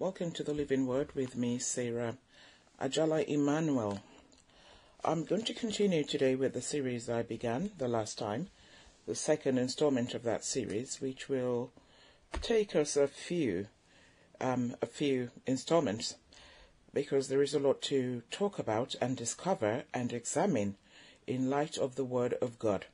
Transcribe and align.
Welcome 0.00 0.30
to 0.30 0.42
the 0.42 0.54
Living 0.54 0.86
Word 0.86 1.14
with 1.14 1.36
me, 1.36 1.58
Sarah 1.58 2.16
Ajala 2.80 3.22
Emmanuel. 3.28 4.00
I'm 5.04 5.24
going 5.24 5.44
to 5.44 5.52
continue 5.52 6.04
today 6.04 6.34
with 6.34 6.54
the 6.54 6.62
series 6.62 7.10
I 7.10 7.20
began 7.20 7.72
the 7.76 7.86
last 7.86 8.16
time, 8.16 8.48
the 9.06 9.14
second 9.14 9.58
installment 9.58 10.14
of 10.14 10.22
that 10.22 10.42
series, 10.42 11.02
which 11.02 11.28
will 11.28 11.70
take 12.40 12.74
us 12.74 12.96
a 12.96 13.08
few, 13.08 13.66
um, 14.40 14.74
a 14.80 14.86
few 14.86 15.32
installments, 15.46 16.14
because 16.94 17.28
there 17.28 17.42
is 17.42 17.52
a 17.52 17.58
lot 17.58 17.82
to 17.82 18.22
talk 18.30 18.58
about 18.58 18.94
and 19.02 19.18
discover 19.18 19.84
and 19.92 20.14
examine 20.14 20.76
in 21.26 21.50
light 21.50 21.76
of 21.76 21.96
the 21.96 22.06
Word 22.06 22.32
of 22.40 22.58
God. 22.58 22.86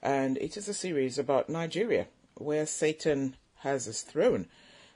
And 0.00 0.38
it 0.38 0.56
is 0.56 0.68
a 0.68 0.74
series 0.74 1.18
about 1.18 1.48
Nigeria, 1.48 2.06
where 2.36 2.66
Satan 2.66 3.34
has 3.62 3.86
his 3.86 4.02
throne. 4.02 4.46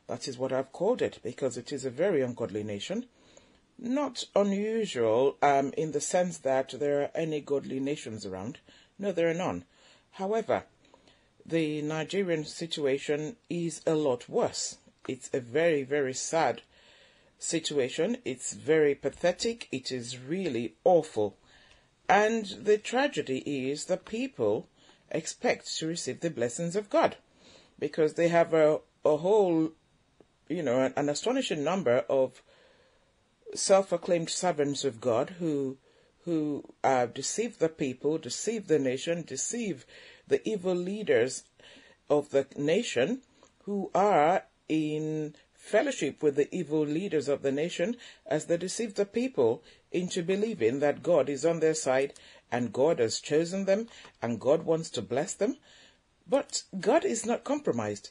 That 0.07 0.29
is 0.29 0.39
what 0.39 0.52
I've 0.52 0.73
called 0.73 1.00
it, 1.00 1.18
because 1.23 1.57
it 1.57 1.73
is 1.73 1.84
a 1.84 1.91
very 1.91 2.21
ungodly 2.21 2.62
nation. 2.62 3.07
Not 3.79 4.25
unusual 4.36 5.36
um, 5.43 5.72
in 5.76 5.93
the 5.93 6.00
sense 6.00 6.39
that 6.39 6.75
there 6.79 7.03
are 7.03 7.11
any 7.14 7.40
godly 7.40 7.81
nations 7.81 8.25
around. 8.25 8.59
No, 8.98 9.12
there 9.12 9.29
are 9.31 9.35
none. 9.35 9.64
However, 10.12 10.64
the 11.45 11.82
Nigerian 11.82 12.45
situation 12.45 13.36
is 13.50 13.81
a 13.86 13.95
lot 13.95 14.29
worse. 14.29 14.79
It's 15.09 15.29
a 15.32 15.40
very, 15.40 15.82
very 15.82 16.14
sad 16.14 16.62
situation. 17.39 18.18
It's 18.25 18.54
very 18.54 18.95
pathetic. 18.95 19.68
It 19.73 19.90
is 19.90 20.18
really 20.18 20.75
awful. 20.84 21.36
And 22.09 22.46
the 22.46 22.79
tragedy 22.79 23.71
is 23.71 23.86
the 23.86 23.96
people 23.96 24.68
expect 25.11 25.76
to 25.79 25.86
receive 25.86 26.21
the 26.21 26.31
blessings 26.31 26.76
of 26.76 26.90
God 26.90 27.17
because 27.79 28.14
they 28.14 28.29
have 28.29 28.54
a, 28.54 28.81
a 29.04 29.17
whole, 29.18 29.73
you 30.48 30.62
know, 30.62 30.80
an, 30.80 30.94
an 30.96 31.08
astonishing 31.08 31.64
number 31.64 32.05
of 32.08 32.42
self-acclaimed 33.55 34.30
servants 34.30 34.84
of 34.84 35.01
God 35.01 35.36
who 35.39 35.78
who 36.25 36.64
uh, 36.83 37.05
deceive 37.05 37.59
the 37.59 37.69
people, 37.69 38.17
deceive 38.17 38.67
the 38.67 38.78
nation, 38.78 39.25
deceive 39.27 39.84
the 40.27 40.47
evil 40.48 40.75
leaders 40.75 41.45
of 42.09 42.31
the 42.31 42.47
nation 42.56 43.20
who 43.64 43.91
are 43.95 44.45
in 44.67 45.34
fellowship 45.53 46.23
with 46.23 46.36
the 46.36 46.55
evil 46.55 46.81
leaders 46.81 47.29
of 47.29 47.42
the 47.42 47.53
nation 47.53 47.97
as 48.27 48.47
they 48.47 48.56
deceive 48.56 48.95
the 48.95 49.05
people 49.05 49.62
into 49.92 50.23
believing 50.23 50.81
that 50.81 51.03
God 51.03 51.29
is 51.29 51.45
on 51.45 51.61
their 51.61 51.75
side 51.75 52.14
and 52.51 52.73
God 52.73 52.98
has 52.98 53.20
chosen 53.20 53.64
them 53.64 53.89
and 54.23 54.41
God 54.41 54.64
wants 54.64 54.91
to 54.91 55.03
bless 55.03 55.34
them. 55.34 55.56
But 56.27 56.62
God 56.81 57.05
is 57.05 57.27
not 57.27 57.45
compromised. 57.45 58.11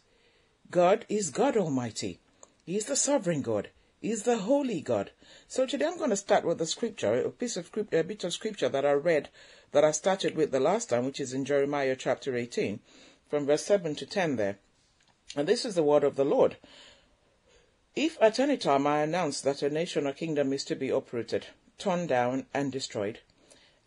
God 0.70 1.06
is 1.10 1.30
God 1.30 1.58
Almighty. 1.58 2.20
He 2.66 2.78
is 2.78 2.86
the 2.86 2.96
sovereign 2.96 3.42
God. 3.42 3.70
He 4.02 4.10
is 4.10 4.24
the 4.24 4.38
holy 4.38 4.80
God. 4.80 5.12
So 5.50 5.66
today 5.66 5.86
I'm 5.86 5.98
going 5.98 6.12
to 6.12 6.16
start 6.16 6.46
with 6.46 6.60
the 6.60 6.66
scripture, 6.66 7.14
a 7.14 7.30
piece 7.30 7.58
of 7.58 7.66
scripture, 7.66 8.00
a 8.00 8.04
bit 8.04 8.24
of 8.24 8.32
scripture 8.32 8.70
that 8.70 8.86
I 8.86 8.94
read 8.94 9.30
that 9.74 9.84
I 9.84 9.92
started 9.92 10.36
with 10.36 10.52
the 10.52 10.60
last 10.60 10.90
time, 10.90 11.06
which 11.06 11.20
is 11.20 11.34
in 11.34 11.44
Jeremiah 11.44 11.96
chapter 11.98 12.38
18, 12.38 12.80
from 13.30 13.46
verse 13.46 13.66
7 13.66 13.96
to 13.96 14.06
10 14.06 14.38
there. 14.38 14.60
And 15.36 15.48
this 15.48 15.66
is 15.66 15.76
the 15.76 15.84
word 15.84 16.06
of 16.06 16.16
the 16.16 16.24
Lord. 16.24 16.56
If 17.96 18.18
at 18.22 18.40
any 18.40 18.56
time 18.56 18.88
I 18.88 19.02
announce 19.02 19.42
that 19.42 19.62
a 19.62 19.70
nation 19.70 20.08
or 20.08 20.14
kingdom 20.14 20.54
is 20.54 20.64
to 20.66 20.76
be 20.76 20.90
uprooted, 20.90 21.48
torn 21.78 22.08
down, 22.08 22.46
and 22.54 22.72
destroyed, 22.72 23.20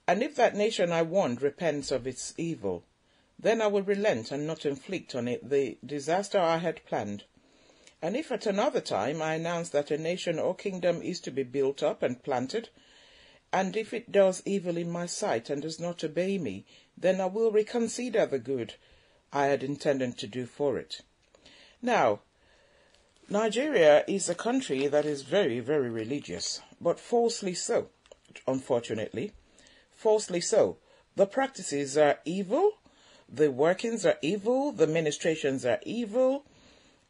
and 0.07 0.23
if 0.23 0.37
that 0.37 0.55
nation 0.55 0.93
I 0.93 1.03
warned 1.03 1.41
repents 1.41 1.91
of 1.91 2.07
its 2.07 2.35
evil, 2.37 2.85
then 3.39 3.61
I 3.63 3.69
will 3.69 3.83
relent 3.83 4.31
and 4.31 4.47
not 4.47 4.67
inflict 4.67 5.15
on 5.15 5.29
it 5.29 5.49
the 5.49 5.79
disaster 5.85 6.39
I 6.39 6.59
had 6.59 6.85
planned. 6.85 7.25
And 8.03 8.17
if 8.17 8.31
at 8.31 8.47
another 8.47 8.81
time 8.81 9.23
I 9.23 9.35
announce 9.35 9.71
that 9.71 9.91
a 9.91 9.99
nation 9.99 10.39
or 10.39 10.55
kingdom 10.55 11.01
is 11.03 11.21
to 11.21 11.31
be 11.31 11.43
built 11.43 11.83
up 11.83 12.03
and 12.03 12.23
planted, 12.23 12.69
and 13.53 13.77
if 13.77 13.95
it 13.95 14.13
does 14.13 14.43
evil 14.45 14.77
in 14.77 14.91
my 14.91 15.07
sight 15.07 15.49
and 15.49 15.63
does 15.63 15.81
not 15.81 16.05
obey 16.05 16.37
me, 16.37 16.67
then 16.97 17.21
I 17.21 17.27
will 17.27 17.51
reconsider 17.51 18.27
the 18.27 18.39
good 18.39 18.75
I 19.33 19.47
had 19.47 19.63
intended 19.63 20.19
to 20.19 20.27
do 20.27 20.47
for 20.47 20.79
it. 20.79 21.01
Now, 21.81 22.21
Nigeria 23.29 24.05
is 24.07 24.29
a 24.29 24.35
country 24.35 24.87
that 24.87 25.05
is 25.05 25.23
very, 25.23 25.61
very 25.61 25.91
religious, 25.91 26.61
but 26.81 27.01
falsely 27.01 27.55
so, 27.55 27.89
unfortunately. 28.47 29.33
Falsely 29.93 30.41
so. 30.41 30.79
The 31.17 31.27
practices 31.27 31.97
are 31.97 32.21
evil, 32.25 32.73
the 33.29 33.51
workings 33.51 34.05
are 34.05 34.19
evil, 34.23 34.71
the 34.71 34.87
ministrations 34.87 35.65
are 35.65 35.81
evil, 35.83 36.45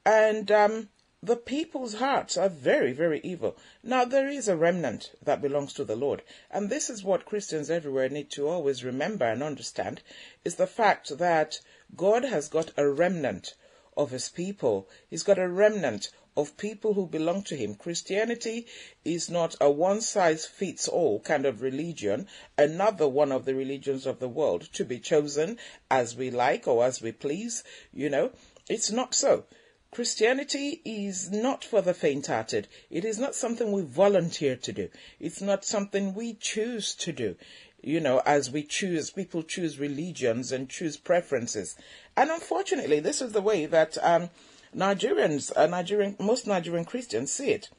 and 0.06 0.52
um, 0.52 0.88
the 1.20 1.34
people's 1.34 1.94
hearts 1.94 2.36
are 2.36 2.48
very, 2.48 2.92
very 2.92 3.20
evil. 3.24 3.56
Now, 3.82 4.04
there 4.04 4.28
is 4.28 4.46
a 4.46 4.56
remnant 4.56 5.10
that 5.20 5.42
belongs 5.42 5.72
to 5.72 5.84
the 5.84 5.96
Lord, 5.96 6.22
and 6.48 6.70
this 6.70 6.88
is 6.88 7.02
what 7.02 7.24
Christians 7.24 7.70
everywhere 7.70 8.08
need 8.08 8.30
to 8.30 8.46
always 8.46 8.84
remember 8.84 9.24
and 9.24 9.42
understand, 9.42 10.02
is 10.44 10.54
the 10.54 10.68
fact 10.68 11.18
that 11.18 11.58
God 11.96 12.22
has 12.22 12.48
got 12.48 12.70
a 12.76 12.88
remnant 12.88 13.54
of 13.96 14.12
his 14.12 14.28
people. 14.28 14.88
He's 15.10 15.24
got 15.24 15.40
a 15.40 15.48
remnant 15.48 16.10
of 16.36 16.56
people 16.56 16.94
who 16.94 17.08
belong 17.08 17.42
to 17.44 17.56
him. 17.56 17.74
Christianity 17.74 18.68
is 19.04 19.28
not 19.28 19.56
a 19.60 19.68
one 19.68 20.00
size 20.00 20.46
fits 20.46 20.86
all 20.86 21.18
kind 21.18 21.44
of 21.44 21.62
religion, 21.62 22.28
another 22.56 23.08
one 23.08 23.32
of 23.32 23.44
the 23.44 23.56
religions 23.56 24.06
of 24.06 24.20
the 24.20 24.28
world 24.28 24.68
to 24.74 24.84
be 24.84 25.00
chosen 25.00 25.58
as 25.90 26.14
we 26.14 26.30
like 26.30 26.68
or 26.68 26.84
as 26.84 27.02
we 27.02 27.10
please. 27.10 27.64
You 27.92 28.08
know, 28.08 28.30
it's 28.68 28.92
not 28.92 29.12
so. 29.12 29.46
Christianity 29.92 30.82
is 30.84 31.30
not 31.30 31.64
for 31.64 31.80
the 31.80 31.94
faint 31.94 32.26
hearted. 32.26 32.68
It 32.90 33.04
is 33.04 33.18
not 33.18 33.34
something 33.34 33.72
we 33.72 33.82
volunteer 33.82 34.56
to 34.56 34.72
do. 34.72 34.88
It's 35.18 35.40
not 35.40 35.64
something 35.64 36.12
we 36.12 36.34
choose 36.34 36.94
to 36.96 37.12
do. 37.12 37.36
You 37.82 38.00
know, 38.00 38.20
as 38.26 38.50
we 38.50 38.62
choose, 38.62 39.10
people 39.10 39.42
choose 39.42 39.78
religions 39.78 40.52
and 40.52 40.68
choose 40.68 40.96
preferences. 40.96 41.76
And 42.16 42.30
unfortunately, 42.30 43.00
this 43.00 43.22
is 43.22 43.32
the 43.32 43.40
way 43.40 43.66
that 43.66 43.96
um, 44.02 44.30
Nigerians, 44.74 45.52
uh, 45.56 45.66
Nigerian, 45.66 46.16
most 46.18 46.46
Nigerian 46.46 46.84
Christians 46.84 47.32
see 47.32 47.50
it. 47.50 47.70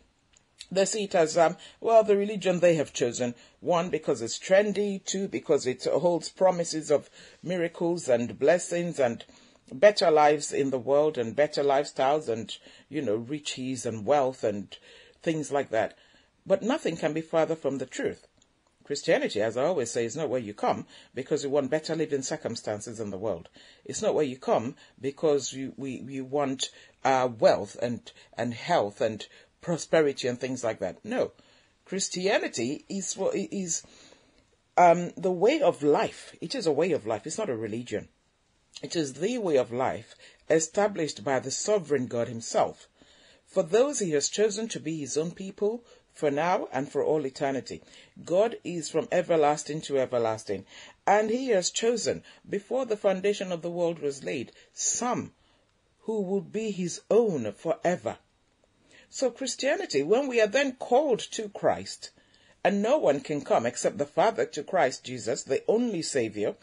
They 0.72 0.86
see 0.86 1.04
it 1.04 1.16
as, 1.16 1.38
um, 1.38 1.58
well, 1.80 2.04
the 2.04 2.18
religion 2.18 2.60
they 2.60 2.76
have 2.76 2.94
chosen. 2.94 3.36
One, 3.60 3.90
because 3.90 4.22
it's 4.22 4.40
trendy. 4.40 5.04
Two, 5.04 5.28
because 5.28 5.68
it 5.68 5.84
holds 5.84 6.30
promises 6.30 6.90
of 6.90 7.10
miracles 7.44 8.10
and 8.10 8.40
blessings 8.40 9.00
and 9.00 9.24
better 9.72 10.12
lives 10.12 10.52
in 10.52 10.70
the 10.70 10.80
world 10.80 11.18
and 11.18 11.36
better 11.36 11.64
lifestyles 11.64 12.30
and, 12.30 12.56
you 12.90 13.02
know, 13.02 13.16
riches 13.16 13.86
and 13.86 14.06
wealth 14.06 14.44
and 14.44 14.78
things 15.22 15.52
like 15.52 15.70
that. 15.70 15.98
But 16.46 16.64
nothing 16.64 16.98
can 16.98 17.14
be 17.14 17.22
farther 17.22 17.56
from 17.56 17.78
the 17.78 17.86
truth. 17.86 18.28
Christianity, 18.88 19.42
as 19.42 19.58
I 19.58 19.66
always 19.66 19.92
say, 19.92 20.06
is 20.06 20.16
not 20.16 20.30
where 20.30 20.40
you 20.40 20.54
come 20.54 20.86
because 21.14 21.44
you 21.44 21.50
want 21.50 21.70
better 21.70 21.94
living 21.94 22.22
circumstances 22.22 23.02
in 23.02 23.10
the 23.10 23.18
world. 23.18 23.50
It's 23.84 24.02
not 24.02 24.16
where 24.16 24.24
you 24.24 24.38
come 24.38 24.76
because 25.02 25.52
you 25.52 25.74
we 25.76 26.02
you 26.08 26.24
want 26.24 26.70
uh, 27.04 27.28
wealth 27.38 27.76
and 27.82 28.10
and 28.38 28.54
health 28.54 29.02
and 29.02 29.28
prosperity 29.60 30.30
and 30.30 30.40
things 30.40 30.64
like 30.64 30.80
that. 30.80 31.04
No, 31.04 31.34
Christianity 31.84 32.86
is 32.88 33.18
is 33.34 33.84
um, 34.78 35.12
the 35.18 35.34
way 35.34 35.62
of 35.62 35.84
life. 35.84 36.34
It 36.40 36.56
is 36.56 36.66
a 36.66 36.72
way 36.72 36.94
of 36.94 37.06
life. 37.06 37.28
It's 37.28 37.38
not 37.38 37.50
a 37.50 37.58
religion. 37.58 38.08
It 38.84 38.96
is 38.96 39.14
the 39.14 39.40
way 39.40 39.58
of 39.58 39.72
life 39.72 40.16
established 40.50 41.24
by 41.24 41.40
the 41.40 41.50
sovereign 41.50 42.06
God 42.06 42.28
Himself. 42.28 42.88
For 43.48 43.64
those 43.64 44.00
He 44.00 44.12
has 44.12 44.30
chosen 44.30 44.68
to 44.68 44.80
be 44.80 45.00
His 45.00 45.18
own 45.18 45.32
people, 45.32 45.84
for 46.14 46.30
now 46.30 46.68
and 46.72 46.92
for 46.92 47.04
all 47.04 47.26
eternity. 47.26 47.82
God 48.24 48.58
is 48.64 48.90
from 48.90 49.08
everlasting 49.12 49.82
to 49.82 49.98
everlasting, 49.98 50.66
and 51.08 51.32
He 51.32 51.48
has 51.50 51.72
chosen, 51.72 52.24
before 52.48 52.86
the 52.86 52.98
foundation 52.98 53.52
of 53.52 53.64
the 53.64 53.72
world 53.72 54.00
was 54.00 54.24
laid, 54.24 54.52
some 54.74 55.34
who 56.02 56.22
would 56.22 56.52
be 56.52 56.70
His 56.70 57.02
own 57.10 57.54
forever. 57.54 58.20
So 59.10 59.32
Christianity, 59.32 60.04
when 60.04 60.28
we 60.28 60.40
are 60.40 60.48
then 60.48 60.74
called 60.76 61.20
to 61.32 61.50
Christ, 61.50 62.12
and 62.64 62.82
no 62.82 62.98
one 62.98 63.22
can 63.22 63.42
come 63.42 63.66
except 63.66 63.98
the 63.98 64.06
Father 64.06 64.46
to 64.46 64.64
Christ 64.64 65.04
Jesus, 65.04 65.44
the 65.44 65.64
only 65.68 66.02
Savior, 66.02 66.56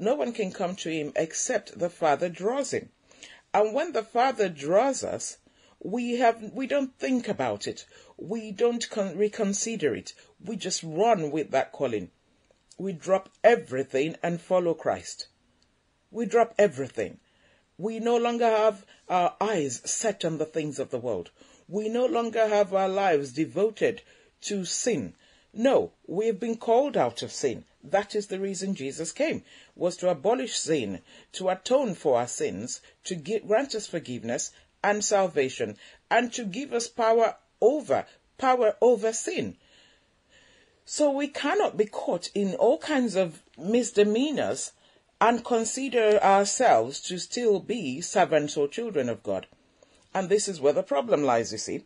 no 0.00 0.14
one 0.14 0.32
can 0.32 0.50
come 0.50 0.74
to 0.76 0.90
Him 0.90 1.12
except 1.14 1.78
the 1.78 1.90
Father 1.90 2.30
draws 2.30 2.72
Him. 2.72 2.88
And 3.52 3.74
when 3.74 3.92
the 3.92 4.02
Father 4.02 4.48
draws 4.48 5.04
us, 5.04 5.36
we 5.78 6.16
have 6.16 6.42
we 6.54 6.66
don't 6.66 6.98
think 6.98 7.28
about 7.28 7.66
it. 7.66 7.84
We 8.16 8.50
don't 8.50 8.88
con- 8.88 9.18
reconsider 9.18 9.94
it. 9.94 10.14
We 10.42 10.56
just 10.56 10.82
run 10.82 11.30
with 11.30 11.50
that 11.50 11.72
calling. 11.72 12.10
We 12.78 12.94
drop 12.94 13.28
everything 13.44 14.16
and 14.22 14.40
follow 14.40 14.72
christ. 14.72 15.28
We 16.10 16.24
drop 16.24 16.54
everything. 16.58 17.20
We 17.76 17.98
no 17.98 18.16
longer 18.16 18.48
have 18.48 18.86
our 19.06 19.36
eyes 19.38 19.82
set 19.84 20.24
on 20.24 20.38
the 20.38 20.46
things 20.46 20.78
of 20.78 20.90
the 20.90 20.98
world. 20.98 21.30
We 21.68 21.90
no 21.90 22.06
longer 22.06 22.48
have 22.48 22.72
our 22.72 22.88
lives 22.88 23.32
devoted 23.32 24.00
to 24.42 24.64
sin. 24.64 25.14
No 25.52 25.92
we've 26.06 26.40
been 26.40 26.56
called 26.56 26.96
out 26.96 27.22
of 27.22 27.32
sin 27.32 27.66
that 27.82 28.14
is 28.14 28.26
the 28.26 28.40
reason 28.40 28.74
jesus 28.74 29.12
came 29.12 29.42
was 29.74 29.96
to 29.96 30.08
abolish 30.08 30.58
sin 30.58 31.00
to 31.32 31.48
atone 31.48 31.94
for 31.94 32.18
our 32.18 32.26
sins 32.28 32.80
to 33.04 33.14
grant 33.14 33.74
us 33.74 33.86
forgiveness 33.86 34.52
and 34.82 35.04
salvation 35.04 35.76
and 36.10 36.32
to 36.32 36.44
give 36.44 36.72
us 36.72 36.88
power 36.88 37.36
over, 37.60 38.06
power 38.38 38.76
over 38.80 39.12
sin. 39.12 39.56
So 40.84 41.10
we 41.10 41.28
cannot 41.28 41.76
be 41.76 41.84
caught 41.84 42.30
in 42.34 42.54
all 42.54 42.78
kinds 42.78 43.14
of 43.14 43.42
misdemeanors 43.56 44.72
and 45.20 45.44
consider 45.44 46.18
ourselves 46.22 47.00
to 47.02 47.18
still 47.18 47.60
be 47.60 48.00
servants 48.00 48.56
or 48.56 48.66
children 48.66 49.08
of 49.08 49.22
God. 49.22 49.46
And 50.14 50.28
this 50.28 50.48
is 50.48 50.60
where 50.60 50.72
the 50.72 50.82
problem 50.82 51.22
lies, 51.22 51.52
you 51.52 51.58
see. 51.58 51.84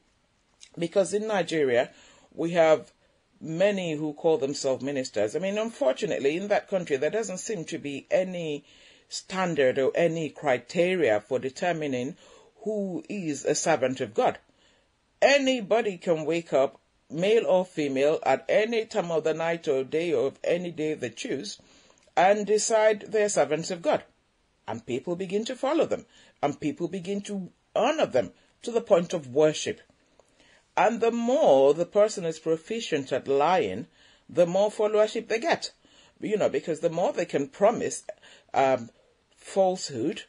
Because 0.79 1.13
in 1.13 1.27
Nigeria, 1.27 1.91
we 2.33 2.53
have 2.53 2.93
many 3.41 3.95
who 3.95 4.13
call 4.15 4.39
themselves 4.39 4.83
ministers. 4.83 5.37
I 5.37 5.39
mean, 5.39 5.59
unfortunately, 5.59 6.37
in 6.37 6.49
that 6.49 6.69
country, 6.69 6.97
there 6.97 7.11
doesn't 7.11 7.39
seem 7.39 7.65
to 7.67 7.79
be 7.79 8.07
any 8.11 8.65
standard 9.09 9.79
or 9.79 9.93
any 9.95 10.31
criteria 10.31 11.21
for 11.21 11.39
determining 11.39 12.17
who 12.63 13.05
is 13.09 13.45
a 13.45 13.55
servant 13.55 14.01
of 14.01 14.15
God. 14.15 14.39
Anybody 15.21 15.99
can 15.99 16.25
wake 16.25 16.53
up, 16.53 16.81
male 17.11 17.47
or 17.47 17.65
female, 17.65 18.19
at 18.25 18.45
any 18.49 18.87
time 18.87 19.11
of 19.11 19.25
the 19.25 19.35
night 19.35 19.69
or 19.69 19.85
day 19.85 20.13
or 20.13 20.33
any 20.43 20.71
day 20.71 20.95
they 20.95 21.11
choose, 21.11 21.59
and 22.17 22.47
decide 22.47 23.07
they're 23.09 23.29
servants 23.29 23.71
of 23.71 23.83
God. 23.83 24.05
And 24.67 24.87
people 24.87 25.15
begin 25.15 25.45
to 25.45 25.57
follow 25.57 25.85
them, 25.85 26.07
and 26.43 26.59
people 26.59 26.89
begin 26.89 27.21
to 27.23 27.51
honor 27.77 28.07
them 28.07 28.33
to 28.63 28.71
the 28.71 28.81
point 28.81 29.13
of 29.13 29.29
worship. 29.29 29.81
And 30.77 31.01
the 31.01 31.13
more 31.13 31.75
the 31.75 31.87
person 31.87 32.25
is 32.25 32.39
proficient 32.39 33.13
at 33.13 33.29
lying, 33.29 33.87
the 34.29 34.47
more 34.47 34.71
followership 34.71 35.29
they 35.29 35.39
get. 35.39 35.73
You 36.21 36.37
know, 36.37 36.49
because 36.49 36.81
the 36.81 36.91
more 36.91 37.13
they 37.13 37.27
can 37.27 37.49
promise 37.49 38.05
um, 38.53 38.91
falsehood, 39.37 40.23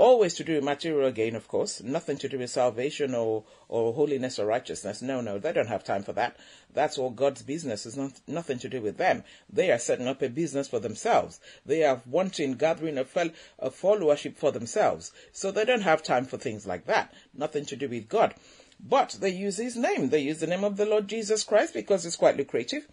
always 0.00 0.34
to 0.34 0.44
do 0.44 0.54
with 0.54 0.64
material 0.64 1.12
gain, 1.12 1.36
of 1.36 1.46
course, 1.46 1.82
nothing 1.82 2.16
to 2.16 2.28
do 2.28 2.38
with 2.38 2.48
salvation 2.48 3.14
or, 3.14 3.44
or 3.68 3.92
holiness 3.92 4.38
or 4.38 4.46
righteousness. 4.46 5.02
No, 5.02 5.20
no, 5.20 5.38
they 5.38 5.52
don't 5.52 5.68
have 5.68 5.84
time 5.84 6.02
for 6.02 6.14
that. 6.14 6.36
That's 6.72 6.96
all 6.96 7.10
God's 7.10 7.42
business. 7.42 7.84
It's 7.84 7.96
not, 7.96 8.12
nothing 8.26 8.58
to 8.60 8.68
do 8.68 8.80
with 8.80 8.96
them. 8.96 9.24
They 9.52 9.70
are 9.70 9.78
setting 9.78 10.08
up 10.08 10.22
a 10.22 10.30
business 10.30 10.68
for 10.68 10.80
themselves. 10.80 11.38
They 11.66 11.84
are 11.84 12.00
wanting, 12.06 12.54
gathering 12.54 12.96
a, 12.96 13.04
fel- 13.04 13.32
a 13.58 13.68
followership 13.68 14.36
for 14.36 14.50
themselves. 14.50 15.12
So 15.32 15.50
they 15.50 15.66
don't 15.66 15.82
have 15.82 16.02
time 16.02 16.24
for 16.24 16.38
things 16.38 16.66
like 16.66 16.86
that. 16.86 17.12
Nothing 17.34 17.66
to 17.66 17.76
do 17.76 17.88
with 17.88 18.08
God. 18.08 18.34
But 18.82 19.18
they 19.20 19.28
use 19.28 19.58
his 19.58 19.76
name. 19.76 20.08
They 20.08 20.20
use 20.20 20.40
the 20.40 20.46
name 20.46 20.64
of 20.64 20.78
the 20.78 20.86
Lord 20.86 21.06
Jesus 21.06 21.44
Christ 21.44 21.74
because 21.74 22.06
it's 22.06 22.16
quite 22.16 22.38
lucrative. 22.38 22.88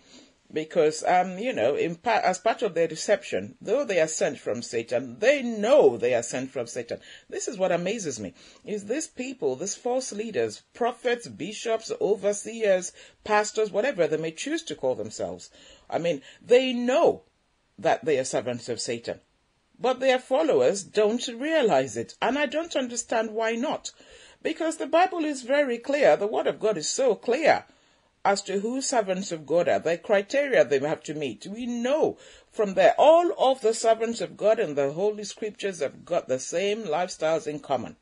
Because, 0.51 1.03
um, 1.03 1.37
you 1.39 1.53
know, 1.53 1.77
pa- 2.03 2.21
as 2.23 2.39
part 2.39 2.61
of 2.61 2.73
their 2.73 2.87
deception, 2.87 3.57
though 3.61 3.83
they 3.83 3.99
are 3.99 4.07
sent 4.07 4.39
from 4.39 4.61
Satan, 4.61 5.19
they 5.19 5.41
know 5.41 5.97
they 5.97 6.13
are 6.13 6.23
sent 6.23 6.51
from 6.51 6.67
Satan. 6.67 6.99
This 7.29 7.47
is 7.47 7.57
what 7.57 7.71
amazes 7.71 8.19
me, 8.19 8.33
is 8.65 8.85
these 8.85 9.07
people, 9.07 9.55
these 9.55 9.75
false 9.75 10.11
leaders, 10.11 10.61
prophets, 10.73 11.27
bishops, 11.27 11.91
overseers, 11.99 12.91
pastors, 13.23 13.71
whatever 13.71 14.07
they 14.07 14.17
may 14.17 14.31
choose 14.31 14.63
to 14.63 14.75
call 14.75 14.95
themselves. 14.95 15.49
I 15.89 15.99
mean, 15.99 16.21
they 16.41 16.73
know 16.73 17.23
that 17.77 18.05
they 18.05 18.17
are 18.17 18.25
servants 18.25 18.69
of 18.69 18.79
Satan. 18.79 19.19
But 19.79 19.99
their 19.99 20.19
followers 20.19 20.83
don't 20.83 21.27
realize 21.27 21.97
it. 21.97 22.15
And 22.21 22.39
I 22.39 22.45
don't 22.45 22.75
understand 22.75 23.31
why 23.31 23.53
not. 23.53 23.91
Because 24.41 24.77
the 24.77 24.87
Bible 24.87 25.25
is 25.25 25.41
very 25.41 25.77
clear, 25.77 26.15
the 26.15 26.27
Word 26.27 26.47
of 26.47 26.59
God 26.59 26.77
is 26.77 26.87
so 26.87 27.15
clear 27.15 27.65
as 28.23 28.41
to 28.41 28.59
who 28.59 28.81
servants 28.81 29.31
of 29.31 29.45
God 29.45 29.69
are, 29.69 29.79
the 29.79 29.97
criteria 29.97 30.65
they 30.65 30.79
have 30.79 31.01
to 31.03 31.13
meet. 31.13 31.47
We 31.47 31.65
know 31.65 32.17
from 32.51 32.73
there, 32.73 32.93
all 32.97 33.31
of 33.37 33.61
the 33.61 33.73
servants 33.73 34.19
of 34.19 34.35
God 34.35 34.59
in 34.59 34.75
the 34.75 34.91
Holy 34.91 35.23
Scriptures 35.23 35.79
have 35.79 36.03
got 36.03 36.27
the 36.27 36.39
same 36.39 36.83
lifestyles 36.83 37.47
in 37.47 37.59
common. 37.59 37.95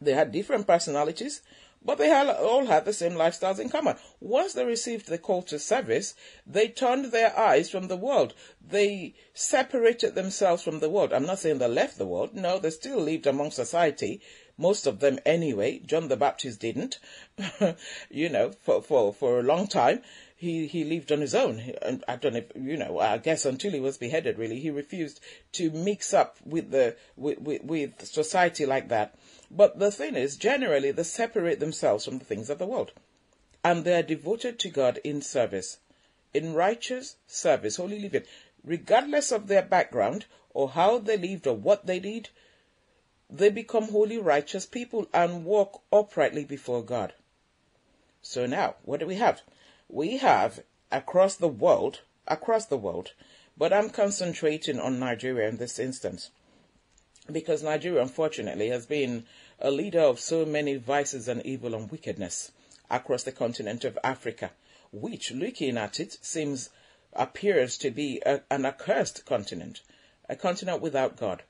They 0.00 0.14
had 0.14 0.32
different 0.32 0.66
personalities, 0.66 1.42
but 1.84 1.98
they 1.98 2.10
all 2.10 2.66
had 2.66 2.84
the 2.84 2.92
same 2.92 3.12
lifestyles 3.12 3.58
in 3.58 3.68
common. 3.68 3.96
Once 4.20 4.52
they 4.52 4.64
received 4.64 5.08
the 5.08 5.18
call 5.18 5.42
to 5.42 5.58
service, 5.58 6.14
they 6.46 6.68
turned 6.68 7.06
their 7.06 7.38
eyes 7.38 7.70
from 7.70 7.88
the 7.88 7.96
world. 7.96 8.34
They 8.66 9.14
separated 9.34 10.14
themselves 10.14 10.62
from 10.62 10.80
the 10.80 10.90
world. 10.90 11.12
I'm 11.12 11.26
not 11.26 11.38
saying 11.38 11.58
they 11.58 11.68
left 11.68 11.98
the 11.98 12.06
world. 12.06 12.34
No, 12.34 12.58
they 12.58 12.70
still 12.70 12.98
lived 12.98 13.26
among 13.26 13.50
society, 13.50 14.20
most 14.58 14.86
of 14.88 14.98
them 14.98 15.20
anyway. 15.24 15.78
John 15.78 16.08
the 16.08 16.16
Baptist 16.16 16.60
didn't, 16.60 16.98
you 18.10 18.28
know, 18.28 18.50
for, 18.50 18.82
for, 18.82 19.14
for 19.14 19.38
a 19.38 19.44
long 19.44 19.68
time. 19.68 20.02
He, 20.36 20.66
he 20.66 20.84
lived 20.84 21.10
on 21.10 21.20
his 21.20 21.34
own. 21.34 21.60
And 21.80 22.04
I 22.06 22.16
don't 22.16 22.32
know, 22.32 22.40
if, 22.40 22.50
you 22.54 22.76
know, 22.76 22.98
I 22.98 23.18
guess 23.18 23.44
until 23.44 23.72
he 23.72 23.80
was 23.80 23.98
beheaded, 23.98 24.38
really, 24.38 24.58
he 24.58 24.70
refused 24.70 25.20
to 25.52 25.70
mix 25.70 26.12
up 26.12 26.36
with 26.44 26.70
the, 26.70 26.96
with, 27.16 27.40
with, 27.40 27.64
with 27.64 28.04
society 28.04 28.66
like 28.66 28.88
that. 28.88 29.16
But 29.50 29.78
the 29.78 29.90
thing 29.90 30.16
is, 30.16 30.36
generally, 30.36 30.90
they 30.90 31.04
separate 31.04 31.60
themselves 31.60 32.04
from 32.04 32.18
the 32.18 32.24
things 32.24 32.50
of 32.50 32.58
the 32.58 32.66
world. 32.66 32.92
And 33.64 33.84
they 33.84 33.98
are 33.98 34.02
devoted 34.02 34.58
to 34.60 34.68
God 34.68 34.98
in 35.04 35.22
service, 35.22 35.78
in 36.34 36.54
righteous 36.54 37.16
service, 37.26 37.76
holy 37.76 38.00
living, 38.00 38.24
regardless 38.64 39.32
of 39.32 39.46
their 39.46 39.62
background 39.62 40.26
or 40.52 40.70
how 40.70 40.98
they 40.98 41.16
lived 41.16 41.46
or 41.46 41.54
what 41.54 41.86
they 41.86 42.00
did 42.00 42.28
they 43.30 43.50
become 43.50 43.90
holy, 43.90 44.16
righteous 44.16 44.64
people 44.64 45.06
and 45.12 45.44
walk 45.44 45.82
uprightly 45.92 46.44
before 46.44 46.82
God. 46.82 47.12
So 48.22 48.46
now, 48.46 48.76
what 48.84 49.00
do 49.00 49.06
we 49.06 49.16
have? 49.16 49.42
We 49.88 50.16
have 50.16 50.60
across 50.90 51.36
the 51.36 51.48
world, 51.48 52.00
across 52.26 52.64
the 52.64 52.78
world, 52.78 53.12
but 53.56 53.72
I'm 53.72 53.90
concentrating 53.90 54.80
on 54.80 54.98
Nigeria 54.98 55.48
in 55.48 55.58
this 55.58 55.78
instance. 55.78 56.30
Because 57.30 57.62
Nigeria, 57.62 58.00
unfortunately, 58.00 58.68
has 58.70 58.86
been 58.86 59.26
a 59.60 59.70
leader 59.70 60.00
of 60.00 60.20
so 60.20 60.46
many 60.46 60.76
vices 60.76 61.28
and 61.28 61.44
evil 61.44 61.74
and 61.74 61.90
wickedness 61.90 62.52
across 62.90 63.24
the 63.24 63.32
continent 63.32 63.84
of 63.84 63.98
Africa, 64.02 64.52
which, 64.90 65.32
looking 65.32 65.76
at 65.76 66.00
it, 66.00 66.16
seems 66.22 66.70
appears 67.12 67.76
to 67.78 67.90
be 67.90 68.22
a, 68.24 68.40
an 68.50 68.64
accursed 68.64 69.26
continent, 69.26 69.82
a 70.30 70.36
continent 70.36 70.80
without 70.80 71.16
God 71.16 71.42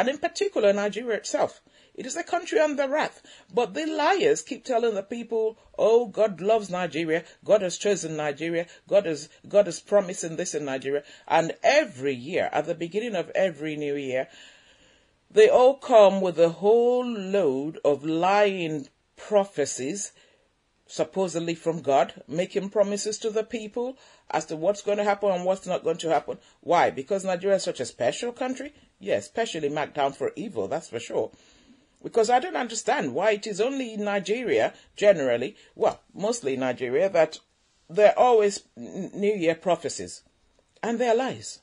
and 0.00 0.08
in 0.08 0.16
particular 0.16 0.72
Nigeria 0.72 1.18
itself. 1.18 1.60
It 1.94 2.06
is 2.06 2.16
a 2.16 2.22
country 2.22 2.58
under 2.58 2.88
wrath. 2.88 3.20
But 3.52 3.74
the 3.74 3.84
liars 3.84 4.40
keep 4.40 4.64
telling 4.64 4.94
the 4.94 5.02
people, 5.02 5.58
oh, 5.78 6.06
God 6.06 6.40
loves 6.40 6.70
Nigeria. 6.70 7.22
God 7.44 7.60
has 7.60 7.76
chosen 7.76 8.16
Nigeria. 8.16 8.66
God 8.88 9.06
is, 9.06 9.28
God 9.46 9.68
is 9.68 9.78
promising 9.78 10.36
this 10.36 10.54
in 10.54 10.64
Nigeria. 10.64 11.02
And 11.28 11.52
every 11.62 12.14
year, 12.14 12.48
at 12.50 12.64
the 12.64 12.74
beginning 12.74 13.14
of 13.14 13.28
every 13.34 13.76
new 13.76 13.94
year, 13.94 14.28
they 15.30 15.50
all 15.50 15.74
come 15.74 16.22
with 16.22 16.38
a 16.38 16.48
whole 16.48 17.06
load 17.06 17.78
of 17.84 18.02
lying 18.02 18.88
prophecies 19.18 20.12
supposedly 20.90 21.54
from 21.54 21.82
God, 21.82 22.22
making 22.26 22.68
promises 22.70 23.16
to 23.18 23.30
the 23.30 23.44
people 23.44 23.96
as 24.28 24.46
to 24.46 24.56
what's 24.56 24.82
going 24.82 24.98
to 24.98 25.04
happen 25.04 25.30
and 25.30 25.44
what's 25.44 25.66
not 25.66 25.84
going 25.84 25.98
to 25.98 26.08
happen. 26.08 26.38
Why? 26.62 26.90
Because 26.90 27.24
Nigeria 27.24 27.56
is 27.56 27.62
such 27.62 27.78
a 27.78 27.86
special 27.86 28.32
country? 28.32 28.74
Yes, 28.98 29.26
specially 29.26 29.68
marked 29.68 29.94
down 29.94 30.12
for 30.12 30.32
evil, 30.34 30.66
that's 30.66 30.88
for 30.88 30.98
sure. 30.98 31.30
Because 32.02 32.28
I 32.28 32.40
don't 32.40 32.56
understand 32.56 33.14
why 33.14 33.32
it 33.32 33.46
is 33.46 33.60
only 33.60 33.94
in 33.94 34.04
Nigeria, 34.04 34.74
generally, 34.96 35.54
well, 35.76 36.00
mostly 36.12 36.56
Nigeria, 36.56 37.08
that 37.08 37.38
there 37.88 38.10
are 38.18 38.24
always 38.24 38.64
New 38.76 39.34
Year 39.34 39.54
prophecies. 39.54 40.22
And 40.82 40.98
they're 40.98 41.14
lies. 41.14 41.60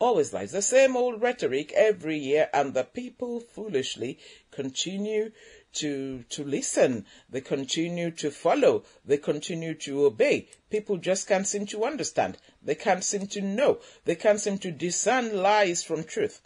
Always 0.00 0.32
lies. 0.32 0.50
The 0.50 0.62
same 0.62 0.96
old 0.96 1.22
rhetoric 1.22 1.72
every 1.72 2.18
year, 2.18 2.48
and 2.52 2.74
the 2.74 2.84
people 2.84 3.38
foolishly 3.38 4.18
continue 4.50 5.30
to, 5.74 6.24
to 6.30 6.44
listen. 6.44 7.06
They 7.28 7.40
continue 7.40 8.10
to 8.12 8.30
follow. 8.30 8.84
They 9.04 9.18
continue 9.18 9.74
to 9.74 10.06
obey. 10.06 10.48
People 10.70 10.96
just 10.96 11.28
can't 11.28 11.46
seem 11.46 11.66
to 11.66 11.84
understand. 11.84 12.38
They 12.62 12.74
can't 12.74 13.04
seem 13.04 13.26
to 13.28 13.40
know. 13.40 13.78
They 14.04 14.14
can't 14.14 14.40
seem 14.40 14.58
to 14.58 14.70
discern 14.70 15.36
lies 15.36 15.82
from 15.82 16.04
truth. 16.04 16.40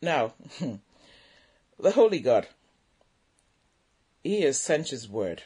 Now, 0.00 0.34
the 1.78 1.90
Holy 1.92 2.20
God, 2.20 2.48
He 4.22 4.42
has 4.42 4.58
sent 4.58 4.88
His 4.88 5.08
word 5.08 5.42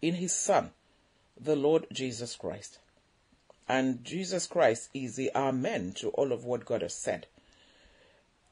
in 0.00 0.14
His 0.14 0.32
Son, 0.32 0.70
the 1.38 1.56
Lord 1.56 1.86
Jesus 1.92 2.36
Christ. 2.36 2.78
And 3.68 4.04
Jesus 4.04 4.46
Christ 4.46 4.90
is 4.92 5.16
the 5.16 5.30
Amen 5.34 5.92
to 5.94 6.10
all 6.10 6.32
of 6.32 6.44
what 6.44 6.64
God 6.64 6.82
has 6.82 6.94
said. 6.94 7.26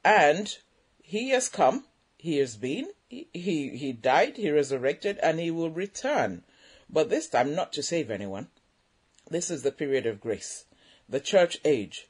And 0.04 0.56
He 1.02 1.30
has 1.30 1.48
come, 1.48 1.84
He 2.16 2.38
has 2.38 2.56
been, 2.56 2.88
he, 3.10 3.76
he 3.76 3.92
died, 3.92 4.36
he 4.36 4.50
resurrected, 4.50 5.18
and 5.18 5.40
he 5.40 5.50
will 5.50 5.70
return. 5.70 6.44
But 6.88 7.10
this 7.10 7.28
time 7.28 7.54
not 7.54 7.72
to 7.74 7.82
save 7.82 8.10
anyone. 8.10 8.48
This 9.28 9.50
is 9.50 9.62
the 9.62 9.72
period 9.72 10.06
of 10.06 10.20
grace, 10.20 10.64
the 11.08 11.20
church 11.20 11.58
age. 11.64 12.08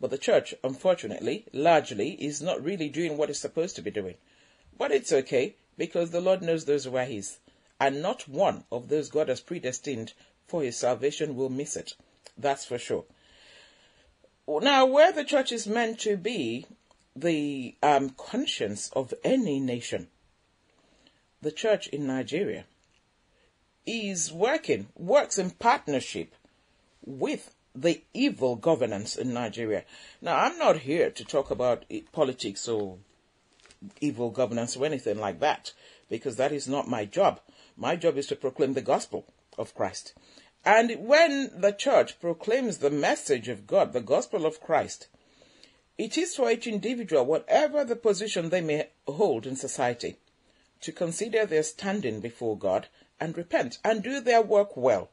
But 0.00 0.10
the 0.10 0.18
church, 0.18 0.54
unfortunately, 0.62 1.46
largely, 1.52 2.10
is 2.12 2.42
not 2.42 2.62
really 2.62 2.88
doing 2.88 3.16
what 3.16 3.30
it's 3.30 3.38
supposed 3.38 3.76
to 3.76 3.82
be 3.82 3.90
doing. 3.90 4.16
But 4.76 4.92
it's 4.92 5.12
okay, 5.12 5.56
because 5.78 6.10
the 6.10 6.20
Lord 6.20 6.42
knows 6.42 6.64
those 6.64 6.84
who 6.84 6.96
are 6.96 7.04
his. 7.04 7.38
And 7.80 8.02
not 8.02 8.28
one 8.28 8.64
of 8.70 8.88
those 8.88 9.08
God 9.08 9.28
has 9.28 9.40
predestined 9.40 10.12
for 10.46 10.62
his 10.62 10.76
salvation 10.76 11.36
will 11.36 11.48
miss 11.48 11.76
it. 11.76 11.94
That's 12.36 12.64
for 12.64 12.78
sure. 12.78 13.04
Now, 14.46 14.84
where 14.84 15.12
the 15.12 15.24
church 15.24 15.52
is 15.52 15.66
meant 15.66 16.00
to 16.00 16.16
be 16.16 16.66
the 17.16 17.76
um, 17.82 18.10
conscience 18.10 18.90
of 18.90 19.14
any 19.24 19.58
nation, 19.58 20.08
the 21.44 21.52
church 21.52 21.86
in 21.88 22.06
Nigeria 22.06 22.64
is 23.86 24.32
working, 24.32 24.88
works 24.96 25.38
in 25.38 25.50
partnership 25.50 26.34
with 27.04 27.54
the 27.74 28.02
evil 28.14 28.56
governance 28.56 29.14
in 29.14 29.34
Nigeria. 29.34 29.84
Now, 30.22 30.38
I'm 30.38 30.58
not 30.58 30.78
here 30.78 31.10
to 31.10 31.24
talk 31.24 31.50
about 31.50 31.84
politics 32.12 32.66
or 32.66 32.96
evil 34.00 34.30
governance 34.30 34.74
or 34.74 34.86
anything 34.86 35.18
like 35.18 35.40
that, 35.40 35.72
because 36.08 36.36
that 36.36 36.50
is 36.50 36.66
not 36.66 36.88
my 36.88 37.04
job. 37.04 37.40
My 37.76 37.94
job 37.94 38.16
is 38.16 38.26
to 38.28 38.36
proclaim 38.36 38.72
the 38.72 38.80
gospel 38.80 39.26
of 39.58 39.74
Christ. 39.74 40.14
And 40.64 41.06
when 41.06 41.50
the 41.60 41.72
church 41.72 42.18
proclaims 42.20 42.78
the 42.78 42.90
message 42.90 43.48
of 43.48 43.66
God, 43.66 43.92
the 43.92 44.00
gospel 44.00 44.46
of 44.46 44.62
Christ, 44.62 45.08
it 45.98 46.16
is 46.16 46.34
for 46.34 46.50
each 46.50 46.66
individual, 46.66 47.26
whatever 47.26 47.84
the 47.84 47.96
position 47.96 48.48
they 48.48 48.62
may 48.62 48.88
hold 49.06 49.46
in 49.46 49.56
society, 49.56 50.16
to 50.84 50.92
consider 50.92 51.46
their 51.46 51.62
standing 51.62 52.20
before 52.20 52.58
God 52.58 52.88
and 53.18 53.36
repent 53.38 53.78
and 53.82 54.02
do 54.02 54.20
their 54.20 54.42
work 54.42 54.76
well. 54.76 55.08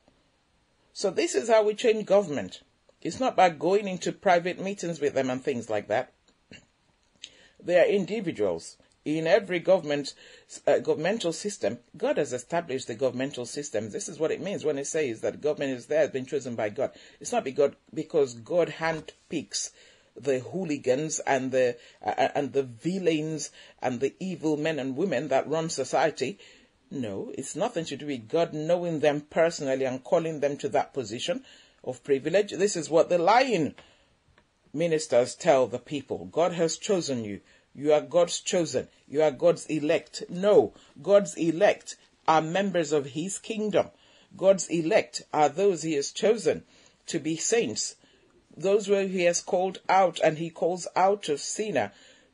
So 0.91 1.09
this 1.09 1.33
is 1.33 1.49
how 1.49 1.63
we 1.63 1.75
change 1.75 2.05
government. 2.05 2.61
It's 3.01 3.21
not 3.21 3.37
by 3.37 3.51
going 3.51 3.87
into 3.87 4.11
private 4.11 4.59
meetings 4.59 4.99
with 4.99 5.13
them 5.13 5.29
and 5.29 5.41
things 5.41 5.69
like 5.69 5.87
that. 5.87 6.11
They 7.63 7.79
are 7.79 7.85
individuals. 7.85 8.77
In 9.05 9.25
every 9.25 9.59
government, 9.59 10.13
uh, 10.67 10.79
governmental 10.79 11.31
system, 11.31 11.79
God 11.97 12.17
has 12.17 12.33
established 12.33 12.87
the 12.87 12.93
governmental 12.93 13.45
system. 13.45 13.89
This 13.89 14.09
is 14.09 14.19
what 14.19 14.31
it 14.31 14.41
means 14.41 14.65
when 14.65 14.77
it 14.77 14.87
says 14.87 15.21
that 15.21 15.41
government 15.41 15.71
is 15.71 15.85
there, 15.87 16.01
has 16.01 16.11
been 16.11 16.25
chosen 16.25 16.55
by 16.55 16.69
God. 16.69 16.91
It's 17.19 17.31
not 17.31 17.45
because 17.45 18.33
God 18.35 18.75
handpicks 18.77 19.71
the 20.15 20.39
hooligans 20.39 21.19
and 21.19 21.51
the 21.51 21.77
uh, 22.05 22.29
and 22.35 22.53
the 22.53 22.63
villains 22.63 23.51
and 23.81 23.99
the 23.99 24.13
evil 24.19 24.57
men 24.57 24.79
and 24.79 24.97
women 24.97 25.27
that 25.29 25.47
run 25.47 25.69
society. 25.69 26.37
No, 26.89 27.31
it's 27.37 27.55
nothing 27.55 27.85
to 27.85 27.95
do 27.95 28.05
with 28.05 28.27
God 28.27 28.53
knowing 28.53 28.99
them 28.99 29.21
personally 29.21 29.85
and 29.85 30.03
calling 30.03 30.41
them 30.41 30.57
to 30.57 30.69
that 30.69 30.93
position 30.93 31.45
of 31.83 32.03
privilege. 32.03 32.51
This 32.51 32.75
is 32.75 32.89
what 32.89 33.09
the 33.09 33.17
lying 33.17 33.75
ministers 34.73 35.35
tell 35.35 35.67
the 35.67 35.79
people. 35.79 36.25
God 36.25 36.53
has 36.53 36.77
chosen 36.77 37.23
you. 37.23 37.41
You 37.73 37.93
are 37.93 38.01
God's 38.01 38.41
chosen. 38.41 38.89
You 39.07 39.21
are 39.21 39.31
God's 39.31 39.65
elect. 39.67 40.23
No, 40.29 40.73
God's 41.01 41.35
elect 41.35 41.95
are 42.27 42.41
members 42.41 42.91
of 42.91 43.07
his 43.07 43.39
kingdom. 43.39 43.89
God's 44.35 44.67
elect 44.67 45.23
are 45.33 45.49
those 45.49 45.83
he 45.83 45.93
has 45.93 46.11
chosen 46.11 46.63
to 47.07 47.19
be 47.19 47.35
saints. 47.35 47.95
Those 48.61 48.87
where 48.87 49.07
he 49.07 49.23
has 49.23 49.41
called 49.41 49.79
out 49.89 50.19
and 50.23 50.37
he 50.37 50.49
calls 50.49 50.87
out 50.95 51.29
of 51.29 51.39
sinner 51.39 51.91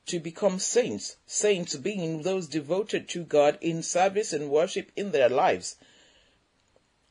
to 0.07 0.19
become 0.19 0.57
saints. 0.57 1.17
Saints 1.25 1.75
being 1.75 2.21
those 2.21 2.47
devoted 2.47 3.07
to 3.09 3.23
God 3.23 3.57
in 3.61 3.83
service 3.83 4.33
and 4.33 4.49
worship 4.49 4.91
in 4.95 5.11
their 5.11 5.29
lives. 5.29 5.75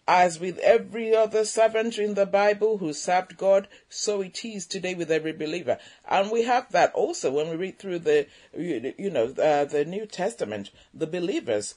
As 0.08 0.38
with 0.38 0.58
every 0.58 1.14
other 1.14 1.44
servant 1.44 1.98
in 1.98 2.14
the 2.14 2.26
Bible 2.26 2.78
who 2.78 2.92
served 2.92 3.36
God, 3.36 3.66
so 3.88 4.20
it 4.20 4.44
is 4.44 4.64
today 4.66 4.94
with 4.94 5.10
every 5.10 5.32
believer. 5.32 5.78
And 6.08 6.30
we 6.30 6.42
have 6.42 6.70
that 6.72 6.94
also 6.94 7.32
when 7.32 7.50
we 7.50 7.56
read 7.56 7.78
through 7.78 7.98
the, 8.00 8.26
you 8.56 9.10
know, 9.10 9.34
uh, 9.36 9.64
the 9.64 9.84
New 9.84 10.06
Testament. 10.06 10.70
The 10.94 11.08
believers 11.08 11.74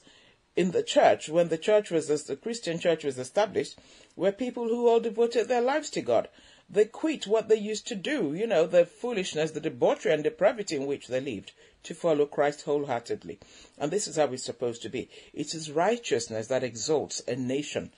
in 0.56 0.70
the 0.70 0.82
church, 0.82 1.28
when 1.28 1.48
the 1.48 1.58
church 1.58 1.90
was, 1.90 2.06
the 2.06 2.36
Christian 2.36 2.78
church 2.78 3.02
was 3.02 3.18
established, 3.18 3.78
were 4.14 4.32
people 4.32 4.68
who 4.68 4.88
all 4.88 5.00
devoted 5.00 5.48
their 5.48 5.60
lives 5.60 5.90
to 5.90 6.00
God. 6.00 6.28
They 6.72 6.84
quit 6.84 7.26
what 7.26 7.48
they 7.48 7.56
used 7.56 7.88
to 7.88 7.96
do, 7.96 8.32
you 8.32 8.46
know, 8.46 8.64
the 8.64 8.86
foolishness, 8.86 9.50
the 9.50 9.60
debauchery 9.60 10.12
and 10.12 10.22
depravity 10.22 10.76
in 10.76 10.86
which 10.86 11.08
they 11.08 11.20
lived 11.20 11.50
to 11.82 11.94
follow 11.94 12.26
Christ 12.26 12.62
wholeheartedly. 12.62 13.40
And 13.76 13.90
this 13.90 14.06
is 14.06 14.14
how 14.14 14.26
it's 14.26 14.44
supposed 14.44 14.82
to 14.82 14.88
be. 14.88 15.08
It 15.34 15.52
is 15.52 15.72
righteousness 15.72 16.46
that 16.46 16.62
exalts 16.62 17.22
a 17.26 17.34
nation, 17.34 17.90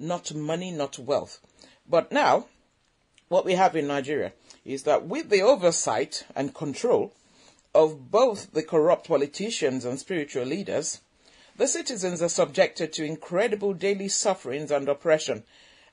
not 0.00 0.34
money, 0.34 0.72
not 0.72 0.98
wealth. 0.98 1.38
But 1.88 2.10
now, 2.10 2.48
what 3.28 3.44
we 3.44 3.54
have 3.54 3.76
in 3.76 3.86
Nigeria 3.86 4.32
is 4.64 4.82
that 4.82 5.06
with 5.06 5.30
the 5.30 5.42
oversight 5.42 6.24
and 6.34 6.52
control 6.52 7.12
of 7.72 8.10
both 8.10 8.52
the 8.52 8.64
corrupt 8.64 9.06
politicians 9.06 9.84
and 9.84 10.00
spiritual 10.00 10.44
leaders, 10.44 11.00
the 11.56 11.68
citizens 11.68 12.20
are 12.20 12.28
subjected 12.28 12.92
to 12.94 13.04
incredible 13.04 13.74
daily 13.74 14.08
sufferings 14.08 14.72
and 14.72 14.88
oppression 14.88 15.44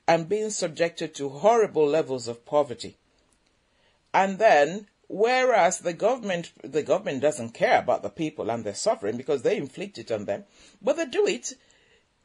and 0.09 0.27
being 0.27 0.49
subjected 0.49 1.13
to 1.13 1.29
horrible 1.29 1.85
levels 1.85 2.27
of 2.27 2.43
poverty. 2.43 2.97
And 4.11 4.39
then, 4.39 4.87
whereas 5.07 5.77
the 5.77 5.93
government, 5.93 6.51
the 6.63 6.81
government 6.81 7.21
doesn't 7.21 7.51
care 7.51 7.77
about 7.77 8.01
the 8.01 8.09
people 8.09 8.49
and 8.49 8.63
their 8.63 8.73
suffering 8.73 9.17
because 9.17 9.43
they 9.43 9.55
inflict 9.55 9.99
it 9.99 10.11
on 10.11 10.25
them, 10.25 10.45
but 10.81 10.97
they 10.97 11.05
do 11.05 11.27
it 11.27 11.53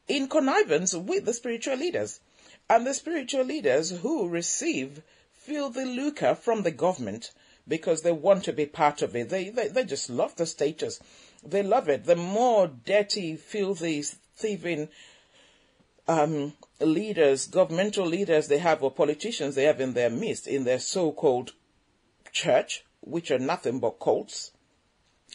in 0.07 0.27
connivance 0.27 0.95
with 0.95 1.25
the 1.25 1.33
spiritual 1.33 1.75
leaders. 1.75 2.19
And 2.67 2.87
the 2.87 2.95
spiritual 2.95 3.43
leaders 3.43 3.91
who 3.91 4.29
receive 4.29 5.03
filthy 5.31 5.85
lucre 5.85 6.33
from 6.33 6.63
the 6.63 6.71
government 6.71 7.33
because 7.67 8.01
they 8.01 8.11
want 8.11 8.45
to 8.45 8.53
be 8.53 8.65
part 8.65 9.03
of 9.03 9.15
it. 9.15 9.29
They, 9.29 9.49
they, 9.49 9.67
they 9.67 9.83
just 9.83 10.09
love 10.09 10.35
the 10.37 10.47
status. 10.47 10.99
They 11.45 11.61
love 11.61 11.87
it. 11.87 12.05
The 12.05 12.15
more 12.15 12.67
dirty, 12.67 13.35
filthy, 13.35 14.01
thieving, 14.35 14.89
um, 16.07 16.53
leaders, 16.79 17.47
governmental 17.47 18.05
leaders 18.05 18.47
they 18.47 18.57
have 18.57 18.83
or 18.83 18.91
politicians 18.91 19.55
they 19.55 19.63
have 19.63 19.79
in 19.79 19.93
their 19.93 20.09
midst, 20.09 20.47
in 20.47 20.63
their 20.63 20.79
so-called 20.79 21.53
church, 22.31 22.83
which 23.01 23.31
are 23.31 23.39
nothing 23.39 23.79
but 23.79 23.99
cults. 23.99 24.51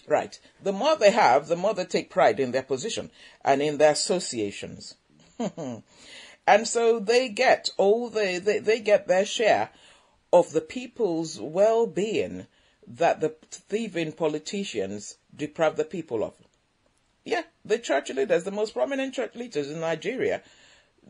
Right. 0.07 0.39
The 0.63 0.73
more 0.73 0.97
they 0.97 1.11
have, 1.11 1.49
the 1.49 1.57
more 1.57 1.75
they 1.75 1.85
take 1.85 2.11
pride 2.11 2.41
in 2.41 2.53
their 2.53 2.63
position 2.63 3.11
and 3.45 3.63
in 3.63 3.79
their 3.79 3.93
associations. 3.93 4.95
and 6.47 6.69
so 6.69 6.99
they 6.99 7.29
get 7.29 7.71
all 7.77 8.11
the, 8.11 8.41
they, 8.43 8.59
they 8.59 8.81
get 8.81 9.07
their 9.07 9.25
share 9.25 9.71
of 10.33 10.53
the 10.53 10.61
people's 10.61 11.41
well-being 11.41 12.47
that 12.87 13.21
the 13.21 13.35
thieving 13.51 14.13
politicians 14.13 15.17
deprive 15.35 15.77
the 15.77 15.85
people 15.85 16.25
of. 16.25 16.35
Yeah, 17.25 17.43
the 17.65 17.79
church 17.79 18.11
leaders, 18.11 18.45
the 18.45 18.51
most 18.51 18.75
prominent 18.75 19.15
church 19.15 19.35
leaders 19.35 19.71
in 19.71 19.81
Nigeria, 19.81 20.43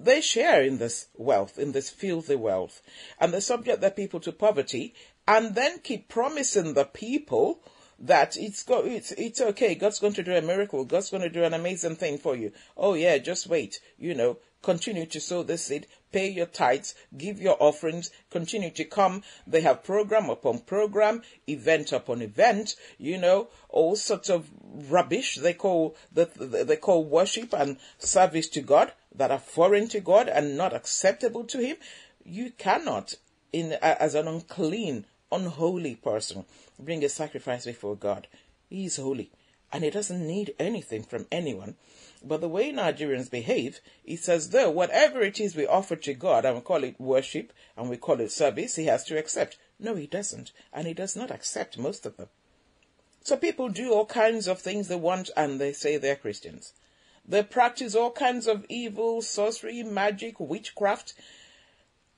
they 0.03 0.21
share 0.23 0.63
in 0.63 0.79
this 0.79 1.09
wealth, 1.17 1.59
in 1.59 1.73
this 1.73 1.91
filthy 1.91 2.37
wealth, 2.37 2.81
and 3.19 3.35
they 3.35 3.41
subject 3.41 3.81
their 3.81 3.91
people 3.91 4.21
to 4.21 4.33
poverty, 4.33 4.95
and 5.29 5.55
then 5.55 5.81
keep 5.81 6.09
promising 6.09 6.73
the 6.75 6.87
people 6.87 7.63
that 7.99 8.35
it's 8.39 8.63
go, 8.63 8.83
it's 8.85 9.13
it's 9.13 9.43
okay. 9.43 9.75
God's 9.75 9.99
going 9.99 10.15
to 10.15 10.23
do 10.23 10.35
a 10.35 10.41
miracle. 10.41 10.87
God's 10.87 11.11
going 11.11 11.23
to 11.23 11.29
do 11.29 11.45
an 11.45 11.53
amazing 11.53 11.97
thing 11.97 12.17
for 12.17 12.35
you. 12.35 12.53
Oh 12.77 12.95
yeah, 12.95 13.19
just 13.19 13.47
wait. 13.47 13.81
You 13.99 14.15
know, 14.15 14.39
continue 14.63 15.05
to 15.05 15.21
sow 15.21 15.43
the 15.43 15.59
seed, 15.59 15.87
pay 16.11 16.29
your 16.29 16.47
tithes, 16.47 16.95
give 17.17 17.39
your 17.39 17.59
offerings, 17.61 18.11
continue 18.31 18.71
to 18.71 18.85
come. 18.85 19.23
They 19.47 19.61
have 19.61 19.85
program 19.85 20.31
upon 20.31 20.61
program, 20.61 21.21
event 21.47 21.93
upon 21.93 22.23
event. 22.23 22.75
You 22.97 23.19
know, 23.19 23.49
all 23.69 23.97
sorts 23.97 24.31
of 24.31 24.49
rubbish 24.63 25.37
they 25.37 25.53
call 25.53 25.95
that 26.15 26.35
they 26.67 26.77
call 26.77 27.05
worship 27.05 27.53
and 27.53 27.77
service 27.99 28.49
to 28.49 28.63
God 28.63 28.93
that 29.15 29.31
are 29.31 29.39
foreign 29.39 29.89
to 29.89 30.01
God 30.01 30.29
and 30.29 30.57
not 30.57 30.75
acceptable 30.75 31.45
to 31.45 31.59
Him, 31.59 31.77
you 32.25 32.51
cannot, 32.53 33.15
in 33.53 33.73
as 33.83 34.15
an 34.15 34.29
unclean, 34.29 35.07
unholy 35.33 35.97
person, 35.97 36.45
bring 36.79 37.05
a 37.05 37.09
sacrifice 37.09 37.65
before 37.65 37.97
God. 37.97 38.29
He 38.69 38.87
is 38.87 38.97
holy, 38.97 39.31
and 39.73 39.85
He 39.85 39.91
doesn't 39.91 40.27
need 40.27 40.55
anything 40.59 41.03
from 41.03 41.27
anyone. 41.33 41.77
But 42.23 42.41
the 42.41 42.49
way 42.49 42.71
Nigerians 42.71 43.31
behave, 43.31 43.81
it's 44.05 44.29
as 44.29 44.51
though 44.51 44.71
whatever 44.71 45.23
it 45.23 45.41
is 45.41 45.57
we 45.57 45.67
offer 45.67 45.97
to 45.97 46.15
God, 46.15 46.45
and 46.45 46.57
we 46.57 46.61
call 46.61 46.85
it 46.85 47.01
worship, 47.01 47.53
and 47.77 47.89
we 47.89 47.97
call 47.97 48.21
it 48.21 48.31
service, 48.31 48.77
He 48.77 48.87
has 48.87 49.05
to 49.05 49.19
accept. 49.19 49.57
No, 49.79 49.95
He 49.95 50.07
doesn't, 50.07 50.53
and 50.73 50.87
He 50.87 50.95
does 50.95 51.17
not 51.17 51.31
accept 51.31 51.79
most 51.79 52.05
of 52.05 52.17
them. 52.17 52.29
So 53.23 53.37
people 53.37 53.69
do 53.69 53.93
all 53.93 54.07
kinds 54.07 54.49
of 54.49 54.61
things 54.61 54.89
they 54.89 54.97
want, 54.97 55.31
and 55.37 55.61
they 55.61 55.73
say 55.73 55.97
they're 55.97 56.17
Christians. 56.17 56.75
They 57.31 57.45
practice 57.45 57.95
all 57.95 58.11
kinds 58.11 58.49
of 58.49 58.67
evil, 58.69 59.23
sorcery, 59.23 59.85
magic, 59.85 60.41
witchcraft, 60.41 61.15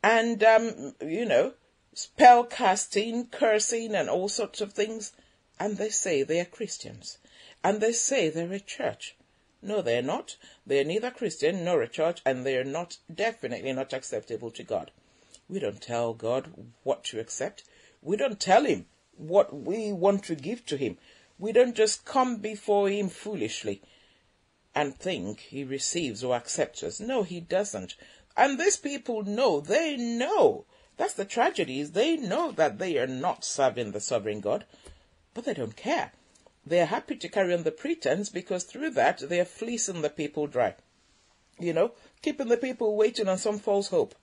and, 0.02 0.42
um, 0.42 0.95
you 1.02 1.26
know, 1.26 1.52
spell 1.92 2.45
casting, 2.45 3.26
cursing, 3.26 3.95
and 3.95 4.09
all 4.09 4.31
sorts 4.31 4.62
of 4.62 4.73
things. 4.73 5.12
And 5.61 5.76
they 5.76 5.90
say 5.90 6.23
they 6.23 6.40
are 6.40 6.47
Christians. 6.47 7.19
And 7.62 7.83
they 7.83 7.92
say 7.92 8.31
they're 8.31 8.54
a 8.54 8.59
church. 8.59 9.14
No, 9.61 9.83
they're 9.83 10.00
not. 10.00 10.38
They're 10.64 10.83
neither 10.83 11.11
Christian 11.11 11.62
nor 11.62 11.83
a 11.83 11.88
church, 11.88 12.23
and 12.25 12.47
they're 12.47 12.64
not, 12.64 12.97
definitely 13.14 13.75
not 13.75 13.92
acceptable 13.92 14.50
to 14.52 14.62
God. 14.62 14.92
We 15.47 15.59
don't 15.59 15.83
tell 15.83 16.14
God 16.14 16.73
what 16.85 17.04
to 17.04 17.21
accept. 17.21 17.64
We 18.00 18.16
don't 18.16 18.40
tell 18.40 18.64
Him 18.64 18.87
what 19.19 19.54
we 19.54 19.92
want 19.92 20.25
to 20.25 20.35
give 20.35 20.64
to 20.66 20.78
Him. 20.78 20.97
We 21.38 21.52
don't 21.52 21.76
just 21.76 22.07
come 22.07 22.38
before 22.38 22.88
Him 22.88 23.11
foolishly 23.11 23.83
and 24.74 24.96
think 24.96 25.40
he 25.40 25.64
receives 25.64 26.24
or 26.24 26.34
accepts 26.34 26.82
us. 26.82 27.00
No, 27.00 27.22
he 27.22 27.40
doesn't. 27.40 27.94
And 28.36 28.58
these 28.58 28.76
people 28.76 29.22
know, 29.22 29.60
they 29.60 29.96
know. 29.96 30.64
That's 30.96 31.14
the 31.14 31.24
tragedy 31.24 31.80
is 31.80 31.92
they 31.92 32.16
know 32.16 32.52
that 32.52 32.78
they 32.78 32.98
are 32.98 33.06
not 33.06 33.44
serving 33.44 33.92
the 33.92 34.00
sovereign 34.00 34.40
God, 34.40 34.64
but 35.34 35.44
they 35.44 35.54
don't 35.54 35.76
care. 35.76 36.12
They 36.64 36.80
are 36.80 36.86
happy 36.86 37.16
to 37.16 37.28
carry 37.28 37.52
on 37.54 37.64
the 37.64 37.72
pretense 37.72 38.28
because 38.28 38.64
through 38.64 38.90
that 38.90 39.28
they 39.28 39.40
are 39.40 39.44
fleecing 39.44 40.02
the 40.02 40.10
people 40.10 40.46
dry. 40.46 40.76
You 41.58 41.72
know, 41.72 41.92
keeping 42.22 42.48
the 42.48 42.56
people 42.56 42.96
waiting 42.96 43.28
on 43.28 43.38
some 43.38 43.58
false 43.58 43.88
hope, 43.88 44.14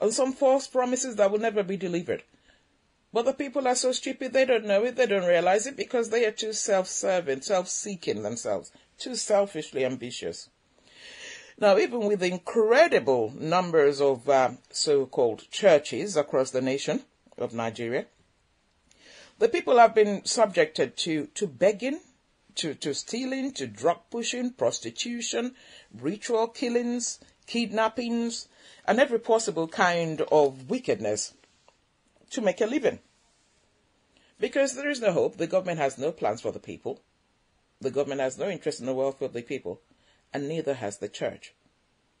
on 0.00 0.12
some 0.12 0.32
false 0.32 0.66
promises 0.66 1.16
that 1.16 1.30
will 1.30 1.38
never 1.38 1.62
be 1.62 1.76
delivered. 1.76 2.22
But 3.12 3.24
the 3.24 3.32
people 3.32 3.66
are 3.66 3.74
so 3.74 3.92
stupid 3.92 4.32
they 4.32 4.44
don't 4.44 4.66
know 4.66 4.84
it, 4.84 4.96
they 4.96 5.06
don't 5.06 5.24
realize 5.28 5.66
it 5.66 5.76
because 5.76 6.10
they 6.10 6.26
are 6.26 6.32
too 6.32 6.52
self-serving, 6.52 7.42
self-seeking 7.42 8.22
themselves, 8.22 8.72
too 8.98 9.14
selfishly 9.14 9.84
ambitious. 9.84 10.48
Now, 11.58 11.78
even 11.78 12.06
with 12.06 12.22
incredible 12.22 13.32
numbers 13.34 14.00
of 14.00 14.28
uh, 14.28 14.50
so-called 14.70 15.50
churches 15.50 16.16
across 16.16 16.50
the 16.50 16.60
nation 16.60 17.02
of 17.38 17.54
Nigeria, 17.54 18.06
the 19.38 19.48
people 19.48 19.78
have 19.78 19.94
been 19.94 20.24
subjected 20.24 20.96
to, 20.98 21.26
to 21.34 21.46
begging, 21.46 22.00
to, 22.56 22.74
to 22.74 22.94
stealing, 22.94 23.52
to 23.52 23.66
drug 23.66 23.98
pushing, 24.10 24.50
prostitution, 24.50 25.54
ritual 25.98 26.48
killings, 26.48 27.20
kidnappings, 27.46 28.48
and 28.86 28.98
every 28.98 29.18
possible 29.18 29.68
kind 29.68 30.22
of 30.32 30.68
wickedness 30.68 31.34
to 32.30 32.40
make 32.40 32.60
a 32.60 32.66
living. 32.66 32.98
Because 34.38 34.74
there 34.74 34.90
is 34.90 35.00
no 35.00 35.12
hope, 35.12 35.36
the 35.36 35.46
government 35.46 35.78
has 35.78 35.96
no 35.96 36.12
plans 36.12 36.40
for 36.40 36.52
the 36.52 36.58
people, 36.58 37.00
the 37.80 37.90
government 37.90 38.20
has 38.20 38.38
no 38.38 38.48
interest 38.48 38.80
in 38.80 38.86
the 38.86 38.94
welfare 38.94 39.26
of 39.26 39.34
the 39.34 39.42
people, 39.42 39.80
and 40.32 40.48
neither 40.48 40.74
has 40.74 40.98
the 40.98 41.08
church, 41.08 41.54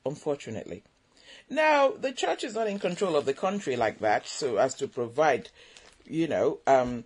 unfortunately. 0.04 0.82
Now, 1.48 1.90
the 1.90 2.12
church 2.12 2.44
is 2.44 2.54
not 2.54 2.66
in 2.66 2.78
control 2.78 3.16
of 3.16 3.24
the 3.24 3.34
country 3.34 3.76
like 3.76 4.00
that, 4.00 4.26
so 4.26 4.56
as 4.56 4.74
to 4.76 4.88
provide 4.88 5.50
you 6.08 6.28
know, 6.28 6.58
um, 6.66 7.04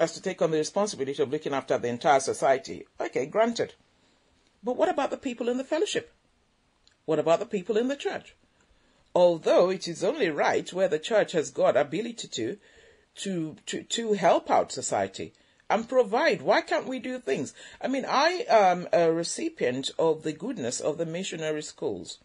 as 0.00 0.12
to 0.12 0.22
take 0.22 0.42
on 0.42 0.50
the 0.50 0.58
responsibility 0.58 1.22
of 1.22 1.30
looking 1.30 1.54
after 1.54 1.78
the 1.78 1.88
entire 1.88 2.20
society. 2.20 2.86
Okay, 3.00 3.26
granted. 3.26 3.74
But 4.62 4.76
what 4.76 4.88
about 4.88 5.10
the 5.10 5.16
people 5.16 5.48
in 5.48 5.58
the 5.58 5.64
fellowship? 5.64 6.12
What 7.04 7.18
about 7.18 7.38
the 7.38 7.46
people 7.46 7.76
in 7.76 7.88
the 7.88 7.96
church? 7.96 8.34
Although 9.14 9.70
it 9.70 9.86
is 9.86 10.02
only 10.02 10.30
right 10.30 10.72
where 10.72 10.88
the 10.88 10.98
church 10.98 11.32
has 11.32 11.50
got 11.50 11.76
ability 11.76 12.28
to, 12.28 12.56
to, 13.16 13.56
to, 13.66 13.82
to 13.82 14.12
help 14.14 14.50
out 14.50 14.72
society 14.72 15.32
and 15.70 15.88
provide. 15.88 16.42
Why 16.42 16.60
can't 16.60 16.86
we 16.86 16.98
do 16.98 17.18
things? 17.18 17.54
I 17.80 17.88
mean, 17.88 18.04
I 18.06 18.44
am 18.48 18.88
a 18.92 19.12
recipient 19.12 19.90
of 19.98 20.22
the 20.22 20.32
goodness 20.32 20.80
of 20.80 20.98
the 20.98 21.06
missionary 21.06 21.62
schools 21.62 22.18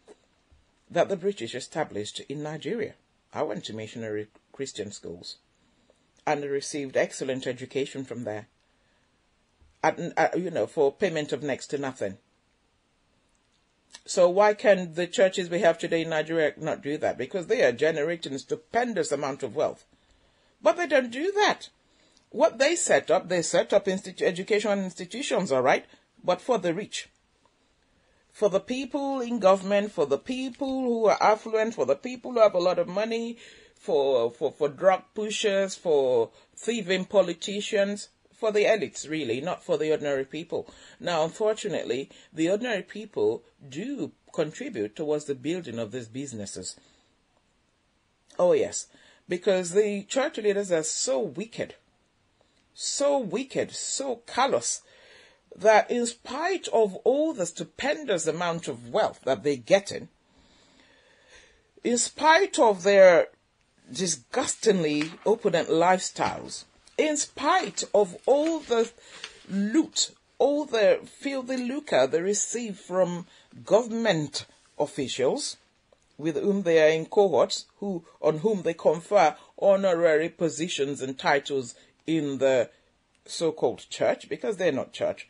that 0.90 1.10
the 1.10 1.18
British 1.18 1.56
established 1.56 2.20
in 2.30 2.44
Nigeria. 2.44 2.96
I 3.34 3.44
went 3.44 3.66
to 3.66 3.74
missionary 3.74 4.28
Christian 4.52 4.92
schools 4.92 5.38
and 6.26 6.44
received 6.44 6.98
excellent 6.98 7.48
education 7.48 8.04
from 8.04 8.24
there. 8.24 8.48
At, 9.82 10.00
uh, 10.18 10.30
you 10.36 10.52
know, 10.52 10.68
for 10.68 10.92
payment 10.92 11.32
of 11.32 11.42
next 11.42 11.68
to 11.68 11.78
nothing. 11.78 12.18
So 14.06 14.30
why 14.30 14.54
can 14.54 14.94
the 14.94 15.08
churches 15.08 15.50
we 15.50 15.60
have 15.60 15.78
today 15.80 16.02
in 16.02 16.10
Nigeria 16.10 16.54
not 16.58 16.82
do 16.82 16.98
that? 16.98 17.18
Because 17.18 17.48
they 17.48 17.64
are 17.64 17.72
generating 17.72 18.34
a 18.34 18.40
stupendous 18.40 19.12
amount 19.12 19.44
of 19.44 19.56
wealth. 19.56 19.86
But 20.62 20.78
they 20.78 20.88
don't 20.88 21.12
do 21.12 21.32
that. 21.32 21.70
What 22.32 22.60
they 22.60 22.76
set 22.76 23.10
up, 23.10 23.28
they 23.28 23.42
set 23.42 23.74
up 23.74 23.86
institu- 23.86 24.22
education 24.22 24.80
institutions, 24.80 25.52
all 25.52 25.62
right, 25.62 25.86
but 26.24 26.42
for 26.42 26.58
the 26.58 26.74
rich. 26.74 27.10
For 28.32 28.50
the 28.50 28.60
people 28.60 29.20
in 29.20 29.40
government, 29.40 29.92
for 29.92 30.06
the 30.06 30.20
people 30.20 30.82
who 30.82 31.06
are 31.06 31.22
affluent, 31.22 31.74
for 31.74 31.86
the 31.86 31.96
people 31.96 32.34
who 32.34 32.40
have 32.40 32.54
a 32.54 32.60
lot 32.60 32.80
of 32.80 32.88
money, 32.88 33.38
for, 33.76 34.32
for, 34.32 34.52
for 34.52 34.70
drug 34.70 35.04
pushers, 35.16 35.76
for 35.76 36.30
thieving 36.56 37.06
politicians, 37.06 38.10
for 38.32 38.52
the 38.52 38.64
elites, 38.64 39.10
really, 39.10 39.42
not 39.42 39.64
for 39.64 39.78
the 39.78 39.92
ordinary 39.92 40.24
people. 40.24 40.72
Now, 41.00 41.24
unfortunately, 41.24 42.10
the 42.32 42.50
ordinary 42.50 42.84
people 42.84 43.44
do 43.68 44.12
contribute 44.34 44.96
towards 44.96 45.26
the 45.26 45.36
building 45.36 45.80
of 45.80 45.92
these 45.92 46.08
businesses. 46.08 46.76
Oh, 48.38 48.54
yes, 48.54 48.88
because 49.28 49.72
the 49.72 50.04
church 50.04 50.38
leaders 50.38 50.72
are 50.72 50.84
so 50.84 51.20
wicked, 51.20 51.76
so 52.82 53.18
wicked, 53.20 53.72
so 53.72 54.22
callous, 54.26 54.82
that 55.54 55.92
in 55.92 56.06
spite 56.06 56.70
of 56.70 56.96
all 57.04 57.34
the 57.34 57.46
stupendous 57.46 58.26
amount 58.26 58.70
of 58.70 58.88
wealth 58.88 59.20
that 59.26 59.44
they're 59.44 59.58
getting, 59.58 60.08
in 61.84 61.98
spite 61.98 62.58
of 62.58 62.84
their 62.84 63.28
disgustingly 63.92 65.12
opulent 65.26 65.68
lifestyles, 65.68 66.64
in 66.98 67.18
spite 67.18 67.84
of 67.94 68.16
all 68.26 68.60
the 68.60 68.90
loot, 69.50 70.12
all 70.38 70.64
the 70.64 71.00
filthy 71.06 71.58
lucre 71.58 72.08
they 72.08 72.22
receive 72.22 72.78
from 72.78 73.28
government 73.66 74.46
officials 74.78 75.58
with 76.18 76.36
whom 76.36 76.64
they 76.64 76.82
are 76.82 76.94
in 76.94 77.06
cohorts, 77.06 77.66
who 77.78 78.06
on 78.22 78.40
whom 78.40 78.62
they 78.62 78.74
confer 78.74 79.36
honorary 79.58 80.30
positions 80.30 81.02
and 81.02 81.18
titles 81.18 81.76
in 82.18 82.40
the 82.40 82.70
so-called 83.26 83.86
church, 83.90 84.28
because 84.28 84.58
they're 84.58 84.72
not 84.72 84.94
church. 84.94 85.28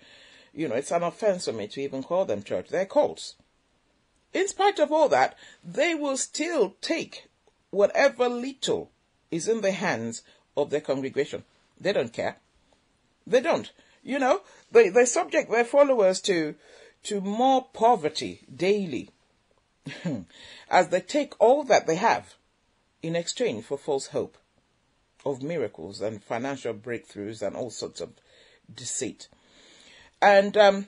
You 0.53 0.69
know, 0.69 0.75
it's 0.75 0.91
an 0.91 1.03
offense 1.03 1.45
for 1.45 1.51
me 1.51 1.67
to 1.67 1.81
even 1.81 2.03
call 2.03 2.23
them 2.23 2.41
church. 2.41 2.69
They're 2.69 2.85
cults. 2.85 3.35
In 4.33 4.47
spite 4.47 4.79
of 4.79 4.91
all 4.91 5.09
that, 5.09 5.37
they 5.63 5.93
will 5.93 6.15
still 6.15 6.75
take 6.81 7.27
whatever 7.69 8.29
little 8.29 8.91
is 9.29 9.47
in 9.49 9.59
the 9.59 9.73
hands 9.73 10.21
of 10.55 10.69
their 10.69 10.81
congregation. 10.81 11.43
They 11.79 11.91
don't 11.91 12.13
care. 12.13 12.37
They 13.27 13.41
don't. 13.41 13.69
You 14.01 14.19
know, 14.19 14.41
they, 14.71 14.87
they 14.87 15.05
subject 15.05 15.51
their 15.51 15.65
followers 15.65 16.21
to, 16.21 16.55
to 17.03 17.19
more 17.19 17.67
poverty 17.73 18.41
daily 18.53 19.09
as 20.69 20.87
they 20.87 21.01
take 21.01 21.33
all 21.39 21.63
that 21.65 21.87
they 21.87 21.95
have 21.95 22.35
in 23.03 23.17
exchange 23.17 23.65
for 23.65 23.77
false 23.77 24.07
hope 24.07 24.37
of 25.29 25.43
miracles 25.43 26.01
and 26.01 26.23
financial 26.23 26.73
breakthroughs 26.73 27.41
and 27.41 27.55
all 27.55 27.69
sorts 27.69 28.01
of 28.01 28.11
deceit. 28.73 29.27
And, 30.21 30.57
um, 30.57 30.87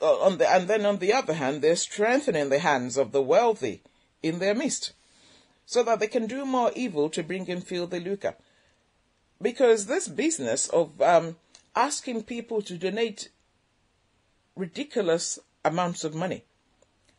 on 0.00 0.38
the, 0.38 0.48
and 0.48 0.68
then 0.68 0.86
on 0.86 0.98
the 0.98 1.12
other 1.12 1.34
hand, 1.34 1.62
they're 1.62 1.76
strengthening 1.76 2.48
the 2.48 2.60
hands 2.60 2.96
of 2.96 3.12
the 3.12 3.22
wealthy 3.22 3.82
in 4.22 4.38
their 4.38 4.54
midst 4.54 4.92
so 5.66 5.82
that 5.82 6.00
they 6.00 6.06
can 6.06 6.26
do 6.26 6.46
more 6.46 6.72
evil 6.74 7.10
to 7.10 7.22
bring 7.22 7.46
in 7.46 7.60
filthy 7.60 8.00
lucre. 8.00 8.34
Because 9.40 9.86
this 9.86 10.08
business 10.08 10.68
of 10.68 11.00
um, 11.02 11.36
asking 11.76 12.22
people 12.22 12.62
to 12.62 12.78
donate 12.78 13.28
ridiculous 14.56 15.38
amounts 15.64 16.04
of 16.04 16.14
money, 16.14 16.44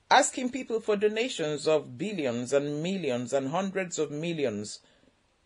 asking 0.10 0.50
people 0.50 0.80
for 0.80 0.96
donations 0.96 1.68
of 1.68 1.98
billions 1.98 2.52
and 2.52 2.82
millions 2.82 3.34
and 3.34 3.50
hundreds 3.50 4.00
of 4.00 4.10
millions, 4.10 4.80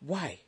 why? 0.06 0.42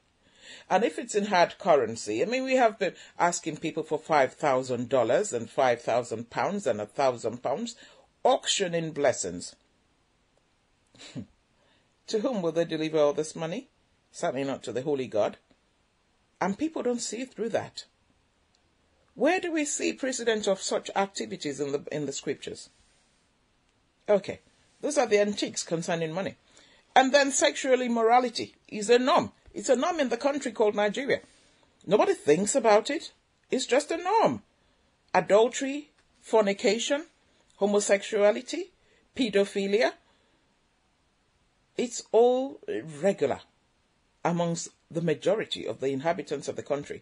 And 0.69 0.83
if 0.83 0.99
it's 0.99 1.15
in 1.15 1.25
hard 1.25 1.57
currency, 1.57 2.21
I 2.21 2.25
mean, 2.25 2.43
we 2.43 2.55
have 2.55 2.77
been 2.77 2.93
asking 3.17 3.57
people 3.57 3.83
for 3.83 3.99
$5,000 3.99 4.79
and 4.79 4.89
£5,000 4.89 6.67
and 6.67 6.81
a 6.81 6.85
thousand 6.85 7.43
pounds, 7.43 7.75
auctioning 8.23 8.91
blessings. 8.91 9.55
To 12.07 12.19
whom 12.19 12.41
will 12.41 12.51
they 12.51 12.65
deliver 12.65 12.99
all 12.99 13.13
this 13.13 13.35
money? 13.35 13.69
Certainly 14.11 14.43
not 14.43 14.63
to 14.63 14.71
the 14.71 14.83
Holy 14.83 15.07
God. 15.07 15.37
And 16.39 16.57
people 16.57 16.83
don't 16.83 17.01
see 17.01 17.25
through 17.25 17.49
that. 17.49 17.85
Where 19.15 19.39
do 19.39 19.51
we 19.51 19.65
see 19.65 19.93
precedent 19.93 20.47
of 20.47 20.61
such 20.61 20.91
activities 20.95 21.59
in 21.59 21.71
the 21.71 21.83
in 21.91 22.05
the 22.05 22.11
scriptures? 22.11 22.69
Okay, 24.07 24.41
those 24.81 24.97
are 24.97 25.07
the 25.07 25.19
antiques 25.19 25.63
concerning 25.63 26.11
money. 26.11 26.35
And 26.95 27.13
then 27.13 27.31
sexual 27.31 27.81
immorality 27.81 28.55
is 28.67 28.89
a 28.89 28.99
norm. 28.99 29.31
It's 29.55 29.69
a 29.69 29.75
norm 29.75 30.01
in 30.01 30.09
the 30.09 30.17
country 30.17 30.51
called 30.51 30.75
Nigeria. 30.75 31.21
Nobody 31.87 32.13
thinks 32.13 32.55
about 32.55 32.89
it. 32.89 33.13
It's 33.49 33.65
just 33.65 33.89
a 33.89 33.97
norm. 33.97 34.43
Adultery, 35.13 35.91
fornication, 36.21 37.05
homosexuality, 37.55 38.71
pedophilia, 39.15 39.93
it's 41.77 42.03
all 42.11 42.59
regular 43.01 43.39
amongst 44.25 44.69
the 44.91 45.01
majority 45.01 45.65
of 45.65 45.79
the 45.79 45.87
inhabitants 45.87 46.47
of 46.49 46.57
the 46.57 46.63
country, 46.63 47.01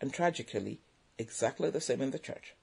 and 0.00 0.12
tragically, 0.12 0.80
exactly 1.18 1.70
the 1.70 1.80
same 1.80 2.02
in 2.02 2.10
the 2.10 2.18
church. 2.18 2.54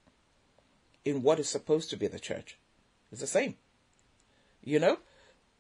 In 1.06 1.24
what 1.24 1.40
is 1.40 1.50
supposed 1.50 1.90
to 1.90 1.98
be 1.98 2.08
the 2.08 2.20
church, 2.20 2.58
it's 3.12 3.22
the 3.22 3.28
same. 3.28 3.56
You 4.64 4.80
know, 4.80 5.00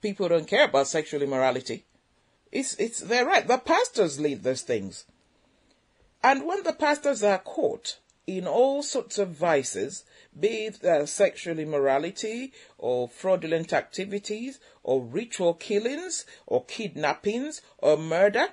people 0.01 0.27
don't 0.29 0.47
care 0.47 0.65
about 0.65 0.87
sexual 0.87 1.23
immorality. 1.23 1.85
It's, 2.53 2.75
it's, 2.75 2.99
they're 2.99 3.25
right. 3.25 3.47
The 3.47 3.57
pastors 3.57 4.19
lead 4.19 4.43
those 4.43 4.61
things. 4.61 5.05
And 6.23 6.45
when 6.45 6.61
the 6.61 6.71
pastors 6.71 7.23
are 7.23 7.39
caught 7.39 7.97
in 8.27 8.45
all 8.45 8.83
sorts 8.83 9.17
of 9.17 9.29
vices, 9.29 10.03
be 10.39 10.67
it 10.67 10.85
uh, 10.85 11.07
sexual 11.07 11.57
immorality 11.57 12.53
or 12.77 13.09
fraudulent 13.09 13.73
activities 13.73 14.59
or 14.83 15.01
ritual 15.01 15.55
killings 15.55 16.25
or 16.45 16.63
kidnappings 16.65 17.63
or 17.79 17.97
murder, 17.97 18.49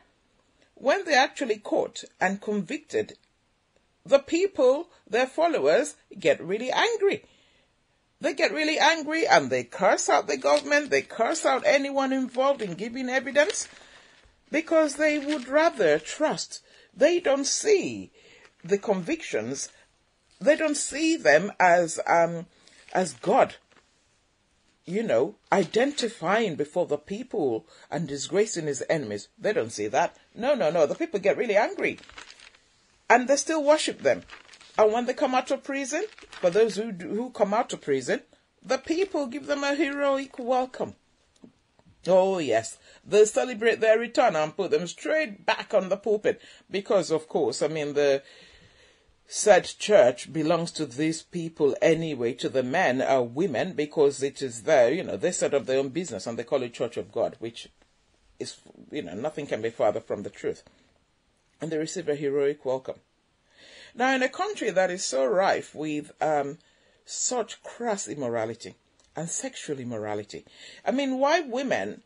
when 0.77 1.05
they're 1.05 1.23
actually 1.23 1.59
caught 1.59 2.03
and 2.19 2.41
convicted 2.41 3.19
the 4.07 4.19
people, 4.19 4.89
their 5.07 5.27
followers, 5.27 5.97
get 6.19 6.43
really 6.43 6.73
angry. 6.73 7.23
They 8.19 8.33
get 8.33 8.51
really 8.51 8.79
angry 8.79 9.27
and 9.27 9.51
they 9.51 9.65
curse 9.65 10.09
out 10.09 10.27
the 10.27 10.39
government, 10.39 10.89
they 10.89 11.03
curse 11.03 11.45
out 11.45 11.65
anyone 11.67 12.15
involved 12.15 12.63
in 12.63 12.73
giving 12.73 13.11
evidence 13.11 13.69
because 14.51 14.97
they 14.97 15.19
would 15.19 15.49
rather 15.49 15.99
trust. 15.99 16.63
They 16.97 17.21
don't 17.21 17.47
see 17.47 18.11
the 18.65 18.79
convictions, 18.79 19.71
they 20.41 20.57
don't 20.57 20.77
see 20.77 21.17
them 21.17 21.53
as, 21.59 22.01
um, 22.07 22.47
as 22.93 23.15
God 23.15 23.57
you 24.91 25.03
know, 25.03 25.37
identifying 25.53 26.57
before 26.57 26.87
the 26.87 26.99
people 26.99 27.67
and 27.91 28.09
disgracing 28.09 28.67
his 28.67 28.83
enemies. 28.91 29.29
They 29.39 29.53
don't 29.53 29.71
see 29.71 29.87
that. 29.89 30.17
No, 30.35 30.55
no, 30.55 30.71
no. 30.71 30.87
The 30.87 30.95
people 30.95 31.21
get 31.21 31.37
really 31.37 31.57
angry. 31.57 31.99
And 33.09 33.29
they 33.29 33.37
still 33.37 33.63
worship 33.63 34.01
them. 34.01 34.23
And 34.77 34.93
when 34.93 35.07
they 35.07 35.15
come 35.15 35.35
out 35.35 35.51
of 35.51 35.63
prison, 35.63 36.05
for 36.31 36.51
those 36.51 36.77
who, 36.77 36.93
do, 36.93 37.09
who 37.09 37.31
come 37.31 37.55
out 37.55 37.73
of 37.73 37.81
prison, 37.81 38.23
the 38.63 38.79
people 38.79 39.27
give 39.27 39.47
them 39.47 39.65
a 39.65 39.75
heroic 39.75 40.39
welcome. 40.39 40.95
Oh, 42.07 42.39
yes. 42.39 42.79
They 43.05 43.25
celebrate 43.25 43.81
their 43.81 43.99
return 43.99 44.37
and 44.37 44.57
put 44.57 44.71
them 44.71 44.87
straight 44.87 45.45
back 45.45 45.75
on 45.75 45.89
the 45.89 45.97
pulpit. 45.97 46.41
Because, 46.71 47.11
of 47.11 47.29
course, 47.29 47.63
I 47.63 47.69
mean, 47.69 47.95
the, 47.95 48.23
said 49.27 49.65
church 49.79 50.33
belongs 50.33 50.73
to 50.73 50.87
these 50.87 51.23
people 51.23 51.77
anyway, 51.81 52.33
to 52.33 52.49
the 52.49 52.63
men 52.63 53.01
or 53.01 53.23
women, 53.23 53.75
because 53.75 54.23
it 54.23 54.43
is 54.43 54.63
their, 54.63 54.93
you 54.93 55.05
know, 55.05 55.17
they 55.17 55.31
set 55.31 55.55
up 55.55 55.67
their 55.67 55.79
own 55.79 55.91
business 55.91 56.27
and 56.27 56.39
they 56.39 56.43
call 56.43 56.63
it 56.63 56.75
Church 56.75 56.97
of 56.97 57.13
God, 57.13 57.37
which 57.39 57.69
is, 58.41 58.57
you 58.91 59.03
know, 59.03 59.15
nothing 59.15 59.47
can 59.47 59.63
be 59.63 59.71
farther 59.71 60.01
from 60.01 60.25
the 60.25 60.31
truth. 60.31 60.65
And 61.61 61.71
they 61.71 61.79
receive 61.79 62.09
a 62.09 62.17
heroic 62.17 62.65
welcome. 62.65 62.97
Now, 63.95 64.15
in 64.15 64.23
a 64.23 64.29
country 64.29 64.71
that 64.71 64.91
is 64.91 65.05
so 65.05 65.25
rife 65.27 65.75
with 65.75 66.11
um, 66.21 66.59
such 67.05 67.63
crass 67.63 68.09
immorality 68.09 68.75
and 69.17 69.29
sexual 69.29 69.79
immorality, 69.79 70.45
I 70.85 70.91
mean, 70.91 71.19
why 71.19 71.41
women 71.41 72.03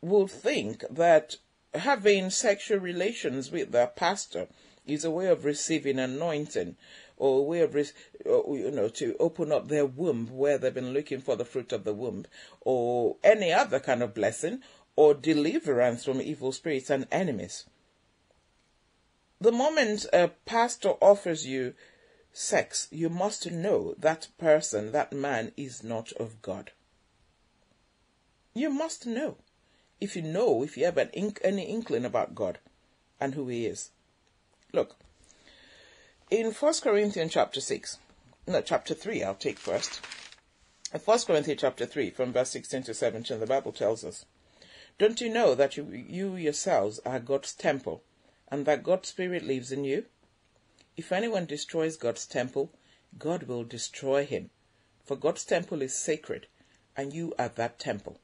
will 0.00 0.26
think 0.26 0.84
that 0.90 1.36
having 1.74 2.30
sexual 2.30 2.78
relations 2.78 3.50
with 3.50 3.72
their 3.72 3.86
pastor 3.86 4.48
is 4.86 5.04
a 5.04 5.10
way 5.10 5.26
of 5.26 5.44
receiving 5.44 5.98
anointing 5.98 6.76
or 7.16 7.38
a 7.38 7.42
way 7.42 7.60
of, 7.60 7.74
you 7.74 8.70
know, 8.72 8.88
to 8.88 9.16
open 9.18 9.52
up 9.52 9.68
their 9.68 9.86
womb 9.86 10.26
where 10.32 10.58
they've 10.58 10.74
been 10.74 10.92
looking 10.92 11.20
for 11.20 11.36
the 11.36 11.44
fruit 11.44 11.72
of 11.72 11.84
the 11.84 11.94
womb 11.94 12.26
or 12.60 13.16
any 13.22 13.52
other 13.52 13.78
kind 13.78 14.02
of 14.02 14.14
blessing 14.14 14.60
or 14.96 15.14
deliverance 15.14 16.04
from 16.04 16.20
evil 16.20 16.52
spirits 16.52 16.90
and 16.90 17.06
enemies. 17.12 17.64
The 19.40 19.52
moment 19.52 20.06
a 20.12 20.28
pastor 20.46 20.90
offers 21.00 21.46
you 21.46 21.74
sex, 22.32 22.88
you 22.90 23.08
must 23.08 23.50
know 23.50 23.94
that 23.98 24.28
person, 24.38 24.92
that 24.92 25.12
man 25.12 25.52
is 25.56 25.82
not 25.82 26.12
of 26.12 26.40
God. 26.42 26.72
You 28.54 28.70
must 28.70 29.06
know. 29.06 29.36
If 30.00 30.16
you 30.16 30.22
know, 30.22 30.62
if 30.62 30.76
you 30.76 30.84
have 30.84 30.98
an 30.98 31.10
ink, 31.10 31.40
any 31.44 31.64
inkling 31.64 32.04
about 32.04 32.34
God 32.34 32.58
and 33.20 33.34
who 33.34 33.48
He 33.48 33.66
is. 33.66 33.90
Look, 34.72 34.96
in 36.30 36.52
1 36.52 36.74
Corinthians 36.82 37.32
chapter 37.32 37.60
6, 37.60 37.98
no, 38.46 38.60
chapter 38.60 38.94
3, 38.94 39.22
I'll 39.22 39.34
take 39.34 39.58
first. 39.58 40.00
1 40.92 41.18
Corinthians 41.26 41.60
chapter 41.60 41.86
3, 41.86 42.10
from 42.10 42.32
verse 42.32 42.50
16 42.50 42.82
to 42.84 42.94
17, 42.94 43.38
the 43.38 43.46
Bible 43.46 43.72
tells 43.72 44.02
us, 44.04 44.24
Don't 44.98 45.20
you 45.20 45.32
know 45.32 45.54
that 45.54 45.76
you, 45.76 45.86
you 45.90 46.36
yourselves 46.36 47.00
are 47.06 47.20
God's 47.20 47.52
temple, 47.52 48.02
and 48.50 48.66
that 48.66 48.82
God's 48.82 49.08
Spirit 49.08 49.44
lives 49.44 49.72
in 49.72 49.84
you? 49.84 50.06
If 50.94 51.10
anyone 51.10 51.46
destroys 51.46 51.96
God's 51.96 52.26
temple, 52.26 52.70
God 53.18 53.44
will 53.44 53.64
destroy 53.64 54.26
him. 54.26 54.50
For 55.04 55.16
God's 55.16 55.44
temple 55.44 55.80
is 55.80 55.94
sacred, 55.94 56.46
and 56.96 57.14
you 57.14 57.34
are 57.38 57.48
that 57.48 57.78
temple. 57.78 58.20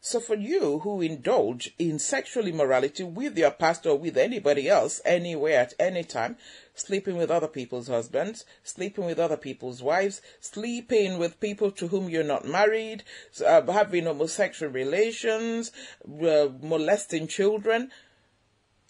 So 0.00 0.18
for 0.18 0.34
you 0.34 0.80
who 0.80 1.00
indulge 1.00 1.72
in 1.78 2.00
sexual 2.00 2.48
immorality 2.48 3.04
with 3.04 3.38
your 3.38 3.52
pastor 3.52 3.90
or 3.90 3.98
with 3.98 4.16
anybody 4.16 4.68
else, 4.68 5.00
anywhere 5.04 5.60
at 5.60 5.74
any 5.78 6.02
time, 6.02 6.36
sleeping 6.74 7.16
with 7.16 7.30
other 7.30 7.46
people's 7.46 7.86
husbands, 7.86 8.44
sleeping 8.64 9.04
with 9.04 9.20
other 9.20 9.36
people's 9.36 9.80
wives, 9.80 10.20
sleeping 10.40 11.18
with 11.20 11.38
people 11.38 11.70
to 11.70 11.86
whom 11.86 12.08
you're 12.08 12.24
not 12.24 12.44
married, 12.44 13.04
uh, 13.46 13.62
having 13.70 14.06
homosexual 14.06 14.72
relations, 14.72 15.70
uh, 16.04 16.48
molesting 16.60 17.28
children, 17.28 17.92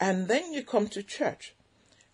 and 0.00 0.28
then 0.28 0.54
you 0.54 0.62
come 0.62 0.88
to 0.88 1.02
church 1.02 1.54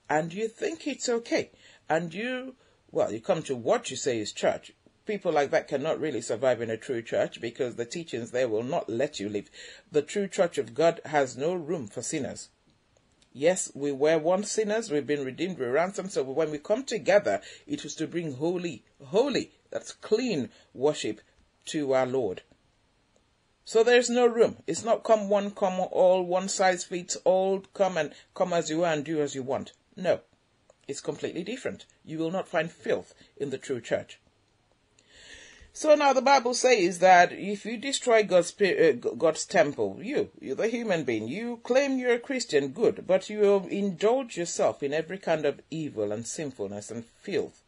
and 0.08 0.32
you 0.32 0.48
think 0.48 0.86
it's 0.86 1.08
okay, 1.08 1.50
and 1.88 2.12
you, 2.14 2.56
well, 2.90 3.12
you 3.12 3.20
come 3.20 3.42
to 3.44 3.56
what 3.56 3.90
you 3.90 3.96
say 3.96 4.18
is 4.18 4.32
church 4.32 4.72
people 5.08 5.32
like 5.32 5.50
that 5.50 5.66
cannot 5.66 5.98
really 5.98 6.20
survive 6.20 6.60
in 6.60 6.68
a 6.68 6.76
true 6.76 7.00
church 7.00 7.40
because 7.40 7.76
the 7.76 7.84
teachings 7.86 8.30
there 8.30 8.46
will 8.46 8.62
not 8.62 8.90
let 8.90 9.18
you 9.18 9.26
live. 9.26 9.50
The 9.90 10.02
true 10.02 10.28
church 10.28 10.58
of 10.58 10.74
God 10.74 11.00
has 11.06 11.34
no 11.34 11.54
room 11.54 11.86
for 11.86 12.02
sinners. 12.02 12.50
Yes, 13.32 13.72
we 13.74 13.90
were 13.90 14.18
once 14.18 14.50
sinners, 14.52 14.90
we've 14.90 15.06
been 15.06 15.24
redeemed, 15.24 15.58
we're 15.58 15.72
ransomed, 15.72 16.12
so 16.12 16.22
when 16.24 16.50
we 16.50 16.58
come 16.58 16.84
together, 16.84 17.40
it 17.66 17.84
was 17.84 17.94
to 17.94 18.06
bring 18.06 18.34
holy, 18.34 18.84
holy, 19.02 19.52
that's 19.70 19.92
clean 19.92 20.50
worship 20.74 21.22
to 21.66 21.94
our 21.94 22.06
Lord. 22.06 22.42
So 23.64 23.82
there's 23.82 24.10
no 24.10 24.26
room. 24.26 24.58
It's 24.66 24.84
not 24.84 25.04
come 25.04 25.30
one, 25.30 25.52
come 25.52 25.80
all, 25.80 26.22
one 26.22 26.48
size 26.48 26.84
fits 26.84 27.16
all, 27.24 27.60
come 27.72 27.96
and 27.96 28.12
come 28.34 28.52
as 28.52 28.68
you 28.68 28.84
are 28.84 28.92
and 28.92 29.04
do 29.04 29.22
as 29.22 29.34
you 29.34 29.42
want. 29.42 29.72
No. 29.98 30.20
It's 30.86 31.00
completely 31.00 31.42
different. 31.42 31.84
You 32.04 32.18
will 32.18 32.30
not 32.30 32.46
find 32.46 32.70
filth 32.70 33.14
in 33.36 33.50
the 33.50 33.58
true 33.58 33.80
church. 33.80 34.20
So 35.72 35.94
now 35.96 36.12
the 36.12 36.22
Bible 36.22 36.54
says 36.54 37.00
that 37.00 37.32
if 37.32 37.66
you 37.66 37.76
destroy 37.76 38.22
God's, 38.22 38.58
uh, 38.60 38.92
God's 38.92 39.44
temple, 39.44 39.98
you, 40.00 40.30
you're 40.40 40.54
the 40.54 40.68
human 40.68 41.02
being, 41.02 41.26
you 41.26 41.58
claim 41.64 41.98
you're 41.98 42.14
a 42.14 42.18
Christian, 42.18 42.68
good, 42.68 43.06
but 43.06 43.28
you 43.28 43.66
indulge 43.68 44.36
yourself 44.36 44.82
in 44.82 44.94
every 44.94 45.18
kind 45.18 45.44
of 45.44 45.60
evil 45.70 46.12
and 46.12 46.26
sinfulness 46.26 46.90
and 46.90 47.04
filth, 47.04 47.62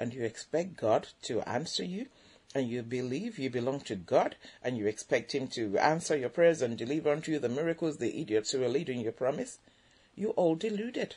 and 0.00 0.14
you 0.14 0.22
expect 0.22 0.76
God 0.76 1.08
to 1.22 1.42
answer 1.42 1.84
you, 1.84 2.06
and 2.54 2.68
you 2.68 2.82
believe 2.82 3.38
you 3.38 3.50
belong 3.50 3.80
to 3.80 3.94
God, 3.94 4.36
and 4.62 4.78
you 4.78 4.86
expect 4.86 5.32
Him 5.32 5.48
to 5.48 5.76
answer 5.78 6.16
your 6.16 6.30
prayers 6.30 6.62
and 6.62 6.78
deliver 6.78 7.10
unto 7.12 7.32
you 7.32 7.38
the 7.38 7.48
miracles, 7.48 7.98
the 7.98 8.20
idiots 8.20 8.52
who 8.52 8.64
are 8.64 8.68
leading 8.68 9.00
your 9.00 9.12
promise, 9.12 9.58
you're 10.16 10.30
all 10.30 10.54
deluded. 10.54 11.16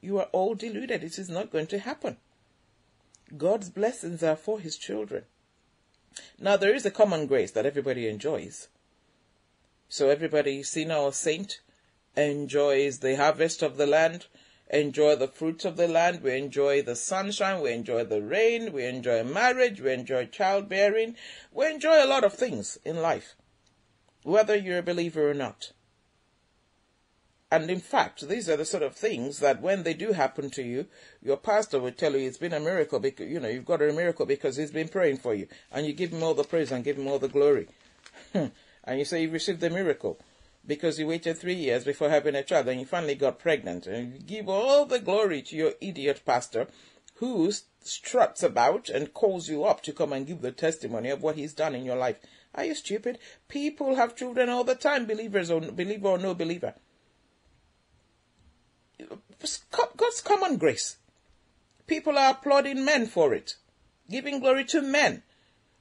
You 0.00 0.18
are 0.18 0.28
all 0.32 0.54
deluded. 0.54 1.02
It 1.02 1.18
is 1.18 1.28
not 1.28 1.50
going 1.50 1.66
to 1.68 1.78
happen. 1.78 2.18
God's 3.36 3.68
blessings 3.68 4.22
are 4.22 4.36
for 4.36 4.60
his 4.60 4.76
children. 4.76 5.24
Now, 6.38 6.56
there 6.56 6.74
is 6.74 6.86
a 6.86 6.90
common 6.90 7.26
grace 7.26 7.50
that 7.52 7.66
everybody 7.66 8.08
enjoys. 8.08 8.68
So, 9.88 10.08
everybody, 10.08 10.62
sinner 10.62 10.96
or 10.96 11.12
saint, 11.12 11.60
enjoys 12.16 12.98
the 12.98 13.16
harvest 13.16 13.62
of 13.62 13.76
the 13.76 13.86
land, 13.86 14.26
enjoy 14.70 15.16
the 15.16 15.28
fruits 15.28 15.64
of 15.64 15.76
the 15.76 15.88
land, 15.88 16.22
we 16.22 16.36
enjoy 16.36 16.82
the 16.82 16.96
sunshine, 16.96 17.60
we 17.60 17.72
enjoy 17.72 18.04
the 18.04 18.22
rain, 18.22 18.72
we 18.72 18.84
enjoy 18.84 19.22
marriage, 19.24 19.80
we 19.80 19.92
enjoy 19.92 20.26
childbearing, 20.26 21.16
we 21.52 21.66
enjoy 21.66 22.04
a 22.04 22.06
lot 22.06 22.24
of 22.24 22.34
things 22.34 22.78
in 22.84 23.00
life, 23.00 23.34
whether 24.22 24.56
you're 24.56 24.78
a 24.78 24.82
believer 24.82 25.30
or 25.30 25.34
not. 25.34 25.72
And 27.50 27.70
in 27.70 27.80
fact, 27.80 28.28
these 28.28 28.48
are 28.50 28.58
the 28.58 28.66
sort 28.66 28.82
of 28.82 28.94
things 28.94 29.38
that 29.38 29.62
when 29.62 29.82
they 29.82 29.94
do 29.94 30.12
happen 30.12 30.50
to 30.50 30.62
you, 30.62 30.86
your 31.22 31.38
pastor 31.38 31.80
will 31.80 31.92
tell 31.92 32.12
you 32.12 32.28
it's 32.28 32.36
been 32.36 32.52
a 32.52 32.60
miracle 32.60 33.00
because, 33.00 33.26
you 33.26 33.40
know, 33.40 33.48
you've 33.48 33.64
got 33.64 33.80
a 33.80 33.90
miracle 33.90 34.26
because 34.26 34.56
he's 34.56 34.70
been 34.70 34.88
praying 34.88 35.16
for 35.16 35.34
you. 35.34 35.48
And 35.72 35.86
you 35.86 35.94
give 35.94 36.12
him 36.12 36.22
all 36.22 36.34
the 36.34 36.44
praise 36.44 36.70
and 36.70 36.84
give 36.84 36.98
him 36.98 37.08
all 37.08 37.18
the 37.18 37.28
glory. 37.28 37.68
and 38.34 38.98
you 38.98 39.06
say 39.06 39.22
you 39.22 39.30
received 39.30 39.60
the 39.60 39.70
miracle 39.70 40.18
because 40.66 40.98
you 40.98 41.06
waited 41.06 41.38
three 41.38 41.54
years 41.54 41.84
before 41.84 42.10
having 42.10 42.34
a 42.34 42.42
child 42.42 42.68
and 42.68 42.80
you 42.80 42.86
finally 42.86 43.14
got 43.14 43.38
pregnant. 43.38 43.86
And 43.86 44.12
you 44.12 44.20
give 44.20 44.48
all 44.50 44.84
the 44.84 44.98
glory 44.98 45.40
to 45.42 45.56
your 45.56 45.72
idiot 45.80 46.20
pastor 46.26 46.66
who 47.14 47.50
struts 47.82 48.42
about 48.42 48.90
and 48.90 49.14
calls 49.14 49.48
you 49.48 49.64
up 49.64 49.82
to 49.84 49.92
come 49.94 50.12
and 50.12 50.26
give 50.26 50.42
the 50.42 50.52
testimony 50.52 51.08
of 51.08 51.22
what 51.22 51.36
he's 51.36 51.54
done 51.54 51.74
in 51.74 51.86
your 51.86 51.96
life. 51.96 52.18
Are 52.54 52.66
you 52.66 52.74
stupid? 52.74 53.18
People 53.48 53.94
have 53.94 54.14
children 54.16 54.50
all 54.50 54.64
the 54.64 54.74
time, 54.74 55.06
believers 55.06 55.50
or 55.50 55.60
believer 55.60 56.08
or 56.08 56.18
no 56.18 56.34
believer. 56.34 56.74
God's 59.96 60.20
common 60.20 60.56
grace. 60.56 60.96
People 61.86 62.18
are 62.18 62.32
applauding 62.32 62.84
men 62.84 63.06
for 63.06 63.32
it, 63.32 63.56
giving 64.10 64.40
glory 64.40 64.64
to 64.66 64.82
men, 64.82 65.22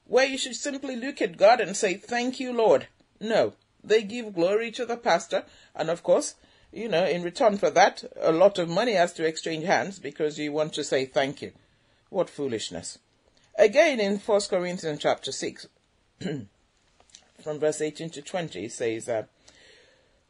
where 0.05 0.25
you 0.25 0.37
should 0.37 0.55
simply 0.55 0.95
look 0.95 1.21
at 1.21 1.37
God 1.37 1.59
and 1.59 1.75
say, 1.75 1.95
Thank 1.95 2.39
you, 2.39 2.53
Lord. 2.53 2.87
No, 3.19 3.53
they 3.83 4.03
give 4.03 4.35
glory 4.35 4.71
to 4.71 4.85
the 4.85 4.97
pastor, 4.97 5.43
and 5.75 5.89
of 5.89 6.03
course, 6.03 6.35
you 6.71 6.87
know, 6.87 7.05
in 7.05 7.23
return 7.23 7.57
for 7.57 7.69
that, 7.71 8.03
a 8.21 8.31
lot 8.31 8.59
of 8.59 8.69
money 8.69 8.93
has 8.93 9.13
to 9.13 9.25
exchange 9.25 9.65
hands 9.65 9.99
because 9.99 10.37
you 10.37 10.51
want 10.51 10.73
to 10.73 10.83
say 10.83 11.05
thank 11.05 11.41
you. 11.41 11.51
What 12.09 12.29
foolishness. 12.29 12.99
Again, 13.57 13.99
in 13.99 14.19
1 14.19 14.41
Corinthians 14.49 14.99
chapter 15.01 15.31
6, 15.31 15.67
from 16.19 17.59
verse 17.59 17.81
18 17.81 18.09
to 18.11 18.21
20, 18.21 18.65
it 18.65 18.71
says, 18.71 19.09
uh, 19.09 19.23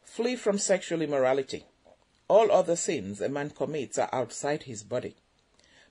Flee 0.03 0.35
from 0.35 0.57
sexual 0.57 1.01
immorality. 1.01 1.65
All 2.27 2.51
other 2.51 2.75
sins 2.75 3.21
a 3.21 3.29
man 3.29 3.51
commits 3.51 3.97
are 3.97 4.09
outside 4.11 4.63
his 4.63 4.83
body. 4.83 5.15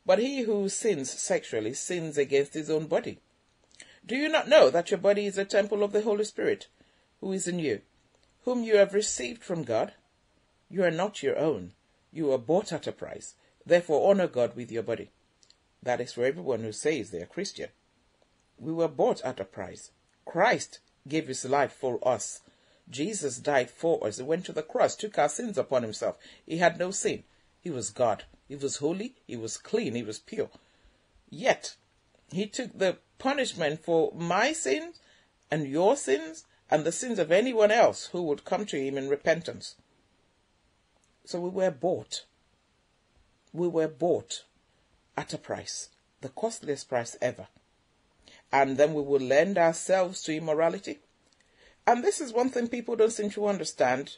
But 0.05 0.19
he 0.19 0.43
who 0.43 0.69
sins 0.69 1.11
sexually 1.11 1.75
sins 1.75 2.19
against 2.19 2.55
his 2.55 2.71
own 2.71 2.87
body. 2.87 3.19
Do 4.07 4.17
you 4.17 4.29
not 4.29 4.49
know 4.49 4.71
that 4.71 4.91
your 4.91 4.99
body 4.99 5.27
is 5.27 5.39
a 5.39 5.45
temple 5.45 5.83
of 5.83 5.93
the 5.93 6.03
Holy 6.03 6.25
Spirit, 6.25 6.69
who 7.21 7.33
is 7.33 7.49
in 7.49 7.59
you, 7.59 7.81
whom 8.45 8.63
you 8.63 8.77
have 8.77 8.95
received 8.95 9.43
from 9.43 9.65
God? 9.65 9.95
You 10.69 10.85
are 10.85 10.91
not 10.91 11.23
your 11.23 11.39
own. 11.39 11.73
You 12.13 12.33
are 12.33 12.39
bought 12.39 12.73
at 12.73 12.87
a 12.87 12.93
price. 12.93 13.35
Therefore, 13.65 14.11
honor 14.11 14.29
God 14.29 14.55
with 14.55 14.71
your 14.71 14.85
body. 14.85 15.11
That 15.83 16.01
is 16.01 16.13
for 16.13 16.25
everyone 16.25 16.61
who 16.61 16.73
says 16.73 17.11
they 17.11 17.21
are 17.21 17.27
Christian. 17.27 17.71
We 18.59 18.73
were 18.73 18.89
bought 18.89 19.21
at 19.23 19.41
a 19.41 19.45
price. 19.45 19.91
Christ 20.25 20.79
gave 21.09 21.29
his 21.29 21.45
life 21.45 21.73
for 21.73 21.99
us. 22.07 22.43
Jesus 22.89 23.39
died 23.39 23.71
for 23.71 24.07
us. 24.07 24.19
He 24.19 24.23
went 24.23 24.47
to 24.47 24.53
the 24.53 24.63
cross, 24.63 24.95
took 24.95 25.19
our 25.19 25.29
sins 25.29 25.59
upon 25.59 25.83
himself. 25.83 26.17
He 26.47 26.59
had 26.59 26.79
no 26.79 26.91
sin. 26.91 27.25
He 27.61 27.71
was 27.71 27.91
God. 27.91 28.25
He 28.49 28.57
was 28.57 28.77
holy. 28.77 29.17
He 29.27 29.37
was 29.37 29.57
clean. 29.57 29.95
He 29.95 30.03
was 30.03 30.19
pure. 30.19 30.51
Yet, 31.29 31.77
he 32.31 32.47
took 32.47 32.79
the 32.79 32.99
punishment 33.19 33.85
for 33.85 34.13
my 34.15 34.53
sins 34.53 35.01
and 35.51 35.67
your 35.67 35.97
sins 35.97 36.45
and 36.71 36.85
the 36.85 36.93
sins 36.93 37.19
of 37.19 37.33
anyone 37.33 37.71
else 37.71 38.07
who 38.07 38.23
would 38.23 38.45
come 38.45 38.67
to 38.67 38.81
him 38.81 38.97
in 38.97 39.09
repentance. 39.09 39.77
So 41.25 41.41
we 41.41 41.51
were 41.51 41.71
bought. 41.71 42.25
We 43.53 43.69
were 43.69 43.89
bought 43.89 44.45
at 45.17 45.33
a 45.35 45.39
price, 45.39 45.89
the 46.21 46.29
costliest 46.29 46.89
price 46.89 47.17
ever. 47.21 47.49
And 48.53 48.77
then 48.77 48.95
we 48.95 49.03
will 49.03 49.21
lend 49.21 49.59
ourselves 49.59 50.23
to 50.23 50.37
immorality. 50.37 51.01
And 51.87 52.03
this 52.03 52.21
is 52.21 52.33
one 52.33 52.51
thing 52.51 52.69
people 52.69 52.97
don't 52.97 53.13
seem 53.13 53.31
to 53.31 53.47
understand, 53.47 54.17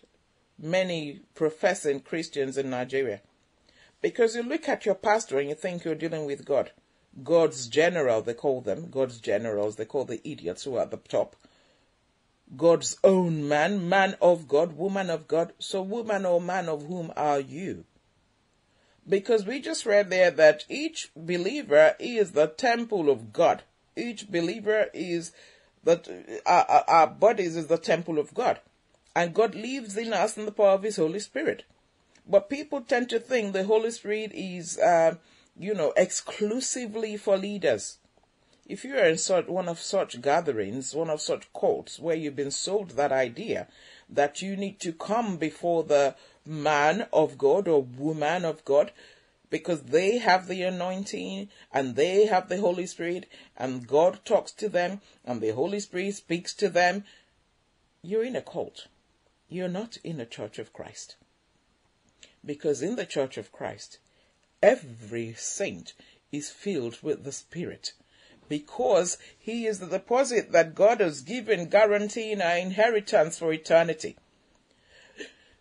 many 0.59 1.21
professing 1.35 2.01
Christians 2.01 2.57
in 2.57 2.71
Nigeria. 2.71 3.21
Because 4.01 4.35
you 4.35 4.43
look 4.43 4.69
at 4.69 4.87
your 4.87 4.95
pastor 4.95 5.39
and 5.39 5.49
you 5.49 5.55
think 5.55 5.85
you're 5.85 5.95
dealing 5.95 6.25
with 6.25 6.45
God. 6.45 6.71
God's 7.23 7.67
general, 7.67 8.23
they 8.23 8.35
call 8.35 8.61
them, 8.61 8.91
God's 8.91 9.21
generals, 9.21 9.77
they 9.77 9.85
call 9.85 10.05
the 10.05 10.27
idiots 10.29 10.65
who 10.65 10.77
are 10.77 10.83
at 10.83 10.91
the 10.91 10.97
top. 10.97 11.37
God's 12.57 12.97
own 13.05 13.47
man, 13.47 13.89
man 13.89 14.17
of 14.23 14.49
God, 14.49 14.77
woman 14.77 15.11
of 15.11 15.29
God. 15.29 15.53
So, 15.59 15.83
woman 15.83 16.25
or 16.25 16.41
man 16.41 16.69
of 16.69 16.87
whom 16.87 17.13
are 17.17 17.41
you? 17.41 17.85
Because 19.07 19.45
we 19.45 19.61
just 19.61 19.85
read 19.85 20.11
there 20.11 20.31
that 20.31 20.65
each 20.69 21.11
believer 21.17 21.95
is 21.99 22.33
the 22.33 22.47
temple 22.47 23.11
of 23.11 23.33
God. 23.33 23.63
Each 23.97 24.31
believer 24.31 24.87
is 24.95 25.33
that 25.85 26.09
our, 26.47 26.85
our 26.89 27.07
bodies 27.07 27.57
is 27.57 27.67
the 27.67 27.79
temple 27.79 28.19
of 28.19 28.35
God. 28.35 28.61
And 29.15 29.35
God 29.35 29.55
lives 29.55 29.97
in 29.97 30.13
us 30.13 30.37
in 30.37 30.47
the 30.47 30.53
power 30.53 30.71
of 30.71 30.83
His 30.83 30.97
Holy 30.97 31.21
Spirit. 31.21 31.65
But 32.27 32.51
people 32.51 32.83
tend 32.83 33.09
to 33.11 33.19
think 33.19 33.53
the 33.53 33.65
Holy 33.65 33.91
Spirit 33.91 34.33
is, 34.35 34.79
uh, 34.79 35.17
you 35.59 35.75
know, 35.75 35.93
exclusively 35.97 37.17
for 37.17 37.37
leaders. 37.37 37.99
If 38.67 38.85
you 38.85 38.97
are 38.99 39.07
in 39.07 39.17
such, 39.17 39.47
one 39.47 39.67
of 39.67 39.81
such 39.81 40.21
gatherings, 40.21 40.95
one 40.95 41.09
of 41.09 41.23
such 41.23 41.51
cults 41.59 41.99
where 41.99 42.15
you've 42.15 42.37
been 42.37 42.51
sold 42.51 42.91
that 42.91 43.13
idea 43.13 43.67
that 44.11 44.43
you 44.43 44.57
need 44.57 44.79
to 44.81 44.93
come 44.93 45.39
before 45.39 45.85
the 45.85 46.15
man 46.45 47.07
of 47.13 47.39
God 47.39 47.67
or 47.67 47.83
woman 47.83 48.45
of 48.45 48.65
God 48.67 48.93
because 49.51 49.83
they 49.83 50.19
have 50.19 50.47
the 50.47 50.63
anointing 50.63 51.49
and 51.73 51.97
they 51.97 52.27
have 52.27 52.49
the 52.49 52.59
Holy 52.59 52.87
Spirit 52.87 53.27
and 53.57 53.87
God 53.87 54.21
talks 54.25 54.53
to 54.53 54.69
them 54.69 55.01
and 55.25 55.41
the 55.41 55.51
Holy 55.51 55.81
Spirit 55.81 56.15
speaks 56.15 56.55
to 56.55 56.69
them, 56.69 57.05
you're 58.03 58.25
in 58.25 58.37
a 58.37 58.43
cult. 58.43 58.87
You're 59.49 59.69
not 59.69 59.97
in 60.05 60.21
a 60.21 60.27
church 60.27 60.59
of 60.59 60.73
Christ. 60.73 61.17
Because 62.45 62.83
in 62.83 62.97
the 62.97 63.07
church 63.07 63.37
of 63.37 63.53
Christ, 63.53 63.99
every 64.63 65.35
saint 65.35 65.95
is 66.31 66.51
filled 66.51 67.03
with 67.03 67.25
the 67.25 67.33
Spirit 67.33 67.93
because 68.49 69.19
he 69.39 69.67
is 69.67 69.79
the 69.79 69.87
deposit 69.87 70.53
that 70.53 70.75
God 70.75 71.01
has 71.01 71.21
given 71.21 71.69
guaranteeing 71.69 72.41
our 72.41 72.57
inheritance 72.57 73.39
for 73.39 73.53
eternity. 73.53 74.17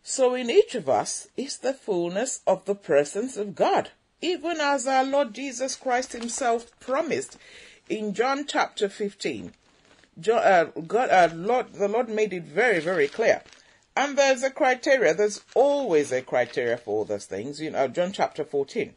So 0.10 0.36
in 0.36 0.50
each 0.50 0.74
of 0.74 0.88
us 0.88 1.28
is 1.36 1.58
the 1.58 1.74
fullness 1.74 2.39
of 2.48 2.63
the 2.63 2.76
presence 2.76 3.36
of 3.36 3.56
God, 3.56 3.91
even 4.22 4.62
as 4.62 4.88
our 4.88 5.04
Lord 5.04 5.34
Jesus 5.34 5.76
Christ 5.76 6.13
himself 6.13 6.72
promised 6.80 7.38
in 7.89 8.13
John 8.13 8.46
chapter 8.48 8.88
15. 8.88 9.52
John, 10.17 10.38
uh, 10.38 10.63
God, 10.88 11.10
uh, 11.10 11.36
Lord, 11.36 11.74
the 11.74 11.89
Lord 11.89 12.08
made 12.08 12.32
it 12.32 12.43
very, 12.43 12.80
very 12.80 13.10
clear. 13.10 13.43
And 13.98 14.17
there's 14.17 14.43
a 14.43 14.50
criteria. 14.50 15.13
There's 15.13 15.43
always 15.54 16.13
a 16.13 16.22
criteria 16.22 16.78
for 16.78 17.00
all 17.00 17.06
those 17.06 17.26
things. 17.26 17.60
You 17.60 17.72
know, 17.72 17.89
John 17.89 18.13
chapter 18.13 18.46
14. 18.46 18.93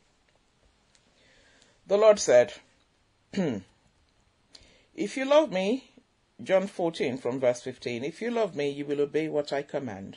The 1.89 1.99
Lord 1.99 2.21
said, 2.21 2.55
If 3.35 3.65
you 5.17 5.25
love 5.25 5.51
me, 5.51 5.91
John 6.41 6.69
14 6.69 7.19
from 7.19 7.41
verse 7.41 7.63
15, 7.63 8.05
if 8.05 8.23
you 8.23 8.31
love 8.31 8.55
me, 8.55 8.71
you 8.71 8.85
will 8.85 9.01
obey 9.01 9.29
what 9.29 9.53
I 9.53 9.63
command. 9.63 10.17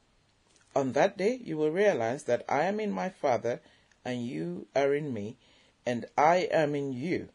On 0.73 0.93
that 0.93 1.17
day, 1.17 1.39
you 1.43 1.57
will 1.57 1.69
realize 1.69 2.23
that 2.23 2.45
I 2.47 2.63
am 2.63 2.79
in 2.79 2.91
my 2.91 3.09
Father, 3.09 3.59
and 4.05 4.25
you 4.25 4.67
are 4.73 4.93
in 4.95 5.13
me, 5.13 5.35
and 5.85 6.05
I 6.17 6.47
am 6.51 6.75
in 6.75 6.93
you. 6.93 7.29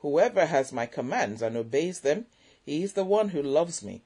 Whoever 0.00 0.46
has 0.46 0.72
my 0.72 0.84
commands 0.84 1.40
and 1.40 1.56
obeys 1.56 2.00
them, 2.00 2.26
he 2.64 2.82
is 2.82 2.92
the 2.92 3.04
one 3.04 3.30
who 3.30 3.42
loves 3.42 3.82
me. 3.82 4.02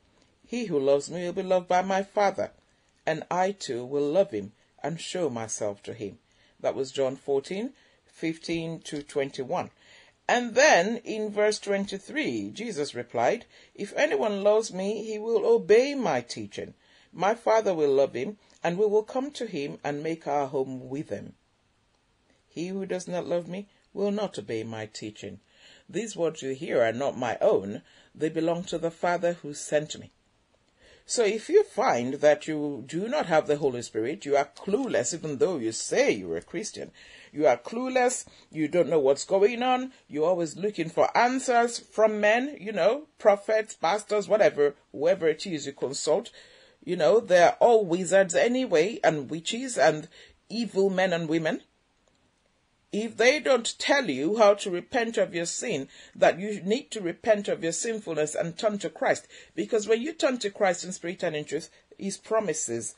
He 0.46 0.66
who 0.66 0.78
loves 0.78 1.10
me 1.10 1.24
will 1.24 1.32
be 1.32 1.42
loved 1.42 1.66
by 1.66 1.82
my 1.82 2.02
Father, 2.02 2.52
and 3.04 3.24
I 3.30 3.50
too 3.50 3.84
will 3.84 4.08
love 4.08 4.30
him 4.30 4.52
and 4.82 5.00
show 5.00 5.28
myself 5.28 5.82
to 5.82 5.92
him. 5.92 6.18
That 6.60 6.76
was 6.76 6.92
John 6.92 7.16
14, 7.16 7.72
15 8.06 8.80
to 8.82 9.02
21. 9.02 9.70
And 10.28 10.54
then 10.54 10.98
in 10.98 11.30
verse 11.30 11.58
23, 11.58 12.50
Jesus 12.50 12.94
replied, 12.94 13.44
If 13.74 13.92
anyone 13.96 14.44
loves 14.44 14.72
me, 14.72 15.02
he 15.04 15.18
will 15.18 15.44
obey 15.44 15.96
my 15.96 16.20
teaching. 16.20 16.74
My 17.12 17.34
Father 17.34 17.74
will 17.74 17.92
love 17.92 18.14
him, 18.14 18.38
and 18.62 18.78
we 18.78 18.86
will 18.86 19.02
come 19.02 19.30
to 19.32 19.46
him 19.46 19.78
and 19.82 20.02
make 20.02 20.26
our 20.26 20.46
home 20.46 20.88
with 20.88 21.10
him. 21.10 21.34
He 22.48 22.68
who 22.68 22.86
does 22.86 23.08
not 23.08 23.26
love 23.26 23.48
me 23.48 23.68
will 23.92 24.10
not 24.10 24.38
obey 24.38 24.62
my 24.62 24.86
teaching. 24.86 25.40
These 25.88 26.16
words 26.16 26.42
you 26.42 26.54
hear 26.54 26.82
are 26.82 26.92
not 26.92 27.16
my 27.16 27.38
own, 27.40 27.82
they 28.14 28.28
belong 28.28 28.64
to 28.64 28.78
the 28.78 28.90
Father 28.90 29.34
who 29.34 29.54
sent 29.54 29.98
me. 29.98 30.10
So 31.04 31.24
if 31.24 31.48
you 31.48 31.64
find 31.64 32.14
that 32.14 32.46
you 32.46 32.84
do 32.86 33.08
not 33.08 33.26
have 33.26 33.46
the 33.46 33.56
Holy 33.56 33.82
Spirit, 33.82 34.24
you 34.24 34.36
are 34.36 34.48
clueless 34.56 35.12
even 35.12 35.38
though 35.38 35.58
you 35.58 35.72
say 35.72 36.12
you're 36.12 36.36
a 36.36 36.42
Christian, 36.42 36.92
you 37.32 37.46
are 37.46 37.56
clueless. 37.56 38.26
You 38.50 38.68
don't 38.68 38.90
know 38.90 39.00
what's 39.00 39.24
going 39.24 39.62
on. 39.62 39.92
You're 40.06 40.28
always 40.28 40.56
looking 40.56 40.90
for 40.90 41.16
answers 41.16 41.78
from 41.78 42.20
men, 42.20 42.56
you 42.60 42.72
know, 42.72 43.08
prophets, 43.18 43.74
pastors, 43.74 44.28
whatever, 44.28 44.74
whoever 44.92 45.28
it 45.28 45.46
is 45.46 45.66
you 45.66 45.72
consult. 45.72 46.30
You 46.84 46.96
know, 46.96 47.20
they're 47.20 47.56
all 47.60 47.84
wizards 47.84 48.34
anyway, 48.34 48.98
and 49.04 49.30
witches, 49.30 49.78
and 49.78 50.08
evil 50.48 50.90
men 50.90 51.12
and 51.12 51.28
women. 51.28 51.62
If 52.92 53.16
they 53.16 53.40
don't 53.40 53.78
tell 53.78 54.10
you 54.10 54.36
how 54.36 54.54
to 54.54 54.70
repent 54.70 55.16
of 55.16 55.34
your 55.34 55.46
sin, 55.46 55.88
that 56.14 56.38
you 56.38 56.60
need 56.60 56.90
to 56.90 57.00
repent 57.00 57.48
of 57.48 57.62
your 57.62 57.72
sinfulness 57.72 58.34
and 58.34 58.58
turn 58.58 58.78
to 58.80 58.90
Christ. 58.90 59.26
Because 59.54 59.88
when 59.88 60.02
you 60.02 60.12
turn 60.12 60.38
to 60.38 60.50
Christ 60.50 60.84
in 60.84 60.92
spirit 60.92 61.22
and 61.22 61.34
in 61.34 61.44
truth, 61.44 61.70
His 61.96 62.18
promises 62.18 62.94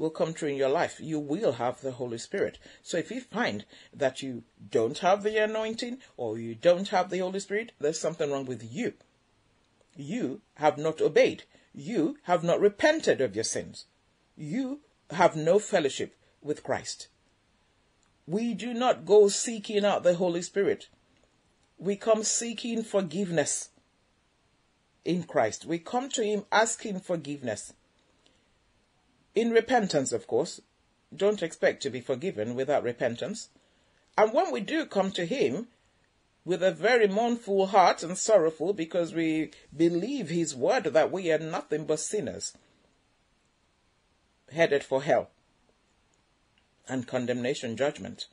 will 0.00 0.10
come 0.10 0.32
true 0.32 0.48
in 0.48 0.56
your 0.56 0.70
life. 0.70 0.98
You 0.98 1.20
will 1.20 1.52
have 1.52 1.80
the 1.80 1.92
Holy 1.92 2.18
Spirit. 2.18 2.58
So 2.82 2.96
if 2.96 3.10
you 3.10 3.20
find 3.20 3.66
that 3.92 4.22
you 4.22 4.44
don't 4.70 4.98
have 4.98 5.22
the 5.22 5.36
anointing 5.36 5.98
or 6.16 6.38
you 6.38 6.54
don't 6.54 6.88
have 6.88 7.10
the 7.10 7.18
Holy 7.18 7.38
Spirit, 7.38 7.72
there's 7.78 8.00
something 8.00 8.32
wrong 8.32 8.46
with 8.46 8.72
you. 8.72 8.94
You 9.94 10.40
have 10.54 10.78
not 10.78 11.02
obeyed. 11.02 11.44
You 11.74 12.18
have 12.24 12.42
not 12.42 12.60
repented 12.60 13.20
of 13.20 13.34
your 13.34 13.44
sins. 13.44 13.86
You 14.36 14.80
have 15.10 15.36
no 15.36 15.58
fellowship 15.58 16.16
with 16.42 16.62
Christ. 16.62 17.08
We 18.26 18.54
do 18.54 18.74
not 18.74 19.04
go 19.04 19.28
seeking 19.28 19.84
out 19.84 20.02
the 20.02 20.14
Holy 20.14 20.42
Spirit. 20.42 20.88
We 21.78 21.96
come 21.96 22.22
seeking 22.22 22.82
forgiveness 22.82 23.70
in 25.04 25.24
Christ. 25.24 25.64
We 25.64 25.78
come 25.78 26.08
to 26.10 26.24
Him 26.24 26.44
asking 26.52 27.00
forgiveness 27.00 27.72
in 29.34 29.50
repentance, 29.52 30.12
of 30.12 30.26
course, 30.26 30.60
don't 31.14 31.42
expect 31.42 31.82
to 31.82 31.90
be 31.90 32.00
forgiven 32.00 32.54
without 32.54 32.82
repentance. 32.82 33.48
And 34.18 34.32
when 34.32 34.50
we 34.50 34.60
do 34.60 34.86
come 34.86 35.12
to 35.12 35.24
Him 35.24 35.68
with 36.44 36.62
a 36.62 36.72
very 36.72 37.06
mournful 37.06 37.66
heart 37.66 38.02
and 38.02 38.16
sorrowful 38.16 38.72
because 38.72 39.14
we 39.14 39.50
believe 39.76 40.30
His 40.30 40.54
word 40.54 40.84
that 40.84 41.12
we 41.12 41.30
are 41.30 41.38
nothing 41.38 41.84
but 41.84 42.00
sinners 42.00 42.56
headed 44.52 44.82
for 44.82 45.02
hell 45.02 45.30
and 46.88 47.06
condemnation 47.06 47.76
judgment. 47.76 48.26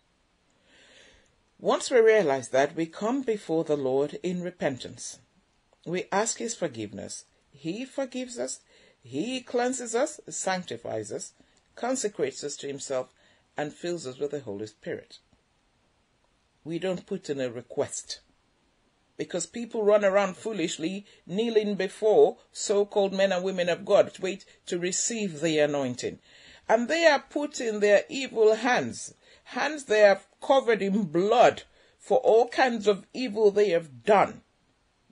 Once 1.60 1.90
we 1.90 2.00
realize 2.00 2.50
that, 2.50 2.76
we 2.76 2.86
come 2.86 3.22
before 3.22 3.64
the 3.64 3.78
Lord 3.78 4.20
in 4.24 4.42
repentance. 4.42 5.20
We 5.86 6.06
ask 6.12 6.38
His 6.38 6.56
forgiveness. 6.56 7.26
He 7.52 7.86
forgives 7.86 8.38
us, 8.38 8.60
He 9.02 9.42
cleanses 9.42 9.96
us, 9.96 10.20
sanctifies 10.30 11.12
us, 11.12 11.34
consecrates 11.76 12.44
us 12.44 12.56
to 12.58 12.68
Himself, 12.68 13.14
and 13.56 13.74
fills 13.74 14.06
us 14.06 14.20
with 14.20 14.32
the 14.32 14.42
Holy 14.42 14.68
Spirit. 14.68 15.20
We 16.68 16.80
don't 16.80 17.06
put 17.06 17.30
in 17.30 17.40
a 17.40 17.50
request. 17.50 18.20
Because 19.16 19.46
people 19.46 19.86
run 19.86 20.04
around 20.04 20.36
foolishly, 20.36 21.06
kneeling 21.26 21.76
before 21.76 22.40
so 22.52 22.86
called 22.86 23.14
men 23.14 23.32
and 23.32 23.42
women 23.42 23.70
of 23.70 23.86
God, 23.86 24.14
to 24.16 24.22
wait 24.22 24.44
to 24.66 24.78
receive 24.78 25.40
the 25.40 25.60
anointing. 25.60 26.20
And 26.68 26.90
they 26.90 27.06
are 27.06 27.24
put 27.30 27.62
in 27.62 27.80
their 27.80 28.04
evil 28.10 28.56
hands, 28.56 29.14
hands 29.46 29.86
they 29.86 30.02
have 30.02 30.28
covered 30.42 30.82
in 30.82 31.04
blood 31.04 31.64
for 31.98 32.18
all 32.18 32.50
kinds 32.50 32.86
of 32.86 33.08
evil 33.14 33.50
they 33.50 33.70
have 33.70 34.04
done. 34.04 34.42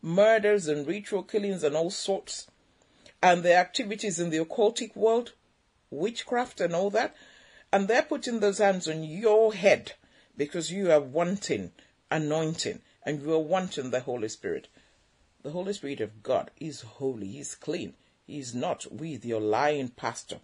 Murders 0.01 0.67
and 0.67 0.85
ritual 0.85 1.23
killings 1.23 1.63
and 1.63 1.73
all 1.73 1.89
sorts, 1.89 2.47
and 3.23 3.43
their 3.43 3.59
activities 3.61 4.19
in 4.19 4.29
the 4.29 4.43
occultic 4.43 4.93
world, 4.93 5.31
witchcraft 5.89 6.59
and 6.59 6.75
all 6.75 6.89
that, 6.89 7.15
and 7.71 7.87
they're 7.87 8.01
putting 8.01 8.41
those 8.41 8.57
hands 8.57 8.89
on 8.89 9.05
your 9.05 9.53
head 9.53 9.93
because 10.37 10.71
you 10.71 10.91
are 10.91 10.99
wanting 10.99 11.71
anointing 12.11 12.81
and 13.03 13.21
you 13.21 13.33
are 13.33 13.39
wanting 13.39 13.91
the 13.91 14.01
Holy 14.01 14.27
Spirit. 14.27 14.67
The 15.43 15.51
Holy 15.51 15.73
Spirit 15.73 16.01
of 16.01 16.23
God 16.23 16.51
is 16.59 16.81
holy, 16.81 17.27
He's 17.27 17.55
clean. 17.55 17.93
He 18.25 18.39
is 18.39 18.55
not 18.55 18.91
with 18.91 19.23
your 19.23 19.39
lying 19.39 19.89
pastor. 19.89 20.39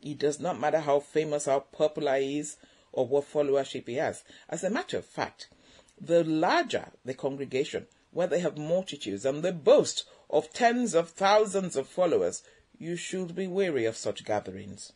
It 0.00 0.18
does 0.18 0.38
not 0.38 0.60
matter 0.60 0.80
how 0.80 1.00
famous, 1.00 1.46
how 1.46 1.60
popular 1.60 2.18
he 2.18 2.38
is, 2.38 2.56
or 2.92 3.06
what 3.06 3.30
followership 3.30 3.88
he 3.88 3.94
has. 3.94 4.22
As 4.48 4.62
a 4.62 4.70
matter 4.70 4.98
of 4.98 5.04
fact, 5.04 5.48
the 6.00 6.22
larger 6.22 6.92
the 7.04 7.14
congregation, 7.14 7.88
where 8.12 8.28
they 8.28 8.38
have 8.40 8.56
multitudes 8.56 9.24
and 9.24 9.42
they 9.42 9.50
boast 9.50 10.04
of 10.30 10.52
tens 10.52 10.94
of 10.94 11.10
thousands 11.10 11.76
of 11.76 11.88
followers, 11.88 12.42
you 12.78 12.94
should 12.94 13.34
be 13.34 13.48
wary 13.48 13.84
of 13.84 13.96
such 13.96 14.24
gatherings. 14.24 14.92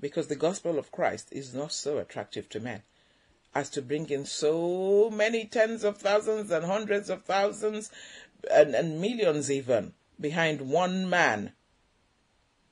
Because 0.00 0.28
the 0.28 0.36
gospel 0.36 0.78
of 0.78 0.90
Christ 0.90 1.28
is 1.30 1.52
not 1.52 1.72
so 1.72 1.98
attractive 1.98 2.48
to 2.48 2.60
men 2.60 2.82
as 3.54 3.70
to 3.70 3.82
bring 3.82 4.08
in 4.10 4.24
so 4.24 5.10
many 5.10 5.44
tens 5.44 5.84
of 5.84 5.98
thousands 5.98 6.50
and 6.50 6.64
hundreds 6.64 7.10
of 7.10 7.24
thousands 7.24 7.90
and, 8.50 8.74
and 8.74 9.00
millions 9.00 9.50
even 9.50 9.92
behind 10.20 10.60
one 10.60 11.08
man. 11.08 11.52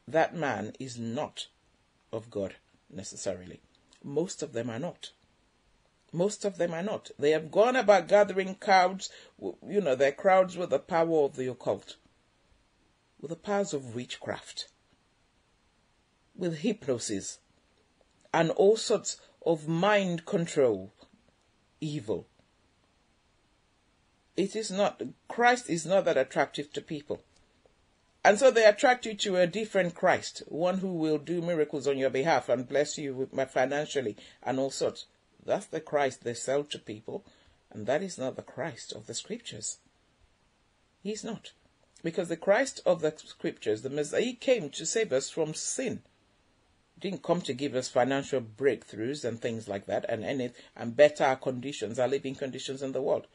That 0.07 0.35
man 0.35 0.73
is 0.79 0.99
not 0.99 1.49
of 2.13 2.31
God 2.31 2.55
necessarily. 2.89 3.61
Most 4.03 4.43
of 4.43 4.53
them 4.53 4.71
are 4.71 4.79
not. 4.79 5.11
Most 6.13 6.45
of 6.45 6.57
them 6.57 6.73
are 6.73 6.83
not. 6.83 7.11
They 7.19 7.33
have 7.33 7.51
gone 7.51 7.77
about 7.77 8.09
gathering 8.09 8.55
crowds, 8.55 9.11
you 9.39 9.81
know, 9.81 9.95
their 9.95 10.13
crowds 10.13 10.57
with 10.57 10.71
the 10.71 10.79
power 10.79 11.25
of 11.25 11.37
the 11.37 11.51
occult, 11.51 11.97
with 13.21 13.29
the 13.29 13.37
powers 13.37 13.75
of 13.75 13.95
witchcraft, 13.95 14.69
with 16.35 16.61
hypnosis, 16.61 17.41
and 18.33 18.51
all 18.53 18.77
sorts 18.77 19.21
of 19.45 19.69
mind 19.69 20.27
control 20.27 20.93
evil. 21.81 22.27
It 24.37 24.55
is 24.55 24.71
not, 24.71 25.03
Christ 25.27 25.69
is 25.69 25.85
not 25.85 26.05
that 26.05 26.17
attractive 26.17 26.73
to 26.73 26.81
people. 26.81 27.23
And 28.25 28.39
so 28.39 28.51
they 28.51 28.65
attract 28.65 29.07
you 29.07 29.15
to 29.15 29.37
a 29.37 29.47
different 29.47 29.95
Christ, 29.95 30.43
one 30.49 30.79
who 30.79 30.93
will 30.93 31.19
do 31.19 31.41
miracles 31.41 31.87
on 31.87 31.99
your 31.99 32.11
behalf 32.11 32.49
and 32.49 32.69
bless 32.69 32.99
you 32.99 33.29
financially 33.49 34.17
and 34.43 34.59
all 34.59 34.71
sorts. 34.71 35.07
That's 35.45 35.67
the 35.67 35.81
Christ 35.81 36.25
they 36.25 36.35
sell 36.35 36.65
to 36.65 36.79
people, 36.79 37.25
and 37.71 37.87
that 37.87 38.03
is 38.03 38.19
not 38.19 38.37
the 38.37 38.43
Christ 38.43 38.93
of 38.93 39.07
the 39.07 39.15
scriptures. 39.15 39.79
He's 41.03 41.25
not. 41.25 41.53
Because 42.03 42.29
the 42.29 42.37
Christ 42.37 42.81
of 42.85 43.01
the 43.01 43.15
scriptures, 43.17 43.83
the 43.83 43.91
Messiah, 43.91 44.35
came 44.35 44.71
to 44.71 44.85
save 44.85 45.13
us 45.13 45.31
from 45.31 45.55
sin. 45.55 46.03
Didn't 46.99 47.23
come 47.23 47.41
to 47.43 47.53
give 47.53 47.75
us 47.75 47.89
financial 47.89 48.41
breakthroughs 48.41 49.25
and 49.25 49.41
things 49.41 49.69
like 49.69 49.87
that 49.87 50.05
and 50.09 50.25
any 50.25 50.51
and 50.77 50.97
better 50.97 51.39
conditions, 51.41 51.99
our 51.99 52.09
living 52.09 52.35
conditions 52.35 52.83
in 52.83 52.93
the 52.93 53.03
world. 53.03 53.27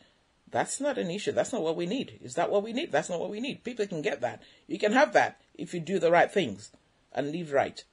That's 0.52 0.80
not 0.80 0.98
an 0.98 1.10
issue. 1.10 1.32
That's 1.32 1.54
not 1.54 1.64
what 1.64 1.76
we 1.76 1.86
need. 1.86 2.20
Is 2.22 2.36
that 2.36 2.52
what 2.52 2.62
we 2.62 2.74
need? 2.74 2.92
That's 2.92 3.10
not 3.10 3.20
what 3.20 3.32
we 3.32 3.40
need. 3.40 3.64
People 3.64 3.88
can 3.88 4.02
get 4.02 4.22
that. 4.22 4.44
You 4.68 4.78
can 4.78 4.92
have 4.92 5.14
that 5.14 5.42
if 5.56 5.74
you 5.74 5.80
do 5.80 5.98
the 5.98 6.12
right 6.12 6.32
things 6.32 6.72
and 7.12 7.32
live 7.32 7.52
right. 7.52 7.84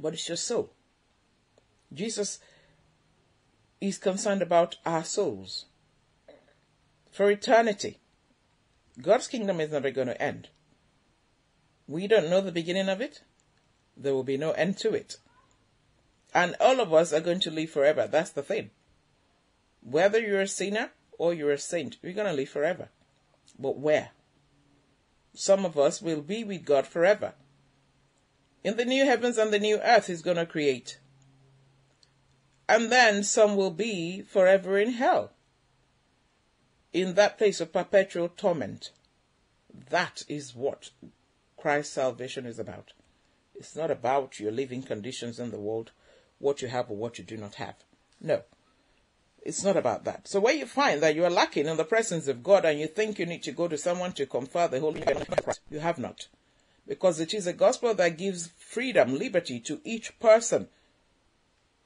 But 0.00 0.14
it's 0.14 0.26
just 0.26 0.46
so. 0.46 0.70
Jesus 1.92 2.38
is 3.80 3.98
concerned 3.98 4.40
about 4.40 4.76
our 4.86 5.04
souls 5.04 5.66
for 7.10 7.30
eternity. 7.30 7.98
God's 9.00 9.28
kingdom 9.28 9.60
is 9.60 9.70
never 9.70 9.90
going 9.90 10.08
to 10.08 10.22
end. 10.22 10.48
We 11.86 12.06
don't 12.06 12.30
know 12.30 12.40
the 12.40 12.52
beginning 12.52 12.88
of 12.88 13.00
it. 13.00 13.22
There 13.96 14.14
will 14.14 14.24
be 14.24 14.36
no 14.36 14.52
end 14.52 14.78
to 14.78 14.94
it. 14.94 15.16
And 16.32 16.56
all 16.60 16.80
of 16.80 16.92
us 16.92 17.12
are 17.12 17.20
going 17.20 17.40
to 17.40 17.50
live 17.50 17.70
forever. 17.70 18.06
That's 18.06 18.30
the 18.30 18.42
thing. 18.42 18.70
Whether 19.82 20.20
you're 20.20 20.40
a 20.40 20.48
sinner 20.48 20.90
or 21.18 21.32
you're 21.32 21.52
a 21.52 21.58
saint, 21.58 21.96
you're 22.02 22.12
going 22.12 22.26
to 22.26 22.32
live 22.32 22.48
forever. 22.48 22.88
But 23.58 23.78
where? 23.78 24.10
Some 25.34 25.64
of 25.64 25.78
us 25.78 26.02
will 26.02 26.22
be 26.22 26.42
with 26.42 26.64
God 26.64 26.86
forever. 26.86 27.34
In 28.64 28.76
the 28.76 28.84
new 28.84 29.04
heavens 29.04 29.38
and 29.38 29.52
the 29.52 29.58
new 29.58 29.78
earth, 29.78 30.06
He's 30.06 30.22
going 30.22 30.38
to 30.38 30.46
create 30.46 30.98
and 32.68 32.90
then 32.90 33.22
some 33.22 33.56
will 33.56 33.70
be 33.70 34.22
forever 34.22 34.78
in 34.78 34.92
hell, 34.92 35.32
in 36.92 37.14
that 37.14 37.38
place 37.38 37.60
of 37.60 37.72
perpetual 37.72 38.28
torment. 38.28 38.90
That 39.90 40.22
is 40.28 40.54
what 40.54 40.90
Christ's 41.56 41.94
salvation 41.94 42.46
is 42.46 42.58
about. 42.58 42.92
It's 43.54 43.76
not 43.76 43.90
about 43.90 44.40
your 44.40 44.52
living 44.52 44.82
conditions 44.82 45.38
in 45.38 45.50
the 45.50 45.60
world, 45.60 45.92
what 46.38 46.62
you 46.62 46.68
have 46.68 46.90
or 46.90 46.96
what 46.96 47.18
you 47.18 47.24
do 47.24 47.36
not 47.36 47.54
have. 47.56 47.76
No. 48.20 48.42
It's 49.42 49.62
not 49.62 49.76
about 49.76 50.04
that. 50.04 50.26
So 50.26 50.40
where 50.40 50.54
you 50.54 50.66
find 50.66 51.02
that 51.02 51.14
you 51.14 51.24
are 51.24 51.30
lacking 51.30 51.66
in 51.66 51.76
the 51.76 51.84
presence 51.84 52.28
of 52.28 52.42
God 52.42 52.64
and 52.64 52.80
you 52.80 52.86
think 52.86 53.18
you 53.18 53.26
need 53.26 53.42
to 53.42 53.52
go 53.52 53.68
to 53.68 53.76
someone 53.76 54.12
to 54.14 54.26
confer 54.26 54.68
the 54.68 54.80
Holy 54.80 55.02
Spirit, 55.02 55.28
you 55.70 55.80
have 55.80 55.98
not. 55.98 56.28
Because 56.88 57.20
it 57.20 57.34
is 57.34 57.46
a 57.46 57.52
gospel 57.52 57.94
that 57.94 58.16
gives 58.16 58.48
freedom, 58.58 59.18
liberty 59.18 59.60
to 59.60 59.80
each 59.84 60.18
person 60.18 60.68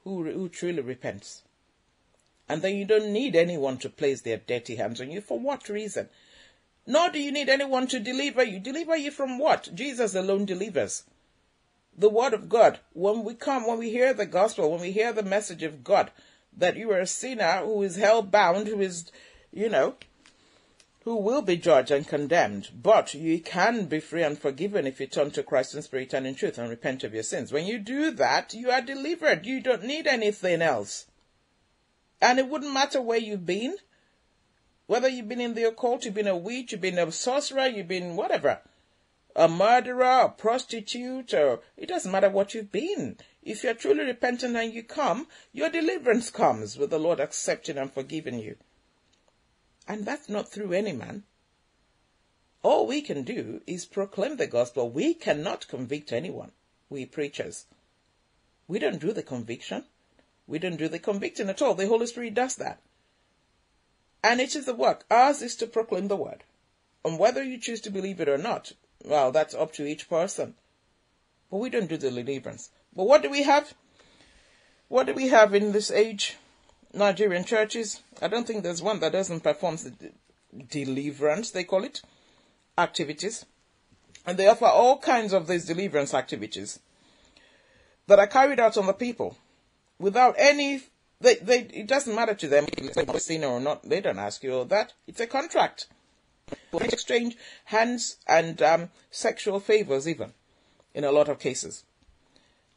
who, 0.03 0.23
who 0.23 0.47
truly 0.49 0.81
repents. 0.81 1.43
And 2.47 2.61
then 2.61 2.75
you 2.75 2.85
don't 2.85 3.11
need 3.11 3.35
anyone 3.35 3.77
to 3.79 3.89
place 3.89 4.21
their 4.21 4.37
dirty 4.37 4.75
hands 4.75 4.99
on 4.99 5.11
you. 5.11 5.21
For 5.21 5.37
what 5.37 5.69
reason? 5.69 6.09
Nor 6.87 7.11
do 7.11 7.19
you 7.19 7.31
need 7.31 7.49
anyone 7.49 7.87
to 7.87 7.99
deliver 7.99 8.43
you. 8.43 8.59
Deliver 8.59 8.95
you 8.95 9.11
from 9.11 9.37
what? 9.37 9.69
Jesus 9.75 10.15
alone 10.15 10.45
delivers. 10.45 11.03
The 11.99 12.09
Word 12.09 12.33
of 12.33 12.47
God. 12.47 12.79
When 12.93 13.25
we 13.25 13.33
come, 13.33 13.67
when 13.67 13.77
we 13.77 13.89
hear 13.89 14.13
the 14.13 14.25
gospel, 14.25 14.71
when 14.71 14.79
we 14.79 14.93
hear 14.93 15.11
the 15.11 15.21
message 15.21 15.63
of 15.63 15.83
God, 15.83 16.11
that 16.55 16.77
you 16.77 16.89
are 16.91 17.01
a 17.01 17.05
sinner 17.05 17.57
who 17.65 17.83
is 17.83 17.97
hell 17.97 18.21
bound, 18.21 18.67
who 18.67 18.79
is, 18.79 19.11
you 19.51 19.67
know, 19.67 19.95
who 21.03 21.17
will 21.17 21.41
be 21.41 21.57
judged 21.57 21.91
and 21.91 22.07
condemned. 22.07 22.69
But 22.73 23.13
you 23.13 23.41
can 23.41 23.87
be 23.87 23.99
free 23.99 24.23
and 24.23 24.39
forgiven 24.39 24.87
if 24.87 25.01
you 25.01 25.07
turn 25.07 25.31
to 25.31 25.43
Christ 25.43 25.75
in 25.75 25.81
spirit 25.81 26.13
and 26.13 26.25
in 26.25 26.35
truth 26.35 26.57
and 26.57 26.69
repent 26.69 27.03
of 27.03 27.13
your 27.13 27.23
sins. 27.23 27.51
When 27.51 27.65
you 27.65 27.79
do 27.79 28.11
that, 28.11 28.53
you 28.53 28.71
are 28.71 28.81
delivered. 28.81 29.45
You 29.45 29.59
don't 29.59 29.83
need 29.83 30.07
anything 30.07 30.61
else. 30.61 31.05
And 32.21 32.39
it 32.39 32.47
wouldn't 32.47 32.73
matter 32.73 33.01
where 33.01 33.19
you've 33.19 33.45
been. 33.45 33.75
Whether 34.87 35.09
you've 35.09 35.27
been 35.27 35.41
in 35.41 35.53
the 35.53 35.67
occult, 35.67 36.05
you've 36.05 36.13
been 36.13 36.27
a 36.27 36.37
witch, 36.37 36.71
you've 36.71 36.79
been 36.79 36.97
a 36.97 37.11
sorcerer, 37.11 37.67
you've 37.67 37.89
been 37.89 38.15
whatever. 38.15 38.61
A 39.35 39.47
murderer, 39.47 40.25
a 40.25 40.29
prostitute, 40.29 41.33
or 41.33 41.61
it 41.77 41.87
doesn't 41.87 42.11
matter 42.11 42.29
what 42.29 42.53
you've 42.53 42.71
been. 42.71 43.17
If 43.43 43.63
you're 43.63 43.73
truly 43.73 44.03
repentant 44.03 44.55
and 44.55 44.73
you 44.73 44.83
come, 44.83 45.27
your 45.53 45.69
deliverance 45.69 46.29
comes 46.29 46.77
with 46.77 46.89
the 46.89 46.99
Lord 46.99 47.19
accepting 47.19 47.77
and 47.77 47.91
forgiving 47.91 48.39
you. 48.39 48.57
And 49.87 50.05
that's 50.05 50.29
not 50.29 50.51
through 50.51 50.73
any 50.73 50.93
man. 50.93 51.23
All 52.61 52.85
we 52.85 53.01
can 53.01 53.23
do 53.23 53.61
is 53.65 53.85
proclaim 53.85 54.37
the 54.37 54.47
gospel. 54.47 54.89
We 54.89 55.13
cannot 55.13 55.67
convict 55.67 56.11
anyone, 56.11 56.51
we 56.89 57.05
preachers. 57.05 57.65
We 58.67 58.77
don't 58.79 58.99
do 58.99 59.13
the 59.13 59.23
conviction. 59.23 59.85
We 60.45 60.59
don't 60.59 60.77
do 60.77 60.87
the 60.87 60.99
convicting 60.99 61.49
at 61.49 61.61
all. 61.61 61.73
The 61.73 61.87
Holy 61.87 62.05
Spirit 62.05 62.33
does 62.33 62.55
that. 62.57 62.81
And 64.23 64.41
it 64.41 64.55
is 64.55 64.65
the 64.65 64.75
work. 64.75 65.05
Ours 65.09 65.41
is 65.41 65.55
to 65.57 65.67
proclaim 65.67 66.07
the 66.07 66.15
word. 66.15 66.43
And 67.05 67.17
whether 67.17 67.43
you 67.43 67.57
choose 67.57 67.81
to 67.81 67.89
believe 67.89 68.19
it 68.19 68.27
or 68.27 68.37
not, 68.37 68.73
well, 69.05 69.31
that's 69.31 69.55
up 69.55 69.73
to 69.73 69.85
each 69.85 70.09
person. 70.09 70.55
But 71.49 71.57
we 71.57 71.69
don't 71.69 71.89
do 71.89 71.97
the 71.97 72.09
deliverance. 72.09 72.69
But 72.95 73.07
what 73.07 73.21
do 73.21 73.29
we 73.29 73.43
have? 73.43 73.73
What 74.87 75.07
do 75.07 75.13
we 75.13 75.29
have 75.29 75.53
in 75.53 75.71
this 75.71 75.91
age? 75.91 76.37
Nigerian 76.93 77.43
churches. 77.43 78.01
I 78.21 78.27
don't 78.27 78.45
think 78.47 78.63
there's 78.63 78.81
one 78.81 78.99
that 78.99 79.11
doesn't 79.11 79.41
perform 79.41 79.77
the 79.77 80.11
deliverance, 80.69 81.51
they 81.51 81.63
call 81.63 81.83
it, 81.83 82.01
activities. 82.77 83.45
And 84.25 84.37
they 84.37 84.47
offer 84.47 84.65
all 84.65 84.97
kinds 84.97 85.33
of 85.33 85.47
these 85.47 85.65
deliverance 85.65 86.13
activities 86.13 86.79
that 88.07 88.19
are 88.19 88.27
carried 88.27 88.59
out 88.59 88.77
on 88.77 88.87
the 88.87 88.93
people 88.93 89.37
without 89.99 90.35
any 90.37 90.81
they, 91.21 91.35
they, 91.35 91.59
it 91.59 91.87
doesn't 91.87 92.15
matter 92.15 92.33
to 92.33 92.47
them 92.47 92.65
if 92.71 92.95
you're 92.95 93.03
a 93.03 93.45
or 93.45 93.59
not. 93.59 93.83
They 93.83 93.99
don't 93.99 94.19
ask 94.19 94.41
you 94.41 94.53
all 94.53 94.65
that. 94.65 94.93
It's 95.05 95.19
a 95.19 95.27
contract. 95.27 95.87
Exchange 96.73 97.37
hands 97.65 98.17
and 98.27 98.61
um, 98.61 98.89
sexual 99.11 99.59
favors, 99.59 100.07
even 100.07 100.33
in 100.93 101.03
a 101.03 101.11
lot 101.11 101.29
of 101.29 101.39
cases. 101.39 101.83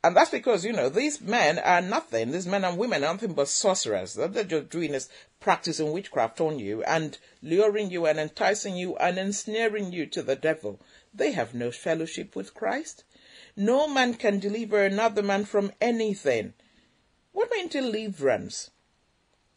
And 0.04 0.16
that's 0.16 0.30
because, 0.30 0.64
you 0.64 0.72
know, 0.72 0.88
these 0.88 1.20
men 1.20 1.60
are 1.60 1.80
nothing. 1.80 2.32
These 2.32 2.46
men 2.46 2.64
and 2.64 2.76
women 2.76 3.04
are 3.04 3.12
nothing 3.12 3.34
but 3.34 3.46
sorcerers. 3.46 4.14
They're 4.14 4.42
just 4.42 4.68
doing 4.68 4.94
is 4.94 5.08
practicing 5.38 5.92
witchcraft 5.92 6.40
on 6.40 6.58
you 6.58 6.82
and 6.82 7.18
luring 7.40 7.90
you 7.90 8.06
and 8.06 8.18
enticing 8.18 8.76
you 8.76 8.96
and 8.96 9.16
ensnaring 9.16 9.92
you 9.92 10.06
to 10.06 10.22
the 10.22 10.34
devil. 10.34 10.80
They 11.14 11.32
have 11.32 11.54
no 11.54 11.70
fellowship 11.70 12.34
with 12.34 12.52
Christ. 12.52 13.04
No 13.54 13.86
man 13.86 14.14
can 14.14 14.40
deliver 14.40 14.82
another 14.84 15.22
man 15.22 15.44
from 15.44 15.72
anything. 15.80 16.54
What 17.32 17.50
mean 17.52 17.68
deliverance? 17.68 18.70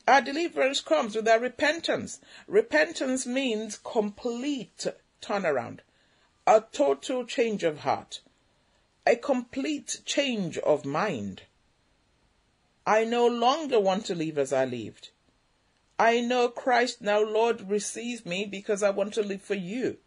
Our 0.08 0.22
deliverance 0.22 0.82
comes 0.82 1.16
with 1.16 1.28
our 1.28 1.40
repentance. 1.40 2.20
Repentance 2.48 3.26
means 3.26 3.78
complete 3.78 4.86
turnaround, 5.22 5.80
a 6.46 6.64
total 6.72 7.26
change 7.26 7.64
of 7.64 7.80
heart 7.80 8.22
a 9.08 9.16
complete 9.16 10.02
change 10.06 10.58
of 10.60 10.84
mind. 10.84 11.44
I 12.88 13.04
no 13.04 13.28
longer 13.28 13.80
want 13.80 14.06
to 14.06 14.16
live 14.16 14.38
as 14.38 14.52
I 14.52 14.66
lived. 14.66 15.10
I 16.00 16.22
know 16.22 16.50
Christ 16.50 17.02
now, 17.02 17.22
Lord, 17.24 17.70
receive 17.70 18.26
me 18.26 18.46
because 18.46 18.82
I 18.84 18.90
want 18.90 19.14
to 19.14 19.22
live 19.22 19.42
for 19.42 19.56
you. 19.56 19.98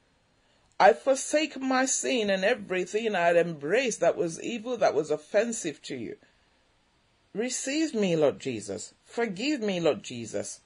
I 0.80 0.92
forsake 0.92 1.60
my 1.60 1.86
sin 1.86 2.28
and 2.28 2.44
everything 2.44 3.14
I 3.14 3.26
had 3.26 3.36
embraced 3.36 4.00
that 4.00 4.16
was 4.16 4.42
evil, 4.42 4.76
that 4.76 4.94
was 4.94 5.10
offensive 5.10 5.80
to 5.82 5.96
you. 5.96 6.16
Receive 7.34 7.94
me, 7.94 8.16
Lord 8.16 8.38
Jesus. 8.40 8.94
Forgive 9.08 9.62
me, 9.62 9.80
Lord 9.80 10.02
Jesus. 10.02 10.60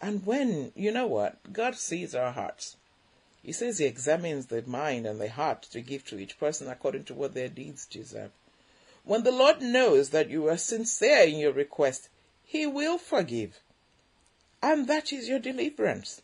And 0.00 0.24
when, 0.24 0.72
you 0.76 0.92
know 0.92 1.06
what? 1.06 1.52
God 1.52 1.74
sees 1.74 2.14
our 2.14 2.30
hearts. 2.30 2.76
He 3.42 3.50
says 3.50 3.78
he 3.78 3.86
examines 3.86 4.46
the 4.46 4.62
mind 4.62 5.06
and 5.06 5.20
the 5.20 5.30
heart 5.30 5.62
to 5.72 5.80
give 5.80 6.04
to 6.06 6.18
each 6.18 6.38
person 6.38 6.68
according 6.68 7.04
to 7.04 7.14
what 7.14 7.34
their 7.34 7.48
deeds 7.48 7.86
deserve. 7.86 8.30
When 9.04 9.22
the 9.22 9.32
Lord 9.32 9.62
knows 9.62 10.10
that 10.10 10.28
you 10.28 10.48
are 10.48 10.58
sincere 10.58 11.22
in 11.22 11.38
your 11.38 11.52
request, 11.52 12.10
he 12.44 12.66
will 12.66 12.98
forgive. 12.98 13.58
And 14.62 14.86
that 14.86 15.12
is 15.12 15.28
your 15.28 15.38
deliverance. 15.38 16.20